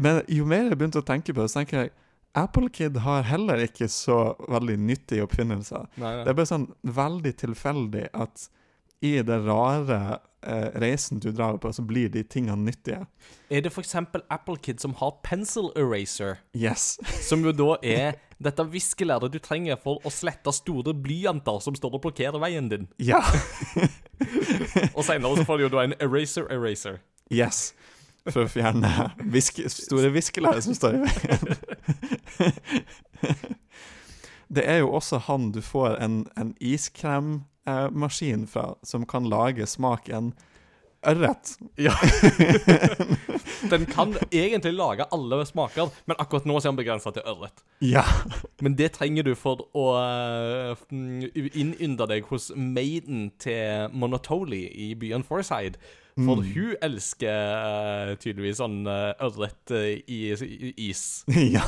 [0.00, 1.92] Men jo mer jeg begynte å tenke på det, så tenker jeg
[2.38, 5.88] Apple Kid har heller ikke så veldig nyttige oppfinnelser.
[5.98, 8.48] Nei, Det er bare sånn veldig tilfeldig at
[9.00, 13.06] i det rare eh, reisen du drar på, så blir de tingene nyttige.
[13.50, 13.94] Er det f.eks.
[14.28, 16.38] Apple Kid som har pencil eraser?
[16.54, 16.98] Yes.
[17.28, 21.96] Som jo da er dette viskelæret du trenger for å slette store blyanter som står
[21.98, 22.86] og blokkerer veien din.
[22.96, 23.20] Ja.
[24.96, 27.00] Og senere så får du jo da en eraser eraser.
[27.32, 27.72] Yes.
[28.28, 31.60] For å fjerne viske, store viskelæret som står i veien.
[34.50, 40.32] Det er jo også han du får en, en iskremmaskin fra, som kan lage smaken
[41.06, 41.54] ørret.
[41.78, 41.94] Ja.
[43.70, 47.62] Den kan egentlig lage alle smaker, men akkurat nå er den begrensa til ørret.
[47.80, 48.04] Ja.
[48.60, 55.24] Men det trenger du for å uh, innynde deg hos maiden til Monotoli i byen
[55.24, 55.78] Forside.
[56.26, 61.24] For hun elsker eh, tydeligvis sånn uh, ørret eh, i, i is.
[61.56, 61.64] ja.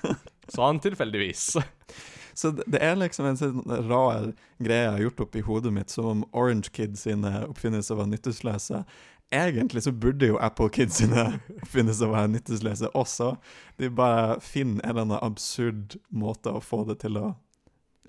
[0.50, 1.56] Så han tilfeldigvis.
[2.40, 4.30] Så det det er liksom en sånn rar
[4.62, 8.08] greie jeg har gjort opp i hodet mitt, som om Orange Kids sine oppfinnelser var
[8.08, 8.84] nytteløse.
[9.30, 11.26] Egentlig så burde jo Apple Kids sine
[11.60, 13.34] oppfinnelser være nytteløse også.
[13.78, 17.26] De bare finner en eller annen absurd måte å få det til å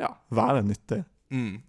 [0.02, 1.04] ja, være nyttig.
[1.34, 1.60] Mm.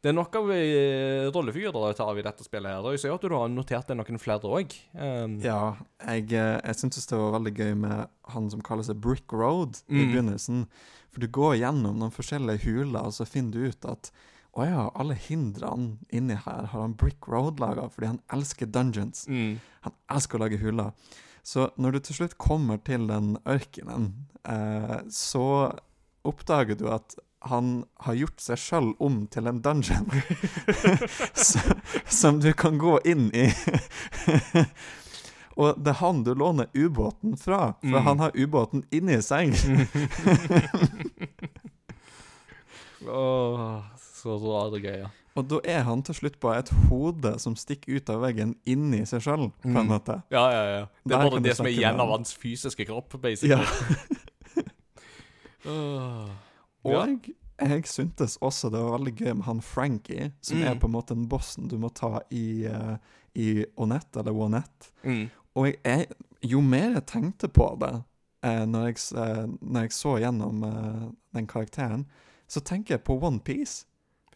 [0.00, 2.80] Det er nok av uh, rollefigurer tar vi i dette spillet her.
[2.86, 4.72] Og jeg ser at du har notert deg noen flere òg.
[4.96, 5.76] Um, Ja,
[6.06, 9.82] jeg, eh, jeg syntes det var veldig gøy med han som kaller seg Brick Road
[9.90, 10.12] i Mm.
[10.14, 10.66] begynnelsen.
[11.12, 14.10] For du går gjennom noen forskjellige huler, og så finner du ut at
[14.56, 19.26] å ja, alle hindrene inni her har han Brick Road laga fordi han elsker dungeons.
[19.28, 19.58] mm.
[19.82, 20.92] Han elsker å lage huler.
[21.42, 24.12] Så når du til slutt kommer til den ørkenen,
[24.44, 25.78] eh, så
[26.24, 27.14] oppdager du at
[27.48, 30.04] han har gjort seg sjøl om til en dungeon.
[32.20, 33.46] Som du kan gå inn i.
[35.60, 38.04] Og det er han du låner ubåten fra, for Mm.
[38.06, 39.52] han har ubåten inni seg.
[43.08, 43.80] Åh,
[44.22, 45.08] så rare greier.
[45.38, 49.04] Og da er han til slutt bare et hode som stikker ut av veggen inni
[49.08, 49.76] seg sjøl, Mm.
[50.30, 50.86] Ja, ja, ja.
[51.06, 53.56] Det er bare det som er igjen av hans fysiske kropp, basically.
[53.56, 53.64] Ja.
[55.70, 56.28] Åh.
[56.84, 57.28] Og
[57.60, 60.62] jeg syntes også det var veldig gøy med han Frankie, som Mm.
[60.64, 62.96] er på en måte den bossen du må ta i, uh,
[63.34, 64.88] i Onette, eller Onette.
[65.04, 65.28] Mm.
[65.54, 66.06] Og jeg, jeg,
[66.42, 67.92] jo mer jeg tenkte på det
[68.46, 70.64] uh, når, jeg, eh, når jeg så gjennom
[71.34, 72.06] den karakteren,
[72.48, 73.86] så tenker jeg på One Piece.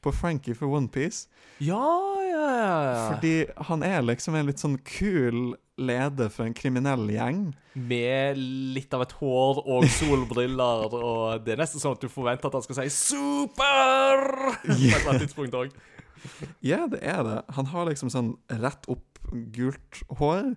[0.05, 1.31] På Frankie for One Piece.
[1.65, 1.81] Ja,
[2.29, 3.05] ja, ja, ja.
[3.15, 3.35] Fordi
[3.71, 7.47] han er liksom en litt sånn kul leder for en kriminell gjeng.
[7.75, 12.51] Med litt av et hår og solbriller, og det er nesten sånn at du forventer
[12.51, 15.75] at han skal si 'super' på et eller annet tidspunkt òg.
[16.65, 17.41] Ja, det er det.
[17.57, 19.21] Han har liksom sånn rett opp
[19.57, 20.55] gult hår.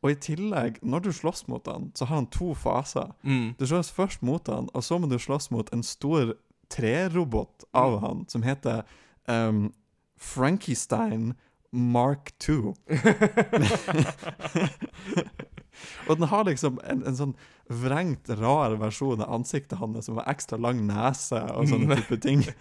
[0.00, 3.10] Og i tillegg, når du slåss mot han, så har han to faser.
[3.22, 3.52] Mm.
[3.58, 6.32] Du slåss først mot han, og så må du slåss mot en stor
[6.70, 8.82] trerobot av han, som heter
[9.26, 9.72] um,
[10.20, 11.34] Frankenstein
[11.70, 12.52] Mark 2.
[16.08, 17.34] og den har liksom en, en sånn
[17.70, 22.42] vrengt, rar versjon av ansiktet hans som har ekstra lang nese og sånne type ting.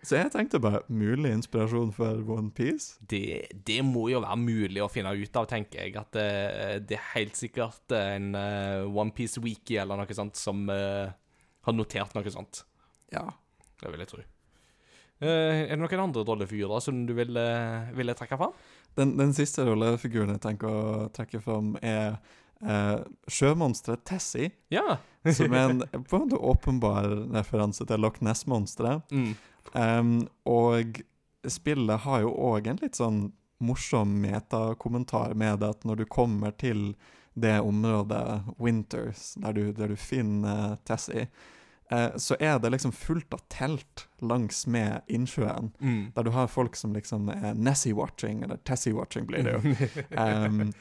[0.00, 2.96] Så jeg tenkte bare mulig inspirasjon for One Piece.
[3.04, 5.92] Det, det må jo være mulig å finne ut av, tenker jeg.
[6.00, 6.30] At det,
[6.88, 11.12] det er helt sikkert en uh, OnePiece Wiki eller noe sånt som eh,
[11.66, 12.64] har notert noe sånt.
[13.12, 13.26] Ja.
[13.80, 14.24] Det vil jeg tro.
[15.20, 18.54] Eh, er det noen andre rollefigurer som du vil, uh, ville trekke fram?
[18.96, 22.16] Den, den siste rollefiguren jeg tenker å trekke fram, er
[22.64, 24.54] uh, sjømonsteret Tessie.
[24.72, 24.96] Ja.
[25.36, 29.12] Som er en på en måte åpenbar referanse til Loch Ness-monsteret.
[29.12, 29.34] Mm.
[29.76, 30.14] Um,
[30.48, 31.02] og
[31.48, 33.26] spillet har jo òg en litt sånn
[33.60, 36.94] morsom metakommentar med at når du kommer til
[37.34, 41.28] det området, Winters, der du, der du finner Tessie,
[41.90, 45.70] eh, så er det liksom fullt av telt langs med innsjøen.
[45.80, 46.00] Mm.
[46.16, 49.76] Der du har folk som liksom er Nessie-watching, eller Tessie-watching blir det jo.
[50.10, 50.72] Um,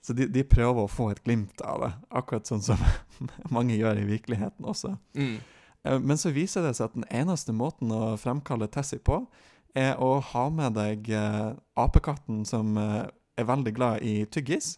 [0.00, 2.80] så de, de prøver å få et glimt av det, akkurat sånn som
[3.54, 4.94] mange gjør i virkeligheten også.
[5.18, 5.38] Mm.
[5.84, 9.24] Eh, Men så viser det seg at den eneste måten å fremkalle Tessie på,
[9.76, 13.04] er å ha med deg eh, apekatten som eh,
[13.38, 14.76] er veldig glad i tyggis.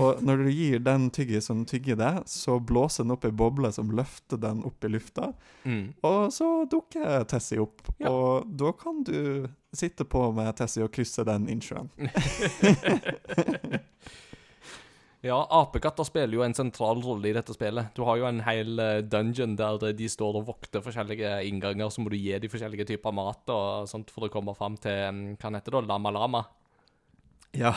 [0.00, 3.68] Og når du gir den tyggis som tygger det, så blåser den opp ei boble
[3.74, 5.32] som løfter den opp i lufta.
[5.68, 5.92] Mm.
[6.08, 8.08] Og så dukker Tessie opp, Ja.
[8.10, 11.90] og da kan du sitte på med Tessie og krysse den innsjøen.
[15.22, 17.92] Ja, apekatter spiller jo en sentral rolle i dette spillet.
[17.94, 22.02] Du har jo en hel eh, dungeon der de står og vokter forskjellige innganger, så
[22.02, 25.20] må du gi de forskjellige typer mat og sånt for å komme fram til mm,
[25.38, 26.42] hva heter da, Lama Lama.
[27.52, 27.74] Ja.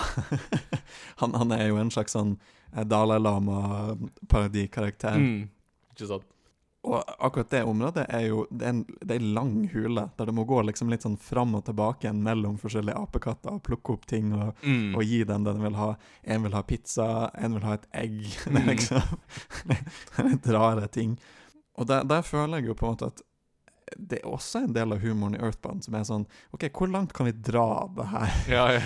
[1.22, 2.38] han, han er jo en slags sånn
[2.76, 5.16] eh, Dalai Lama-parodikarakter.
[5.20, 5.50] Mm.
[5.96, 6.24] Ikke sant?
[6.86, 10.26] Og akkurat det området er jo Det er en, det er en lang hule, der
[10.30, 14.06] du må gå liksom litt sånn fram og tilbake mellom forskjellige apekatter og plukke opp
[14.06, 14.94] ting og, Mm.
[14.96, 15.96] og gi den den vil ha.
[16.24, 18.20] En vil ha pizza, en vil ha et egg.
[18.46, 18.70] Det er Mm.
[18.70, 19.02] liksom
[20.30, 21.18] litt rare ting.
[21.78, 23.22] Og der, der føler jeg jo på en måte at
[23.98, 27.14] det er også en del av humoren i Earthbound som er sånn OK, hvor langt
[27.16, 27.64] kan vi dra
[27.96, 28.34] det her?
[28.52, 28.82] Ja, ja.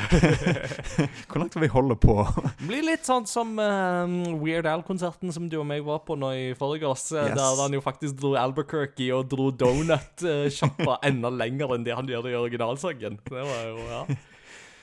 [1.29, 2.15] Hvor langt kan vi holde på?
[2.59, 6.29] Det blir litt sånn som eh, Weird Al-konserten som du og meg var på nå
[6.37, 7.37] i forgårs, eh, Yes.
[7.39, 12.29] der han jo faktisk dro Albuquerque og dro donut-sjappa enda lenger enn det han gjør
[12.29, 13.17] i originalsangen.
[13.25, 14.03] Det var jo, ja.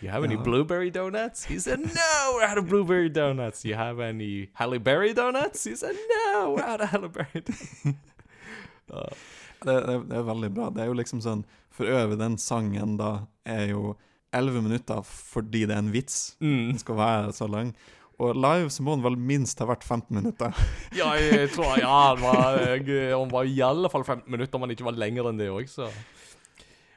[0.02, 1.44] You have any blueberry donuts?
[1.48, 3.64] He said no, we're out of blueberry donuts.
[3.64, 5.64] You have any Halle Berry donuts?
[5.64, 9.16] He said no, we're out of Halle Berry donuts.
[9.64, 10.70] Det, det, det er veldig bra.
[10.74, 13.94] Det er jo liksom sånn For øvrig, den sangen da er jo
[14.36, 16.36] 11 minutter fordi det er en vits.
[16.40, 16.72] Mm.
[16.72, 17.74] Den skal være så lang.
[18.18, 20.56] Og live så må den vel minst ha vært 15 minutter.
[20.96, 22.60] Ja, jeg tror ja, han var,
[23.32, 25.90] var i alle fall 15 minutter, om han ikke var lenger enn det òg, så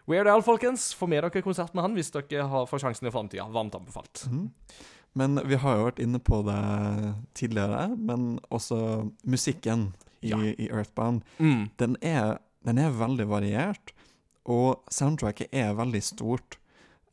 [0.10, 0.88] Weird Al, folkens.
[0.98, 3.46] Få med dere konsert med han hvis dere har, får sjansen i framtida.
[3.54, 4.24] Varmt anbefalt.
[4.32, 4.48] Mm.
[5.20, 6.60] Men vi har jo vært inne på det
[7.38, 8.80] tidligere, men også
[9.30, 9.92] musikken
[10.22, 10.40] i, Ja.
[10.42, 11.22] i Earthbound.
[11.38, 11.70] Mm.
[11.78, 13.94] Den er, den er veldig variert,
[14.50, 16.58] og soundtracket er veldig stort.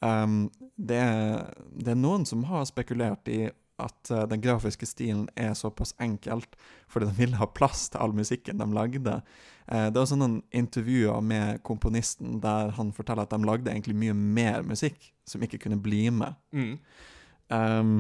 [0.01, 3.47] Um, det, er, det er noen som har spekulert i
[3.81, 6.57] at uh, den grafiske stilen er såpass enkelt
[6.89, 9.21] fordi de ville ha plass til all musikken de lagde.
[9.69, 14.17] Uh, det var sånne intervjuer med komponisten der han forteller at de lagde egentlig mye
[14.17, 16.37] mer musikk som ikke kunne bli med.
[16.57, 16.77] Mm.
[17.53, 17.97] Um,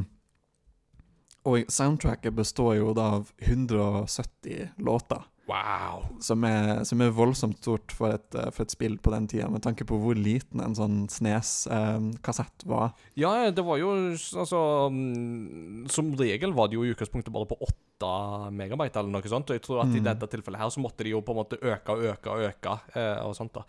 [1.46, 5.22] og soundtracket består jo da av 170 låter.
[5.46, 6.02] Wow.
[6.20, 9.46] Som er, som er voldsomt stort for et, eh, for et spill på den tida,
[9.48, 12.94] med tanke på hvor liten en sånn Snes-kassett var.
[13.14, 14.60] Ja, det var jo altså
[14.90, 19.50] mm, Som regel var det jo i utgangspunktet bare på 8 megabyte eller noe sånt.
[19.50, 20.04] Og jeg tror at i Mm.
[20.10, 22.74] dette tilfellet her så måtte de jo på en måte øke og øke og øke
[22.98, 23.62] eh, og sånt da.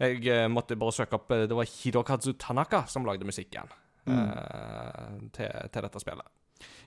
[0.00, 3.68] Jeg eh, måtte bare søke opp eh, Det var Hirokazu Tanaka som lagde musikken
[4.08, 4.16] Mm.
[4.16, 6.24] eh, til, til dette spillet.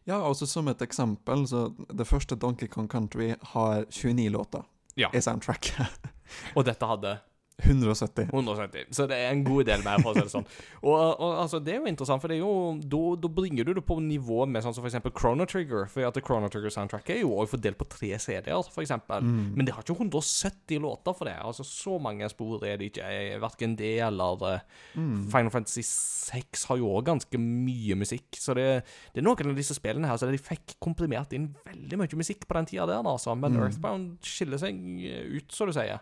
[0.05, 4.63] Ja, altså som et eksempel, så det første Donkey Kong Country har 29 låter
[4.95, 5.09] Ja.
[5.13, 5.87] i soundtracket.
[6.55, 7.17] Og dette hadde
[7.61, 8.29] 170.
[8.33, 8.85] 170.
[8.91, 10.45] Så det er en god del mer, for å si det sånn.
[10.83, 13.83] Og, og altså, det er jo interessant, for det er jo Da bringer du det
[13.87, 15.85] på nivå med sånn som eksempel Chrono Trigger.
[15.91, 18.91] For at Chrono Trigger-soundtracket er jo også fordelt på tre CD-er, f.eks.
[19.07, 19.53] Mm.
[19.55, 21.37] Men det har ikke 170 låter for det.
[21.39, 23.05] Altså Så mange spor er det ikke.
[23.07, 24.59] eh, Verken det eller eh,
[24.93, 25.23] Mm.
[25.31, 28.27] Final Fantasy 6 har jo òg ganske mye musikk.
[28.37, 28.65] Så det,
[29.13, 32.45] det er noen av disse spillene her så de fikk komprimert inn veldig mye musikk
[32.49, 33.33] på den tida der, altså.
[33.37, 33.59] Men Mm.
[33.67, 35.99] Earthbound skiller seg eh, ut, så du sier.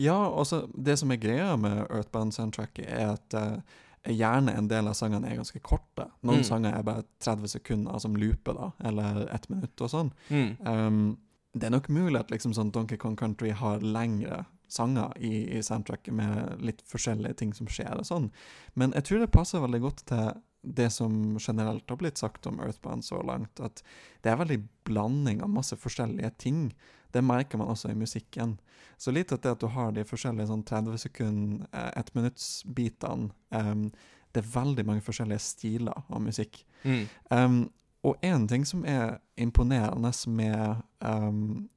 [0.00, 4.96] Ja, også det som er greia med Earthbound-soundtracket, er at uh, gjerne en del av
[4.98, 6.08] sangene er ganske korte.
[6.22, 6.48] Noen Mm.
[6.48, 10.12] sanger er bare 30 sekunder som looper, da, eller ett minutt og sånn.
[10.30, 10.56] Mm.
[10.66, 11.18] Um,
[11.54, 15.60] det er nok mulig at liksom sånn Donkey Kong Country har lengre sanger i, i
[15.62, 18.30] soundtracket med litt forskjellige ting som skjer og sånn.
[18.74, 20.30] Men jeg tror det passer veldig godt til
[20.62, 23.82] det som generelt har blitt sagt om Earthbound så langt, at
[24.22, 26.72] det er veldig blanding av masse forskjellige ting.
[27.12, 28.56] Det merker man også i musikken.
[28.96, 33.32] Så litt at det at du har de forskjellige sånn 30 sekund, eh, ett minutts-bitene,
[33.50, 33.86] um,
[34.32, 36.62] det er veldig mange forskjellige stiler av musikk.
[36.84, 37.02] Mm.
[37.30, 37.58] Um,
[38.02, 41.68] og en ting som er imponerende med um,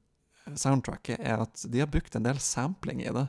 [0.54, 3.26] soundtracket, er at de har brukt en del sampling i det.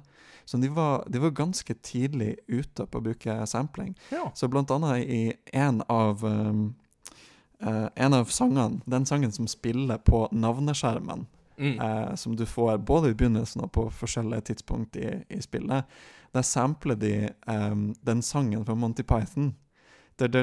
[0.47, 3.97] Så de var, de var ganske tidlig ute på å bruke sampling.
[4.13, 4.29] Ja.
[4.35, 6.75] Så blant annet i en av um,
[7.57, 11.25] Uh, En av sangene, den sangen som spiller på navneskjermen,
[11.57, 11.79] Mm.
[11.81, 15.83] eh, som du får både i begynnelsen og på forskjellige tidspunkt i, i spillet,
[16.33, 19.55] der sampler de um, den sangen fra Monty Python.
[20.19, 20.35] Det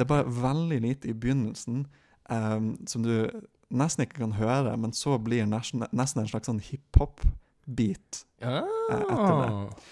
[0.00, 1.86] er bare veldig lite i begynnelsen
[2.30, 3.30] um, som du
[3.68, 8.24] nesten ikke kan høre, men så blir nesten, nesten en slags sånn hiphop-beat.
[8.44, 8.66] Ah.
[8.92, 9.86] etter det.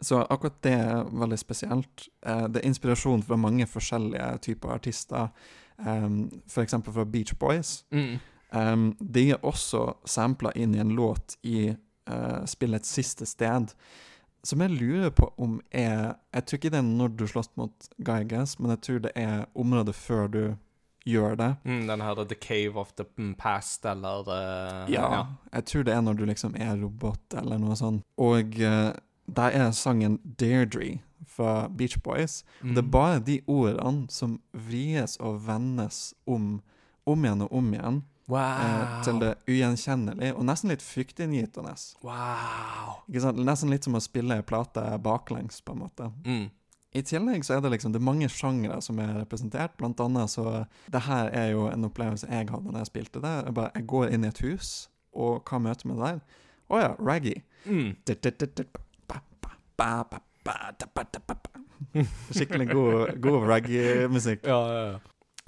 [0.00, 2.06] Så akkurat det er veldig spesielt.
[2.24, 5.28] Eh, det er inspirasjon fra mange forskjellige typer artister,
[5.86, 6.74] um, f.eks.
[6.84, 7.84] fra Beach Boys.
[7.90, 8.18] Mm.
[8.50, 11.70] Um, de er også sampla inn i en låt i
[12.10, 13.70] uh, spillets siste sted,
[14.42, 17.90] som jeg lurer på om er Jeg tror ikke det er når du slåss mot
[17.98, 20.42] Gygas, men jeg tror det er området før du
[21.04, 21.50] gjør det.
[21.64, 23.04] Mm, den her The Cave of the
[23.38, 27.76] Past, eller eh, Ja, jeg tror det er når du liksom er robot, eller noe
[27.76, 28.04] sånt.
[28.16, 28.92] Og uh,
[29.36, 32.44] der er sangen Deirdre fra Beach Boys.
[32.62, 32.74] Mm.
[32.74, 36.60] Det er bare de ordene som vries og vendes om,
[37.04, 38.02] om igjen og om igjen.
[38.30, 38.38] Wow.
[38.62, 41.72] eh, til det ugjenkjennelige, og nesten litt fryktinngytende.
[42.06, 43.00] Wow.
[43.10, 46.10] Nesten litt som å spille ei plate baklengs, på en måte.
[46.22, 46.46] Mm.
[46.94, 49.76] I tillegg så er det liksom Det er mange sjangre som er representert.
[49.78, 53.34] Blant annet så Det her er jo en opplevelse jeg hadde da jeg spilte det.
[53.46, 56.20] Jeg, bare, jeg går inn i et hus, og hva møter meg der?
[56.70, 57.36] Å ja, raggy.
[57.66, 57.94] Mm.
[62.32, 64.44] Skikkelig god, god reggae-musikk.
[64.46, 64.98] Ja, ja, ja.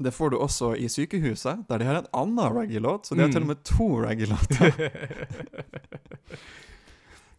[0.03, 3.07] det får du også i sykehuset, der de har en annen reggae-låt.
[3.07, 3.33] Så de har Mm.
[3.37, 4.73] til og med to reggae-låter.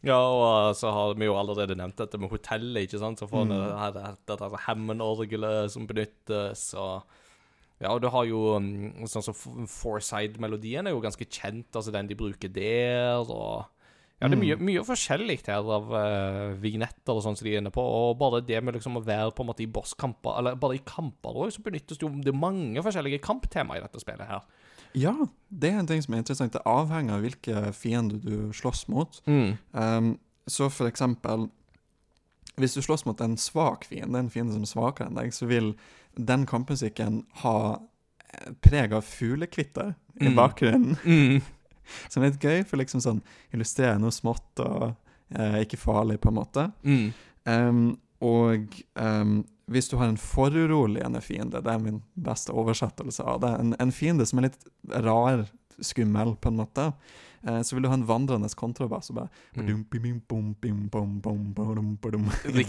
[0.04, 3.22] Ja, og uh, så har vi jo allerede nevnt dette med hotellet, ikke sant?
[3.22, 3.54] Så får Mm.
[3.56, 3.94] mm.
[3.96, 7.04] det, det, dette Hammond-orgelet som benyttes, og
[7.82, 11.92] Ja, og du har jo um, sånn som F- Forside-melodien er jo ganske kjent, altså
[11.92, 13.66] den de bruker der, og
[14.24, 17.62] Ja, det er mye, mye forskjellig her av uh, vignetter og sånn som de er
[17.62, 20.56] inne på, og bare det med liksom å være på en måte i bosskamper, eller
[20.60, 24.00] bare i kamper òg, så benyttes det jo Det er mange forskjellige kamptema i dette
[24.02, 24.46] spillet her.
[24.96, 25.14] Ja,
[25.50, 26.54] det er en ting som er interessant.
[26.54, 29.20] Det avhenger av hvilke fiender du slåss mot.
[29.26, 29.58] Mm.
[29.74, 30.12] Um,
[30.48, 31.48] så for eksempel
[32.62, 35.48] Hvis du slåss mot en svak fiende, en fiende som er svakere enn deg, så
[35.50, 35.72] vil
[36.14, 37.80] den kampmusikken ha
[38.30, 40.36] eh, preg av fuglekvitter i Mm.
[40.38, 40.98] bakgrunnen.
[41.04, 41.42] Mm.
[42.12, 44.92] Som er litt gøy, for liksom sånn illustrere noe smått og
[45.36, 46.70] eh, ikke farlig, på en måte.
[46.88, 47.10] Mm.
[47.44, 47.84] Um,
[48.24, 49.42] og um,
[49.72, 53.92] hvis du har en foruroligende fiende, det er min beste oversettelse av det, en, en
[53.96, 54.66] fiende som er litt
[55.04, 55.46] rar,
[55.84, 56.84] skummel, på en måte,
[57.48, 59.66] eh, så vil du ha en vandrende kontrabass og bare Mm.
[62.60, 62.68] Riktig,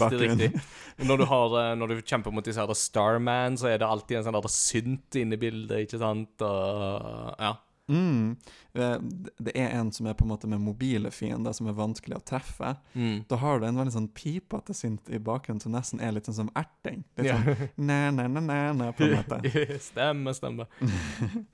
[0.49, 0.63] riktig.
[1.05, 4.17] Når du, har, eh, når du kjemper mot disse her Starman, så er det alltid
[4.17, 6.33] en sånn der synt inne i bildet, ikke sant?
[6.41, 7.53] Og, ja.
[7.87, 8.35] Mm.
[8.73, 8.97] Eh,
[9.37, 12.23] Det er en som er på en måte med mobile fiender, som er vanskelig å
[12.25, 12.75] treffe.
[12.95, 13.25] Mm.
[13.29, 16.39] Da har du en veldig sånn pipete synt i bakgrunnen som nesten er litt sånn
[16.39, 17.03] som erting.
[17.17, 17.37] Litt Ja.
[17.43, 19.79] sånn næ, næ, næ, næ, næ, på en måte.
[19.89, 20.65] stemme, stemme.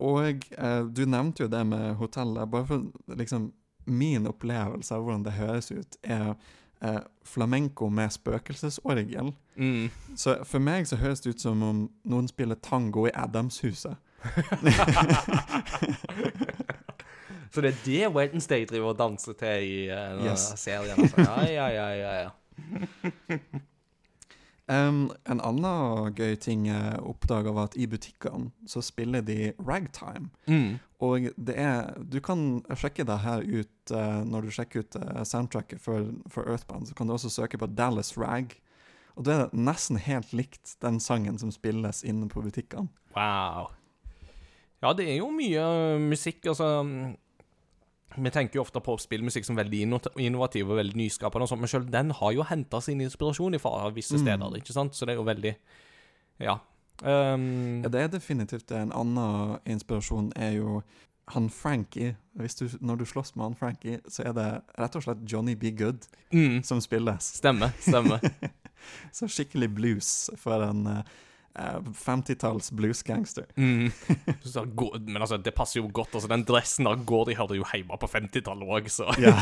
[0.00, 2.48] Og eh, du nevnte jo det med hotellet.
[2.50, 2.86] Bare for
[3.16, 3.52] liksom
[3.86, 6.34] Min opplevelse av hvordan det høres ut, er
[6.84, 9.32] eh, flamenco med spøkelsesorgel.
[9.56, 9.88] Mm.
[10.14, 13.96] Så for meg så høres det ut som om noen spiller tango i Adamshuset.
[17.50, 20.52] Så det er det Wednesday driver og danser til i uh, Yes.
[20.60, 21.00] serien.
[21.02, 21.20] Altså.
[21.20, 22.30] Ja, ja, ja, ja, ja.
[24.70, 30.28] Um, en annen gøy ting jeg oppdaga, var at i butikkene så spiller de ragtime.
[30.46, 30.76] Mm.
[31.02, 35.24] Og det er Du kan sjekke det her ut eh, når du sjekker ut eh,
[35.26, 36.86] soundtracket for, for Earthband.
[36.86, 38.54] Så kan du også søke på Dallas Rag.
[39.16, 42.92] Og det er nesten helt likt den sangen som spilles inne på butikkene.
[43.16, 43.72] Wow.
[44.82, 47.16] Ja, det er jo mye uh, musikk, altså mm,
[48.24, 49.82] Vi tenker jo ofte på spillmusikk som veldig
[50.18, 53.90] innovativ og veldig nyskapende, og sånt, men selv den har jo henta sin inspirasjon fra
[53.94, 54.24] visse Mm.
[54.24, 54.94] steder, ikke sant?
[54.96, 55.54] Så det er jo veldig
[56.40, 56.58] Ja.
[57.04, 58.76] Um, Ja, det er definitivt det.
[58.82, 60.82] En annen inspirasjon er jo
[61.28, 62.16] han Frankie.
[62.36, 65.70] Du, når du slåss med han Frankie, så er det rett og slett Johnny B.
[65.70, 67.22] Good mm, som spilles.
[67.38, 68.18] stemmer, stemmer.
[69.12, 71.02] Så skikkelig blues for en eh,
[71.58, 73.46] eh, 50-talls bluesgangster.
[73.56, 73.90] Mm.
[75.06, 76.14] Men altså, det passer jo godt.
[76.14, 79.36] altså Den dressen der går de hører jo hjemme på 50-tallet òg, så Ja.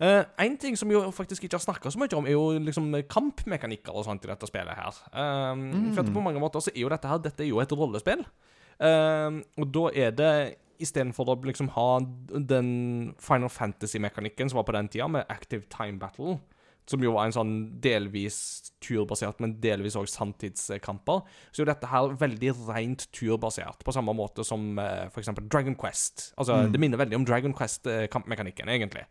[0.00, 2.58] Uh, En ting som vi jo faktisk ikke har snakka så mye om, er jo
[2.58, 4.98] liksom kampmekanikker og sånt i dette spillet her.
[5.14, 7.72] Um, For at på mange måter så er jo dette her Dette er jo et
[7.72, 8.26] rollespill.
[8.74, 10.34] Um, og da er det
[10.82, 11.88] istedenfor å liksom ha
[12.34, 16.38] den Final Fantasy-mekanikken som var på den tida, med Active Time Battle,
[16.86, 21.88] som jo var en sånn delvis turbasert, men delvis òg sanntidskamper, så er jo dette
[21.88, 25.30] her veldig rent turbasert, på samme måte som uh, f.eks.
[25.48, 26.32] Dragon Quest.
[26.36, 26.72] Altså, Mm.
[26.72, 29.06] Det minner veldig om Dragon Quest-kampmekanikken, egentlig.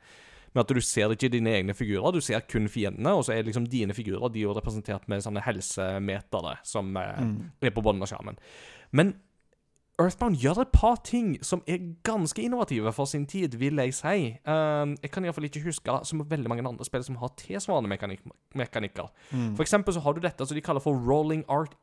[0.53, 3.43] Men at du ser ikke dine egne figurer, du ser kun fiendene, og så er
[3.47, 7.51] liksom dine figurer de er jo representert med sånne helsemetere som uh, Mm.
[7.61, 8.37] er på bunnen av skjermen.
[8.91, 9.15] Men
[10.01, 14.31] Earthbound gjør et par ting som er ganske innovative for sin tid, vil jeg si.
[14.49, 18.23] Um, jeg kan iallfall ikke huske som veldig mange andre spill som har tilsvarende mekanik
[18.57, 19.11] mekanikker.
[19.31, 19.51] Mm.
[19.53, 21.75] For eksempel så har du dette som de kaller for rolling, art,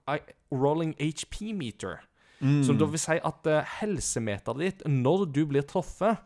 [0.50, 2.02] rolling HP meter.
[2.40, 2.64] Mm.
[2.66, 6.18] Som da vil si at uh, helsemeteret ditt, når du blir truffet,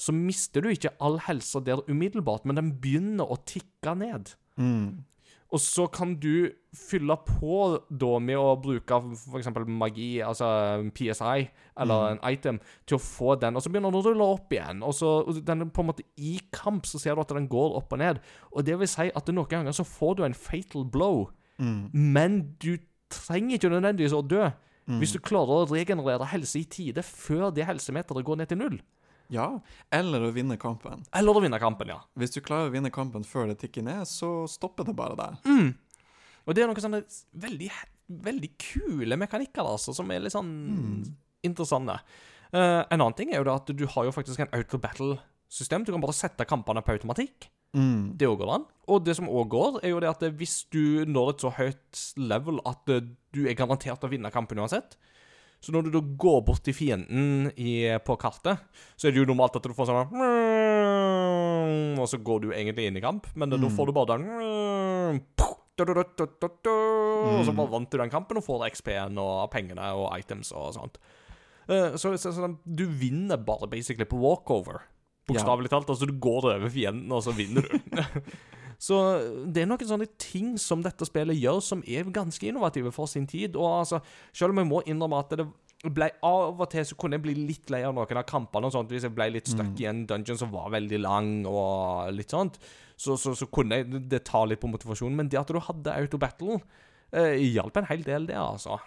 [0.00, 4.34] så mister du ikke all helse der umiddelbart, men den begynner å tikke ned.
[4.60, 5.04] Mm.
[5.50, 7.54] Og så kan du fylle på
[7.90, 9.48] da med å bruke f.eks.
[9.66, 10.46] magi, altså
[10.94, 11.48] PSI,
[11.82, 14.84] eller en item, til å få den, og så begynner den å rulle opp igjen.
[14.86, 17.74] Og så og den på en måte I kamp så ser du at den går
[17.80, 18.22] opp og ned.
[18.54, 21.28] Og det vil si at noen ganger så får du en fatal blow,
[21.60, 21.90] Mm.
[21.92, 22.78] men du
[23.12, 24.46] trenger ikke nødvendigvis å dø.
[24.88, 24.96] Mm.
[25.02, 28.78] Hvis du klarer å regenerere helse i tide før det helsemeteret går ned til null.
[29.30, 29.46] Ja,
[29.94, 31.04] eller å vinne kampen.
[31.16, 32.00] Eller å vinne kampen, ja.
[32.18, 35.38] Hvis du klarer å vinne kampen før det tikker ned, så stopper det bare der.
[35.46, 35.70] Mm.
[36.46, 37.02] Og det er noen sånne
[37.44, 37.70] veldig,
[38.26, 40.50] veldig kule mekanikker, altså, som er litt sånn
[41.46, 42.00] interessante.
[42.50, 45.86] Uh, en annen ting er jo da at du har jo faktisk en auto battle-system.
[45.86, 47.46] Du kan bare sette kampene på automatikk.
[47.76, 48.16] Mm.
[48.18, 48.66] Det òg går an.
[48.90, 52.02] Og det som òg går, er jo det at hvis du når et så høyt
[52.18, 54.98] level at eh, du er garantert å vinne kampen uansett
[55.60, 58.58] Så når du da går bort til fienden i, på kartet,
[58.96, 60.14] så er det jo normalt at du får sånn
[62.00, 63.68] Og så går du egentlig inn i kamp, men da Mm.
[63.76, 65.20] får du bare den
[67.40, 70.72] Og så bare vant du den kampen og får XP-en og pengene og items og
[70.76, 70.98] sånt.
[71.68, 74.80] Eh, Så, så, så du vinner bare basically på walkover.
[75.28, 75.88] Bokstavelig talt.
[75.88, 77.78] Altså, du går over fienden, og så vinner du.
[78.80, 78.98] så
[79.44, 83.26] det er noen sånne ting som dette spillet gjør, som er ganske innovative for sin
[83.28, 83.58] tid.
[83.60, 84.00] Og altså,
[84.32, 87.34] selv om jeg må innrømme at det ble av og til så kunne jeg bli
[87.38, 90.06] litt lei av noen av kampene og sånt, hvis jeg ble litt stuck i en
[90.08, 92.56] dungeon som var veldig lang og litt sånt,
[92.96, 95.16] så, så, så kunne jeg, det ta litt på motivasjonen.
[95.16, 96.58] Men det at du hadde autobattle,
[97.16, 98.80] eh, hjalp en hel del, det, altså.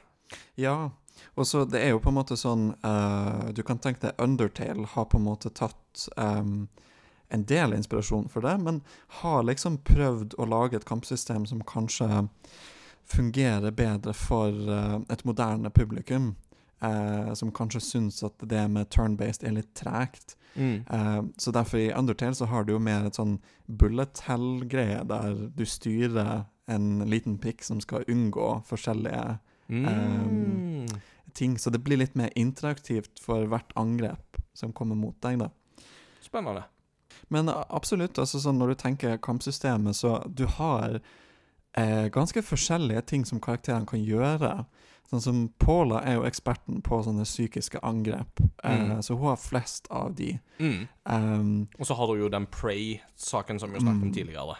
[0.57, 0.89] Ja,
[1.37, 4.87] og så det er jo på en måte sånn uh, Du kan tenke deg Undertale
[4.95, 6.63] har på en måte tatt em,
[7.33, 8.81] en del inspirasjon for det, men
[9.21, 12.27] har liksom prøvd å lage et kampsystem som kanskje
[13.09, 16.35] fungerer bedre for eh, et moderne publikum.
[16.83, 20.35] eh, som kanskje syns at det med turn-based er litt tregt.
[20.57, 23.37] Eh, så derfor i Undertale så har du jo mer et sånn
[23.67, 29.39] bullet hell-greie, der du styrer en liten pikk som skal unngå forskjellige
[29.69, 30.85] Mm.
[31.33, 31.55] ting.
[31.57, 35.47] Så det blir litt mer interaktivt for hvert angrep som kommer mot deg, da.
[36.21, 36.65] Spennende.
[37.33, 40.99] Men absolutt, altså sånn når du tenker kampsystemet, så du har
[41.75, 44.51] eh, ganske forskjellige ting som karakterene kan gjøre.
[45.09, 49.01] Sånn som Paula er jo eksperten på sånne psykiske angrep, eh, Mm.
[49.01, 50.39] så hun har flest av de.
[50.59, 50.87] Mm.
[51.05, 54.13] Um, Og så har du jo den Prey-saken som vi snakket om Mm.
[54.13, 54.55] tidligere.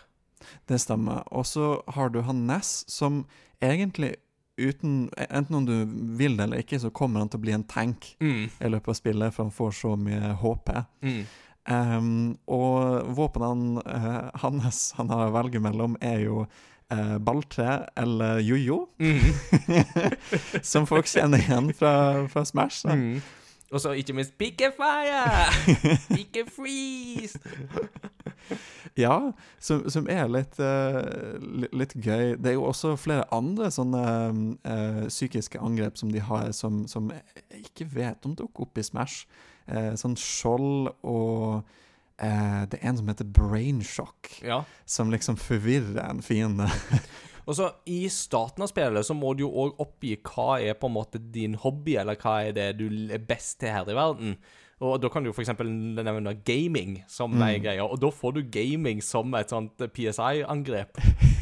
[0.68, 1.24] Det stemmer.
[1.32, 3.26] Og så har du han Ness, som
[3.62, 4.16] egentlig
[4.58, 5.86] uten Enten om du
[6.18, 8.50] vil det eller ikke, så kommer han til å bli en tank Mm.
[8.62, 10.86] i løpet av spillet, for han får så mye HP.
[11.02, 11.26] Mm.
[11.64, 18.42] Um, og våpnene uh, hans han har å velge mellom, er jo uh, balltre eller
[18.44, 19.32] jojo, Mm.
[20.74, 21.94] som folk kjenner igjen fra,
[22.28, 22.84] fra Smash.
[22.88, 23.22] Mm.
[23.74, 25.24] Og så ikke minst Pick a fire!
[26.12, 27.40] Pick a freeze!
[29.00, 31.02] Ja, som, som er litt, uh,
[31.74, 32.36] litt gøy.
[32.38, 34.04] Det er jo også flere andre sånne
[34.62, 38.86] eh, psykiske angrep som de har, som, som jeg ikke vet om dukker opp i
[38.86, 39.24] Smash.
[39.68, 41.64] Eh, sånn skjold og
[42.20, 44.64] eh, Det er en som heter Brainshock, Ja.
[44.86, 46.68] som liksom forvirrer en fiende.
[47.48, 50.88] Og så I starten av spillet så må du jo òg oppgi hva er på
[50.88, 54.38] en måte din hobby, eller hva er det du er best til her i verden.
[54.84, 55.48] Og Da kan du f.eks.
[55.56, 57.44] nevne gaming som Mm.
[57.48, 60.98] ei greie, og da får du gaming som et sånt PSI-angrep.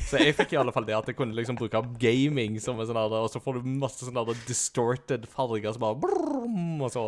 [0.05, 2.85] Så jeg fikk i alle fall det at jeg kunne liksom bruke gaming som en
[2.87, 7.03] sånn og så får du masse sånne distorted farger som bare brum, Og så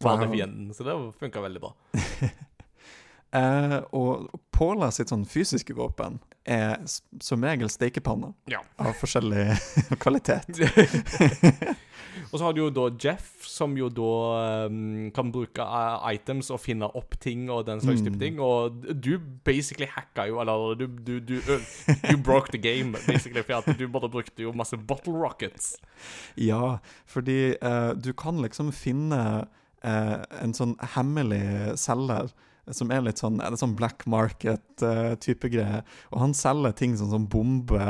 [0.00, 0.70] tar det fienden.
[0.76, 1.72] Så det funka veldig bra.
[3.30, 6.14] Eh, og Paula sitt sånn fysiske våpen
[6.48, 6.78] er
[7.20, 8.62] som regel stekepanner Ja.
[8.80, 9.52] av forskjellig
[10.00, 10.48] kvalitet.
[12.32, 16.50] Og så har du jo da Jeff, som jo da um, kan bruke uh, items
[16.52, 18.20] og finne opp ting og den slags type Mm.
[18.20, 18.40] ting.
[18.40, 21.40] Og du basically hacka jo, eller du, du, du
[22.10, 25.76] You broke the game, basically, for at du bare brukte jo masse bottle rockets.
[26.36, 29.22] Ja, fordi uh, du kan liksom finne
[29.84, 32.28] uh, en sånn hemmelig selger
[32.76, 35.82] som er litt sånn, er det sånn black market-type greie.
[36.12, 37.80] Og han selger ting sånn som bombe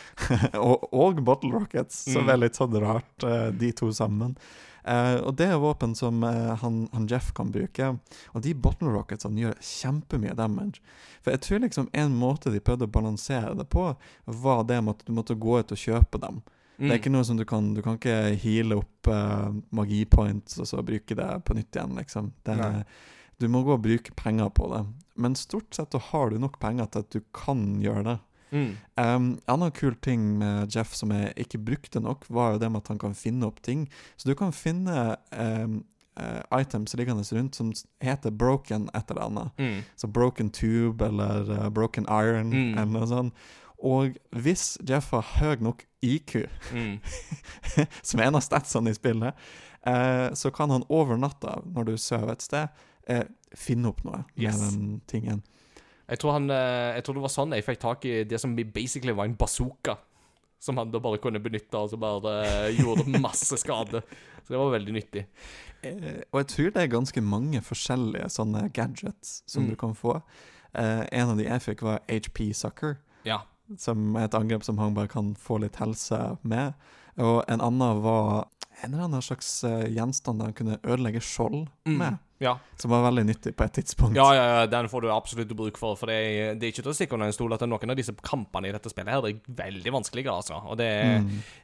[0.58, 2.30] og, og bottle rockets, som Mm.
[2.34, 4.36] er litt sånn rart, uh, de to sammen.
[4.80, 7.90] Uh, og det er våpen som eh, han, han Jeff kan bruke.
[8.32, 10.80] Og de bottle rocketsene gjør kjempemye damage.
[11.20, 13.90] For jeg tror liksom en måte de prøvde å balansere det på,
[14.24, 16.40] var det med at du måtte gå ut og kjøpe dem.
[16.80, 20.64] Det er ikke noe som du kan Du kan ikke heale opp uh, magipoints og
[20.70, 22.30] så bruke det på nytt igjen, liksom.
[22.42, 22.84] Det, Nei.
[23.40, 24.84] Du må gå og bruke penger på det.
[25.20, 28.18] Men stort sett så har du nok penger til at du kan gjøre det.
[28.50, 28.70] Mm.
[28.98, 32.70] Um, en annen kul ting med Jeff som jeg ikke brukte nok, var jo det
[32.74, 33.84] med at han kan finne opp ting.
[34.18, 35.76] Så du kan finne um,
[36.18, 37.70] uh, items liggende rundt som
[38.02, 39.52] heter broken et eller annet.
[39.62, 39.80] Mm.
[39.96, 42.74] Så broken tube eller uh, broken iron Mm.
[42.78, 43.34] eller noe sånt.
[43.80, 46.42] Og hvis Jeff har høy nok IQ,
[46.74, 46.98] Mm.
[48.02, 49.34] som er en av statsene i spillet,
[49.86, 52.68] uh, så kan han over natta, når du sover et sted,
[53.06, 53.24] eh,
[53.56, 54.58] finne opp noe Yes.
[54.60, 55.42] med den tingen.
[56.08, 58.54] Jeg, tror han, eh, jeg tror det var sånn jeg fikk tak i det som
[58.56, 59.96] basically var en bazooka.
[60.60, 64.02] Som han da bare kunne benytte, og så bare eh, gjorde masse skade.
[64.44, 65.22] Så det var veldig nyttig.
[65.82, 69.70] Eh, og jeg tror det er ganske mange forskjellige sånne gadgets som Mm.
[69.70, 70.20] du kan få.
[70.74, 73.38] Eh, en av de jeg fikk, var HP Sucker, Ja.
[73.78, 76.74] som er et angrep som han bare kan få litt helse med.
[77.16, 78.48] Og en annen var
[78.82, 82.18] en eller annen slags eh, gjenstand der han kunne ødelegge skjold Mm.
[82.40, 82.54] Ja.
[82.80, 84.16] Som var veldig nyttig på et tidspunkt.
[84.16, 85.94] Ja, ja, ja, den får du absolutt bruk for.
[86.00, 87.98] For det er, det er ikke til å stikke under en stol at noen av
[87.98, 90.56] disse kampene i dette spillet her Det er veldig vanskelige, altså.
[90.72, 90.88] Og det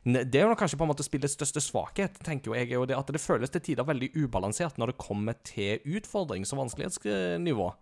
[0.05, 0.31] Mm.
[0.31, 2.85] det er jo kanskje på en måte spillets største svakhet, tenker jo jeg, er jo
[2.86, 7.73] det at det føles til tider veldig ubalansert når det kommer til utfordrings- og vanskelighetsnivå.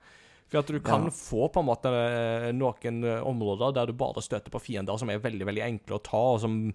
[0.53, 1.11] For at du kan Ja.
[1.11, 5.11] få på en måte eh, noen eh, områder der du bare støter på fiender som
[5.11, 6.73] er veldig veldig enkle å ta, og som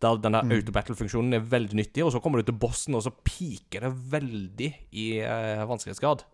[0.00, 0.52] der denne Mm.
[0.56, 4.74] autobattle-funksjonen er veldig nyttig, og så kommer du til bossen, og så piker det veldig
[4.92, 6.24] i uh, vanskelighetsgrad.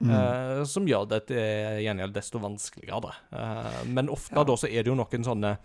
[0.00, 0.10] Mm.
[0.10, 3.12] Uh, som gjør det til gjengjeld desto vanskeligere.
[3.32, 4.44] Uh, men ofte Ja.
[4.44, 5.58] da så er det jo noen sånne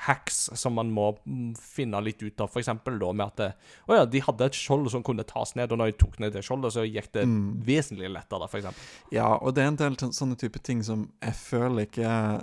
[0.00, 2.48] hacks som man må mm, finne litt ut av.
[2.52, 3.48] For da med at det,
[3.88, 6.32] oh ja, de hadde et skjold som kunne tas ned, og når jeg tok ned
[6.32, 7.60] det skjoldet, så gikk det Mm.
[7.64, 8.80] vesentlig lettere, eksempel.
[9.12, 12.40] Ja, og det er en del sånn- sånne type ting som jeg føler ikke eh,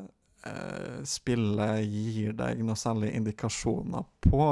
[1.07, 4.47] spillet gir deg noe særlig indikasjoner på.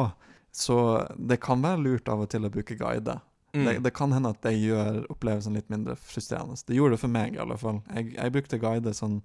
[0.55, 0.77] Så
[1.17, 3.17] det kan være lurt av og til å bruke guide.
[3.55, 3.65] Mm.
[3.65, 6.57] Det, det kan hende at det gjør opplevelsen litt mindre frustrerende.
[6.67, 7.81] Det gjorde det for meg, i alle fall.
[7.95, 9.21] Jeg, jeg brukte guide sånn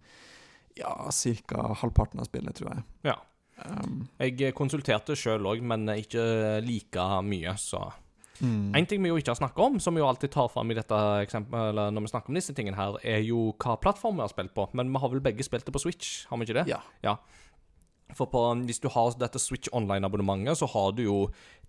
[0.79, 0.93] ja,
[1.51, 1.65] ca.
[1.81, 2.87] halvparten av spillet, tror jeg.
[3.11, 3.17] Ja.
[3.61, 6.23] Um, Jeg konsulterte sjøl òg, men ikke
[6.65, 7.91] like mye, så
[8.41, 10.71] mm, En ting vi jo ikke har snakka om, som vi jo alltid tar fram
[10.71, 14.27] i dette eksempelet, når vi snakker om disse tingene her, er jo hva plattform vi
[14.27, 14.69] har spilt på.
[14.75, 16.67] Men vi har vel begge spilt det på Switch, har vi ikke det?
[17.05, 17.17] Ja.
[18.17, 21.19] For på, hvis du har dette Switch Online-abonnementet, så har du jo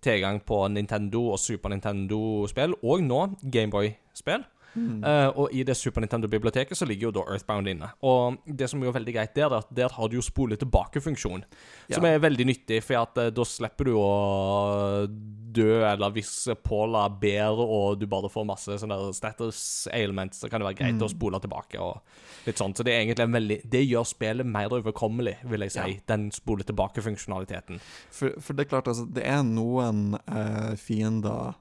[0.02, 4.42] tilgang på Nintendo og Super Nintendo-spill, og nå Gameboy-spill.
[4.76, 7.90] Mm, Eh, og i det Super Nintendo-biblioteket så ligger jo da Earthbound inne.
[8.02, 11.44] Og det som er veldig greit der, er at der har du jo spole tilbake-funksjon.
[11.92, 12.14] Som Ja.
[12.14, 15.06] er veldig nyttig, for at uh, da slipper du å
[15.52, 20.60] dø, eller hvis Paula ber og du bare får masse sånne status ailments, så kan
[20.60, 21.02] det være greit Mm.
[21.04, 22.00] å spole tilbake og
[22.46, 22.74] litt sånn.
[22.74, 26.00] Så det er egentlig en veldig Det gjør spillet mer overkommelig, vil jeg si, Ja.
[26.06, 27.80] den spole tilbake-funksjonaliteten.
[28.10, 31.54] For, for det er klart, altså, det er noen uh, fiender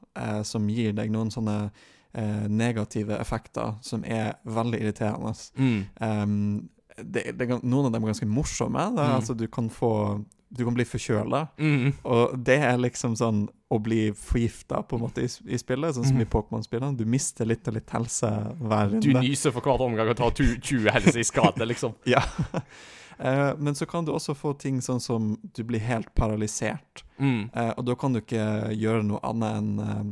[0.43, 1.71] som gir deg noen sånne
[2.13, 5.33] eh, negative effekter som er veldig irriterende.
[5.57, 5.81] Mm.
[5.99, 6.69] Um,
[7.01, 8.89] det, det, noen av dem er ganske morsomme.
[8.95, 9.07] Da.
[9.07, 9.15] Mm.
[9.21, 11.45] Altså, du kan få Du kan bli forkjøla.
[11.63, 11.93] Mm.
[12.03, 16.03] Og det er liksom sånn å bli forgifta på en måte i, i spillet, sånn
[16.09, 16.29] som i Mhm.
[16.33, 16.97] Pokémon-spillene.
[16.99, 18.27] Du mister litt og litt helse
[18.59, 18.99] hver runde.
[18.99, 21.95] Du nyser for hver omgang og tar 20 helse i skade, liksom.
[22.05, 22.19] Ja.
[23.15, 27.05] Uh, men så kan du også få ting sånn som du blir helt paralysert.
[27.17, 27.47] Mm.
[27.55, 30.03] Uh, og da kan du ikke gjøre noe annet enn eh,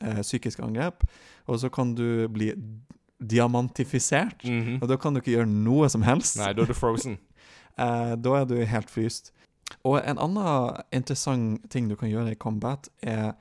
[0.00, 1.06] eh, psykiske angrep.
[1.46, 2.52] Og så kan du bli
[3.20, 4.44] diamantifisert.
[4.44, 4.78] Mhm.
[4.82, 6.38] Og da kan du ikke gjøre noe som helst.
[6.40, 7.18] Nei, da er du frozen.
[7.76, 9.34] Eh, da er du helt fryst.
[9.84, 13.34] Og en annen interessant ting du kan gjøre i combat, er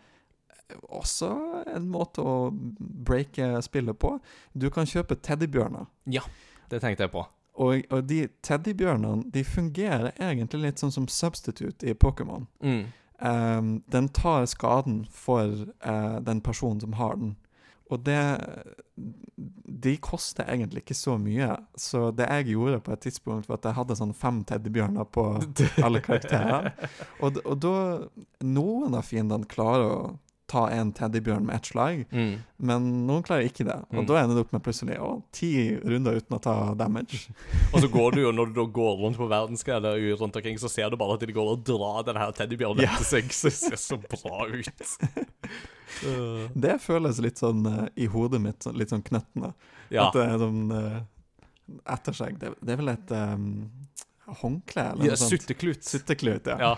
[0.91, 1.29] også
[1.71, 4.17] en måte å breake spillet på.
[4.51, 5.87] Du kan kjøpe teddybjørner.
[6.11, 6.25] Ja,
[6.67, 7.23] Det tenkte jeg på.
[7.63, 12.47] Og, og de teddybjørnene de fungerer egentlig litt sånn som substitute i Pokémon.
[12.59, 12.89] Mm.
[13.19, 15.51] Um, den tar skaden for
[15.85, 17.35] uh, den personen som har den.
[17.89, 18.21] Og det
[18.95, 21.51] De koster egentlig ikke så mye.
[21.77, 25.25] Så det jeg gjorde på et tidspunkt, var at jeg hadde sånn fem teddybjørner på
[25.85, 26.71] alle karakterer.
[27.21, 27.75] Og, og da
[28.45, 29.99] Noen av fiendene klarer å
[30.55, 32.33] ta en teddybjørn med ett slag, Mm.
[32.71, 33.75] men noen klarer ikke det.
[33.91, 34.07] Og Mm.
[34.07, 35.51] da ender det opp med plutselig å, ti
[35.83, 37.27] runder uten å ta damage.
[37.75, 40.69] Og så går du jo, når du går rundt på verdensgreia eller rundt omkring, så
[40.71, 42.93] ser du bare at de går og drar den her teddybjørnen Ja.
[42.95, 43.29] etter seg.
[43.35, 44.97] Så det ser så bra ut.
[46.05, 49.53] Uh, Det føles litt sånn uh, i hodet mitt, sånn- litt sånn knøttende.
[49.93, 50.07] ja.
[50.07, 51.01] At det er sånn uh,
[51.95, 52.39] ettersegg.
[52.41, 53.47] Det, det er vel et um,
[54.27, 55.33] håndkle eller ja noe sånt?
[55.35, 55.83] Sutteklut.
[55.85, 56.55] Sutteklut, ja.
[56.59, 56.71] Ja.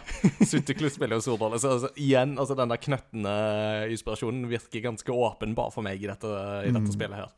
[0.46, 1.60] Sutteklut spiller jo stor rolle.
[1.64, 3.36] Så altså, igjen, altså den der knøttende
[3.94, 6.28] inspirasjonen virker ganske åpenbar for meg i dette,
[6.68, 6.92] i dette Mm.
[6.96, 7.32] spillet her.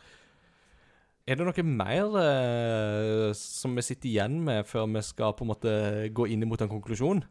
[1.29, 5.51] Er det noe mer eh, som vi sitter igjen med før vi skal på en
[5.51, 5.73] måte
[6.17, 7.21] gå inn imot en konklusjon?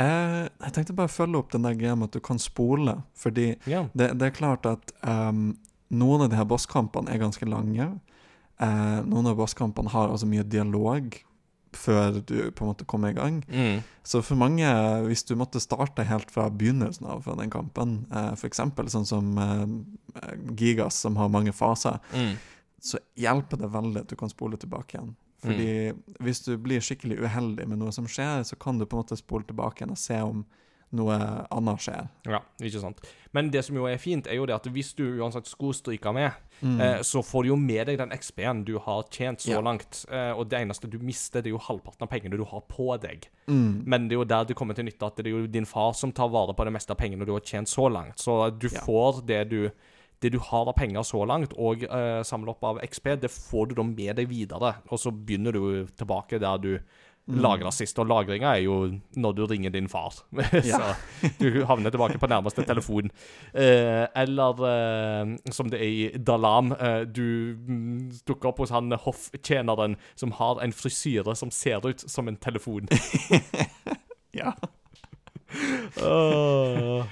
[0.00, 3.02] Eh, jeg tenkte bare å følge opp den der greia med at du kan spole,
[3.16, 3.86] fordi Ja.
[3.94, 5.58] det, det er klart at um,
[5.92, 7.90] noen av de her bosskampene er ganske lange.
[8.60, 11.12] Eh, noen av bosskampene har altså mye dialog
[11.76, 13.42] før du på en måte kommer i gang.
[13.48, 13.82] Mm.
[14.06, 14.66] Så for mange,
[15.06, 18.60] hvis du måtte starte helt fra begynnelsen av fra den kampen, eh, f.eks.
[18.92, 22.36] sånn som eh, Gigas, som har mange faser, Mm.
[22.80, 25.14] så hjelper det veldig at du kan spole tilbake igjen.
[25.46, 25.92] Fordi
[26.24, 29.18] hvis du blir skikkelig uheldig med noe som skjer, så kan du på en måte
[29.20, 30.44] spole tilbake igjen og se om
[30.92, 31.16] noe
[31.50, 32.08] annet skjer.
[32.26, 33.00] Ja, ikke sant.
[33.34, 36.12] Men det som jo er fint, er jo det at hvis du uansett skulle stryke
[36.14, 36.32] med,
[36.62, 36.80] Mm.
[36.80, 39.60] eh, så får du jo med deg den XP-en du har tjent så Ja.
[39.60, 40.06] langt.
[40.10, 42.98] Eh, og det eneste du mister, det er jo halvparten av pengene du har på
[42.98, 43.28] deg.
[43.46, 43.82] Mm.
[43.86, 45.92] Men det er jo der det kommer til nytte at det er jo din far
[45.92, 48.16] som tar vare på det meste av pengene du har tjent så langt.
[48.16, 48.80] Så du Ja.
[48.80, 49.70] får det du
[50.18, 53.68] det du har av penger så langt, og uh, samler opp av XP, det får
[53.68, 54.76] du da med deg videre.
[54.90, 56.78] Og så begynner du tilbake der du
[57.26, 57.40] Mm.
[57.42, 57.98] lagra sist.
[57.98, 58.76] Og lagringa er jo
[59.18, 60.14] når du ringer din far.
[60.62, 60.82] Så
[61.40, 63.10] du havner tilbake på nærmeste telefon.
[63.52, 68.94] Eh, eller eh, som det er i Dalam, eh, du mm, dukker opp hos han
[68.94, 72.88] hofftjeneren som har en frisyre som ser ut som en telefon.
[74.36, 74.52] Ja.
[75.96, 77.06] Uh,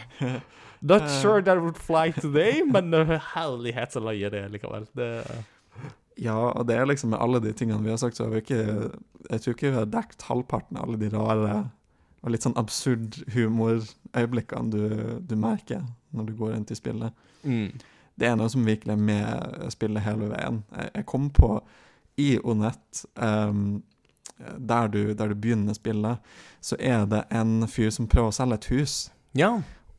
[0.82, 4.84] not sure that would fly today, men uh, herlighet så løye det er likevel.
[4.92, 5.08] Det,
[6.20, 8.44] Ja, og det er liksom med alle de tingene vi har sagt, så har vi
[8.44, 8.90] ikke
[9.30, 11.64] Jeg tror ikke vi har dekt halvparten av alle de rare
[12.24, 14.84] og litt sånn absurd humorøyeblikkene du,
[15.20, 15.82] du merker
[16.16, 17.24] når du går inn til spillet.
[17.44, 17.74] Mm.
[18.16, 20.62] Det er noe som virkelig er med spillet hele veien.
[20.72, 21.50] Jeg, jeg kom på
[22.20, 23.82] i Onett, um,
[24.38, 26.32] der, du, der du begynner spillet,
[26.64, 28.96] så er det en fyr som prøver å selge et hus.
[29.36, 29.50] Ja.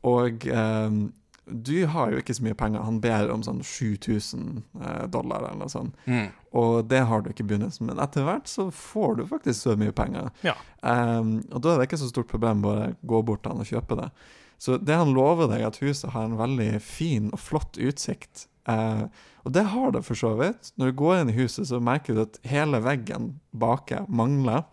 [0.06, 1.00] Og ehm,
[1.46, 2.82] du har jo ikke så mye penger.
[2.82, 5.94] Han ber om sånn 7000 eh, dollar eller noe sånt.
[6.10, 6.32] Mm.
[6.58, 9.76] Og det har du ikke i begynnelsen, men etter hvert så får du faktisk så
[9.78, 10.32] mye penger.
[10.46, 10.56] Ja.
[10.80, 13.70] Um, og da er det ikke så stort problem bare gå bort til han og
[13.70, 14.10] kjøpe det.
[14.58, 18.46] Så det han lover deg, at huset har en veldig fin og flott utsikt.
[18.66, 19.04] Eh,
[19.46, 20.72] og det har det for så vidt.
[20.74, 24.64] Når du går inn i huset, så merker du at hele veggen baki mangler.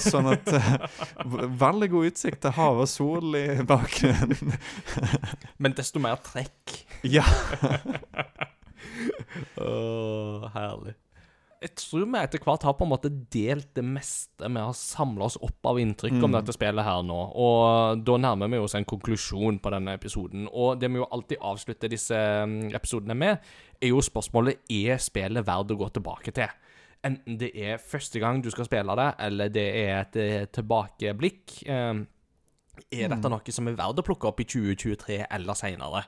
[0.00, 0.70] Sånn at eh,
[1.60, 4.56] Veldig god utsikt til hav og sol i bakgrunnen.
[5.62, 6.78] Men desto mer trekk.
[7.04, 7.26] ja.
[9.60, 10.94] Åh, herlig.
[11.64, 15.24] Jeg tror vi etter hvert har på en måte delt det meste vi har samla
[15.30, 16.34] oss opp av inntrykk om Mm.
[16.36, 20.44] dette spillet her nå, og da nærmer vi oss en konklusjon på denne episoden.
[20.52, 22.12] Og det vi jo alltid avslutter disse
[22.44, 23.38] mm, episodene med,
[23.80, 26.52] er jo spørsmålet er spillet verdt å gå tilbake til.
[27.04, 31.62] Enten det er første gang du skal spille det, eller det er et eh, tilbakeblikk.
[31.66, 32.04] Eh,
[32.92, 36.04] Er dette noe som er verdt å plukke opp i 2023 eller seinere?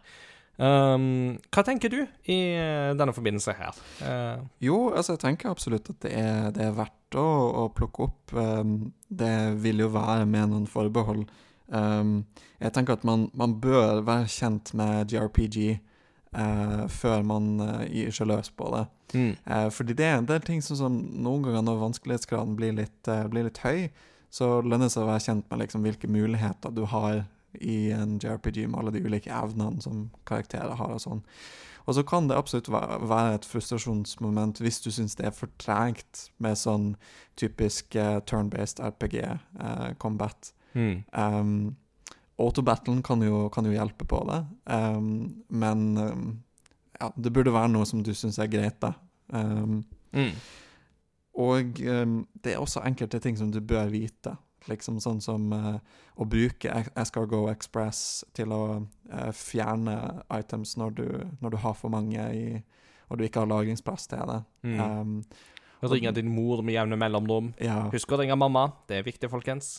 [0.59, 1.99] Um, hva tenker du
[2.33, 3.77] i eh, denne forbindelse her?
[4.01, 7.27] Uh, Jo, altså jeg tenker absolutt at det er, det er verdt å,
[7.61, 8.33] å plukke opp.
[8.33, 11.27] Um, det vil jo være med noen forbehold.
[11.69, 12.23] Um,
[12.63, 18.15] jeg tenker at man, man bør være kjent med JRPG uh, før man uh, gir
[18.17, 18.85] seg løs på det.
[19.15, 22.73] mm, Eh, fordi det, er- en del ting som som, noen ganger når vanskelighetsgraden blir
[22.81, 23.91] litt, eh, blir litt høy,
[24.33, 27.25] så lønner det seg å være kjent med liksom, hvilke muligheter du har
[27.61, 31.23] i en JRPG med alle de ulike evnene som karakterer har og sånn.
[31.87, 36.29] Og så kan det absolutt være et frustrasjonsmoment hvis du syns det er for tregt
[36.43, 36.95] med sånn
[37.39, 40.53] typisk eh, turn-based RPG-combat.
[40.75, 41.77] mm, Um,
[42.39, 46.43] Autobattlen kan kan jo hjelpe på det, um, men um,
[47.01, 48.93] ja, det burde være noe som du syns er greit, da.
[49.33, 50.35] Um, mm,
[51.41, 54.37] og um, det er også enkelte ting som du bør vite.
[54.69, 55.77] Liksom sånn som uh,
[56.19, 61.07] å bruke Escargo Express til å uh, fjerne items når du,
[61.41, 62.47] når du har for mange i
[63.07, 64.41] og du ikke har lagringsplass til det.
[64.67, 64.81] mm.
[64.83, 65.21] Um,
[65.87, 67.53] Ringe din mor med jevne mellomrom.
[67.63, 67.85] ja.
[67.93, 68.65] Husk å ringe mamma.
[68.89, 69.77] Det er viktig, folkens.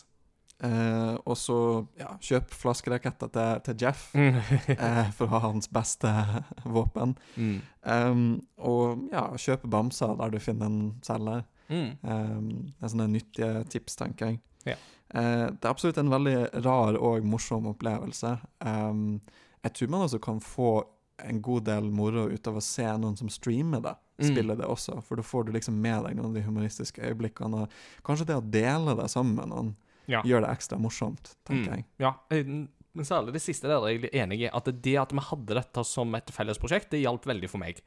[0.64, 1.56] Uh, og så
[2.00, 4.38] ja, kjøp flaskeraketter til, til Jeff Mm.
[4.74, 6.08] eh, for å ha hans beste
[6.78, 7.12] våpen.
[7.36, 7.58] mm.
[7.88, 8.24] Um,
[8.58, 11.44] og ja, kjøp bamser der du finner en selger.
[11.68, 11.92] Mm.
[12.02, 14.40] Um, det er sånne nyttige tips, tenker jeg.
[14.66, 14.74] Ja.
[15.14, 18.38] Eh, det er absolutt en veldig rar og morsom opplevelse.
[18.60, 19.20] Um,
[19.64, 20.84] jeg tror man også kan få
[21.24, 24.34] en god del moro ut av å se noen som streamer det, Mm.
[24.34, 27.54] spille det også, for da får du liksom med deg noen av de humoristiske øyeblikkene,
[27.62, 27.70] og
[28.04, 29.76] kanskje det å dele det sammen med noen
[30.08, 30.22] Ja.
[30.22, 31.76] gjør det ekstra morsomt, tenker Mm.
[31.76, 31.84] jeg.
[31.98, 34.50] Ja, eh, men særlig det siste der er jeg enig i.
[34.52, 37.80] At det at vi hadde dette som et felles prosjekt, det hjalp veldig for meg.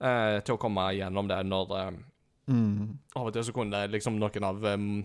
[0.00, 1.90] eh, til å komme gjennom det når eh,
[2.48, 2.98] Mm.
[3.16, 5.04] Av og til så kunne liksom noen av em,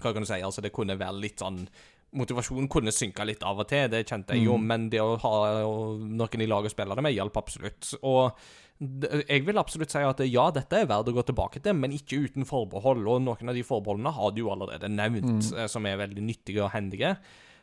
[0.00, 0.40] Hva kan du si?
[0.42, 1.64] Altså, det kunne være litt sånn
[2.10, 4.64] Motivasjonen kunne synke litt av og til, det kjente jeg jo, Mm.
[4.66, 7.92] men det å ha noen i laget å spille det med, hjalp absolutt.
[8.02, 8.34] Og
[9.28, 12.18] jeg vil absolutt si at ja, dette er verdt å gå tilbake til, men ikke
[12.24, 13.06] uten forbehold.
[13.06, 15.68] Og noen av de forbeholdene har du jo allerede nevnt, mm.
[15.70, 17.14] som er veldig nyttige og hendige.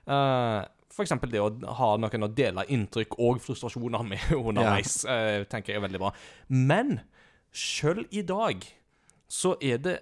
[0.07, 0.64] Uh,
[0.97, 5.73] for eksempel det å ha noen å dele inntrykk og frustrasjoner med underveis, eh, tenker
[5.73, 6.14] jeg er veldig bra.
[6.49, 7.01] Men
[7.51, 8.64] sjøl i dag
[9.27, 9.97] så er det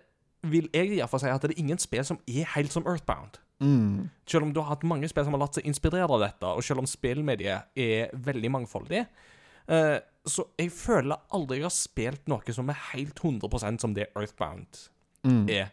[0.52, 3.40] Vil jeg iallfall si at det er ingen spill som er helt som Earthbound.
[3.64, 4.10] Mm.
[4.28, 6.64] Selv om du har hatt mange spill som har latt seg inspirere av dette, og
[6.66, 9.06] selv om spillmediet er veldig mangfoldig,
[9.66, 9.98] Uh,
[10.30, 14.84] så jeg føler aldri jeg har spilt noe som er helt 100% som det Earthbound
[15.26, 15.48] Mm.
[15.50, 15.72] er.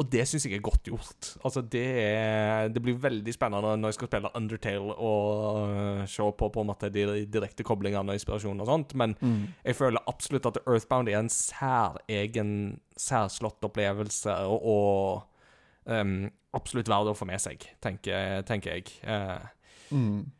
[0.00, 1.26] Og det syns jeg er godt gjort.
[1.44, 6.24] Altså, det er Det blir veldig spennende når jeg skal spille Undertale og øh, se
[6.38, 9.48] på på en måte de direkte koblingene og inspirasjonen og sånt, men Mm.
[9.64, 15.22] jeg føler absolutt at Earthbound er en særegen, særslått opplevelse, og, og
[16.00, 18.92] um, absolutt verdt å få med seg, tenker, tenker jeg.
[19.04, 19.46] Uh,
[19.90, 20.30] Mm.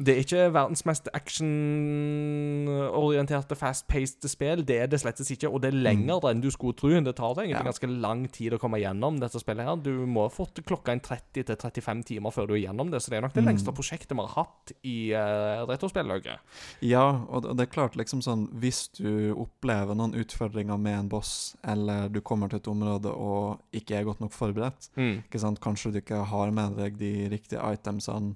[0.00, 4.62] Det er ikke verdens mest actionorienterte, fast-paced spill.
[4.66, 6.88] Det er det slettes ikke, og det er lenger enn du skulle tro.
[6.88, 7.70] Det tar deg egentlig Ja.
[7.70, 9.64] ganske lang tid å komme gjennom dette spillet.
[9.64, 9.76] her.
[9.76, 13.16] Du må ha fått klokka inn 30-35 timer før du er gjennom det, så det
[13.18, 13.48] er nok det Mm.
[13.50, 16.38] lengste prosjektet vi har hatt i uh, retrospillauget.
[16.80, 21.08] Ja, og det- det er klart, liksom sånn Hvis du opplever noen utfordringer med en
[21.08, 25.22] boss, eller du kommer til et område og ikke er godt nok forberedt, Mm.
[25.30, 25.60] ikke sant?
[25.60, 28.34] kanskje du ikke har med deg de riktige itemsene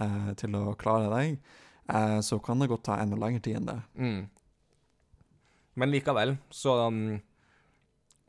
[0.00, 1.36] eh, til å klare deg,
[1.88, 3.78] eh, så kan det godt ta enda lengre tid enn det.
[3.98, 4.20] Mm.
[5.74, 7.00] Men likevel så um,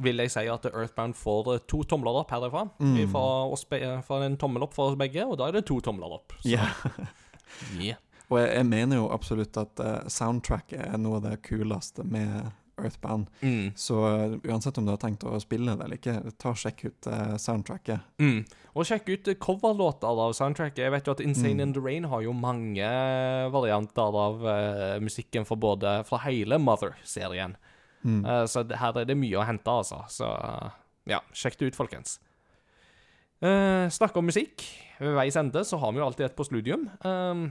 [0.01, 2.65] vil jeg si at Earthbound får eh, to tomler opp herifra.
[2.79, 3.05] Mm.
[3.13, 6.19] Fra, oss fra en tommel opp for oss begge, og da er det to tomler
[6.19, 6.35] opp.
[6.41, 6.73] Så, Yeah.
[7.79, 8.01] yeah.
[8.25, 12.49] Og jeg, jeg mener jo absolutt at uh, soundtracket er noe av det kuleste med
[12.77, 13.27] Earthbound.
[13.41, 13.71] Mm.
[13.75, 16.85] Så eh, uansett om du har tenkt å spille det eller ikke, ta og sjekk
[16.89, 18.03] ut uh, soundtracket.
[18.19, 18.41] Mm.
[18.75, 20.83] Og sjekk ut eh, coverlåter av soundtracket.
[20.83, 21.63] Jeg vet jo at Insane Mm.
[21.67, 22.89] in the Rain har jo mange
[23.53, 27.55] varianter av uh, musikken for både fra hele Mother-serien.
[28.03, 28.25] Mm.
[28.25, 30.03] Eh, så det, her er det mye å hente, altså.
[30.11, 30.27] Så
[31.09, 32.19] ja, sjekk det ut, folkens.
[33.43, 34.63] Uh, Snakke om musikk.
[34.99, 36.85] Ved veis ende så har vi jo alltid et postludium.
[37.03, 37.49] Um,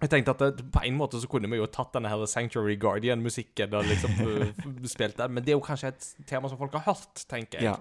[0.00, 3.72] jeg tenkte at på en måte så kunne vi jo tatt denne her Sanctuary Guardian-musikken
[3.78, 6.84] og liksom uh, spilt den, men det er jo kanskje et tema som folk har
[6.90, 7.72] hørt, tenker jeg.
[7.72, 7.78] Ja.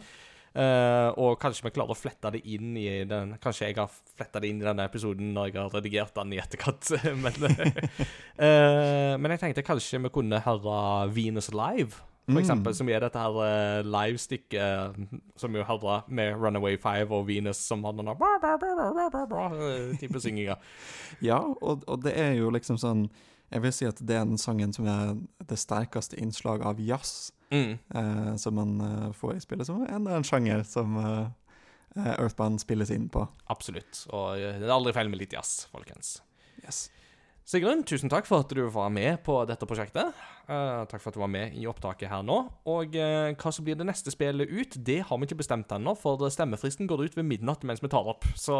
[0.55, 4.39] Uh, og kanskje vi klarer å flette det inn i den Kanskje jeg har fletta
[4.39, 6.93] det inn i denne episoden når jeg har redigert den i etterkant.
[7.25, 10.77] men, uh, men jeg tenkte kanskje vi kunne høre
[11.11, 12.39] Venus Live, for Mm.
[12.41, 17.27] eksempel, som er dette her uh, livestykket uh, som vi hører med Runaway Five og
[17.27, 20.55] Venus som har bra, eh, type synginga.
[21.21, 23.09] Ja, og, og det er jo liksom sånn
[23.51, 25.15] Jeg vil si at det er den sangen som er
[25.45, 27.77] det sterkeste innslaget av jazz Mm.
[27.93, 30.97] uh, som man eh, får i spillet, som enda en sjanger som
[31.95, 33.27] Earthband eh, spilles inn på.
[33.53, 34.01] Absolutt.
[34.09, 36.17] Og eh, det er aldri feil med litt jazz, folkens.
[36.65, 36.87] Yes.
[37.45, 40.17] Sigrun, tusen takk for at du var med på dette prosjektet.
[40.45, 42.35] Eh, takk for at du var med i opptaket her nå.
[42.69, 45.95] Og uh, hva som blir det neste spillet ut, det har vi ikke bestemt ennå,
[45.97, 48.27] for stemmefristen går ut ved midnatt mens vi tar opp.
[48.37, 48.53] Så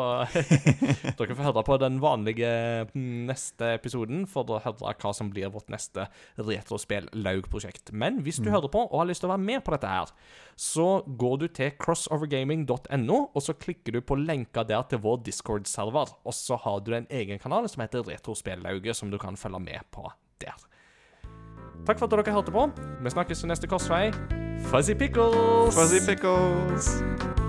[1.20, 2.50] dere får høre på den vanlige
[2.90, 6.08] mm, neste episoden for å høre hva som blir vårt neste
[6.42, 7.94] retrospill-laug-prosjekt.
[7.94, 10.14] Men hvis du hører på og har lyst til å være med på dette her,
[10.58, 16.18] så går du til crossovergaming.no, og så klikker du på lenka der til vår Discord-server.
[16.26, 19.86] Og så har du en egen kanal som heter Retrospellauget, som du kan følge med
[19.94, 20.10] på
[20.42, 20.58] der.
[21.86, 22.70] Takk for at dere hørte på.
[23.04, 24.12] Vi snakkes neste korsvei.
[24.66, 25.76] Fuzzy pickles!
[25.78, 27.45] Fuzzy pickles!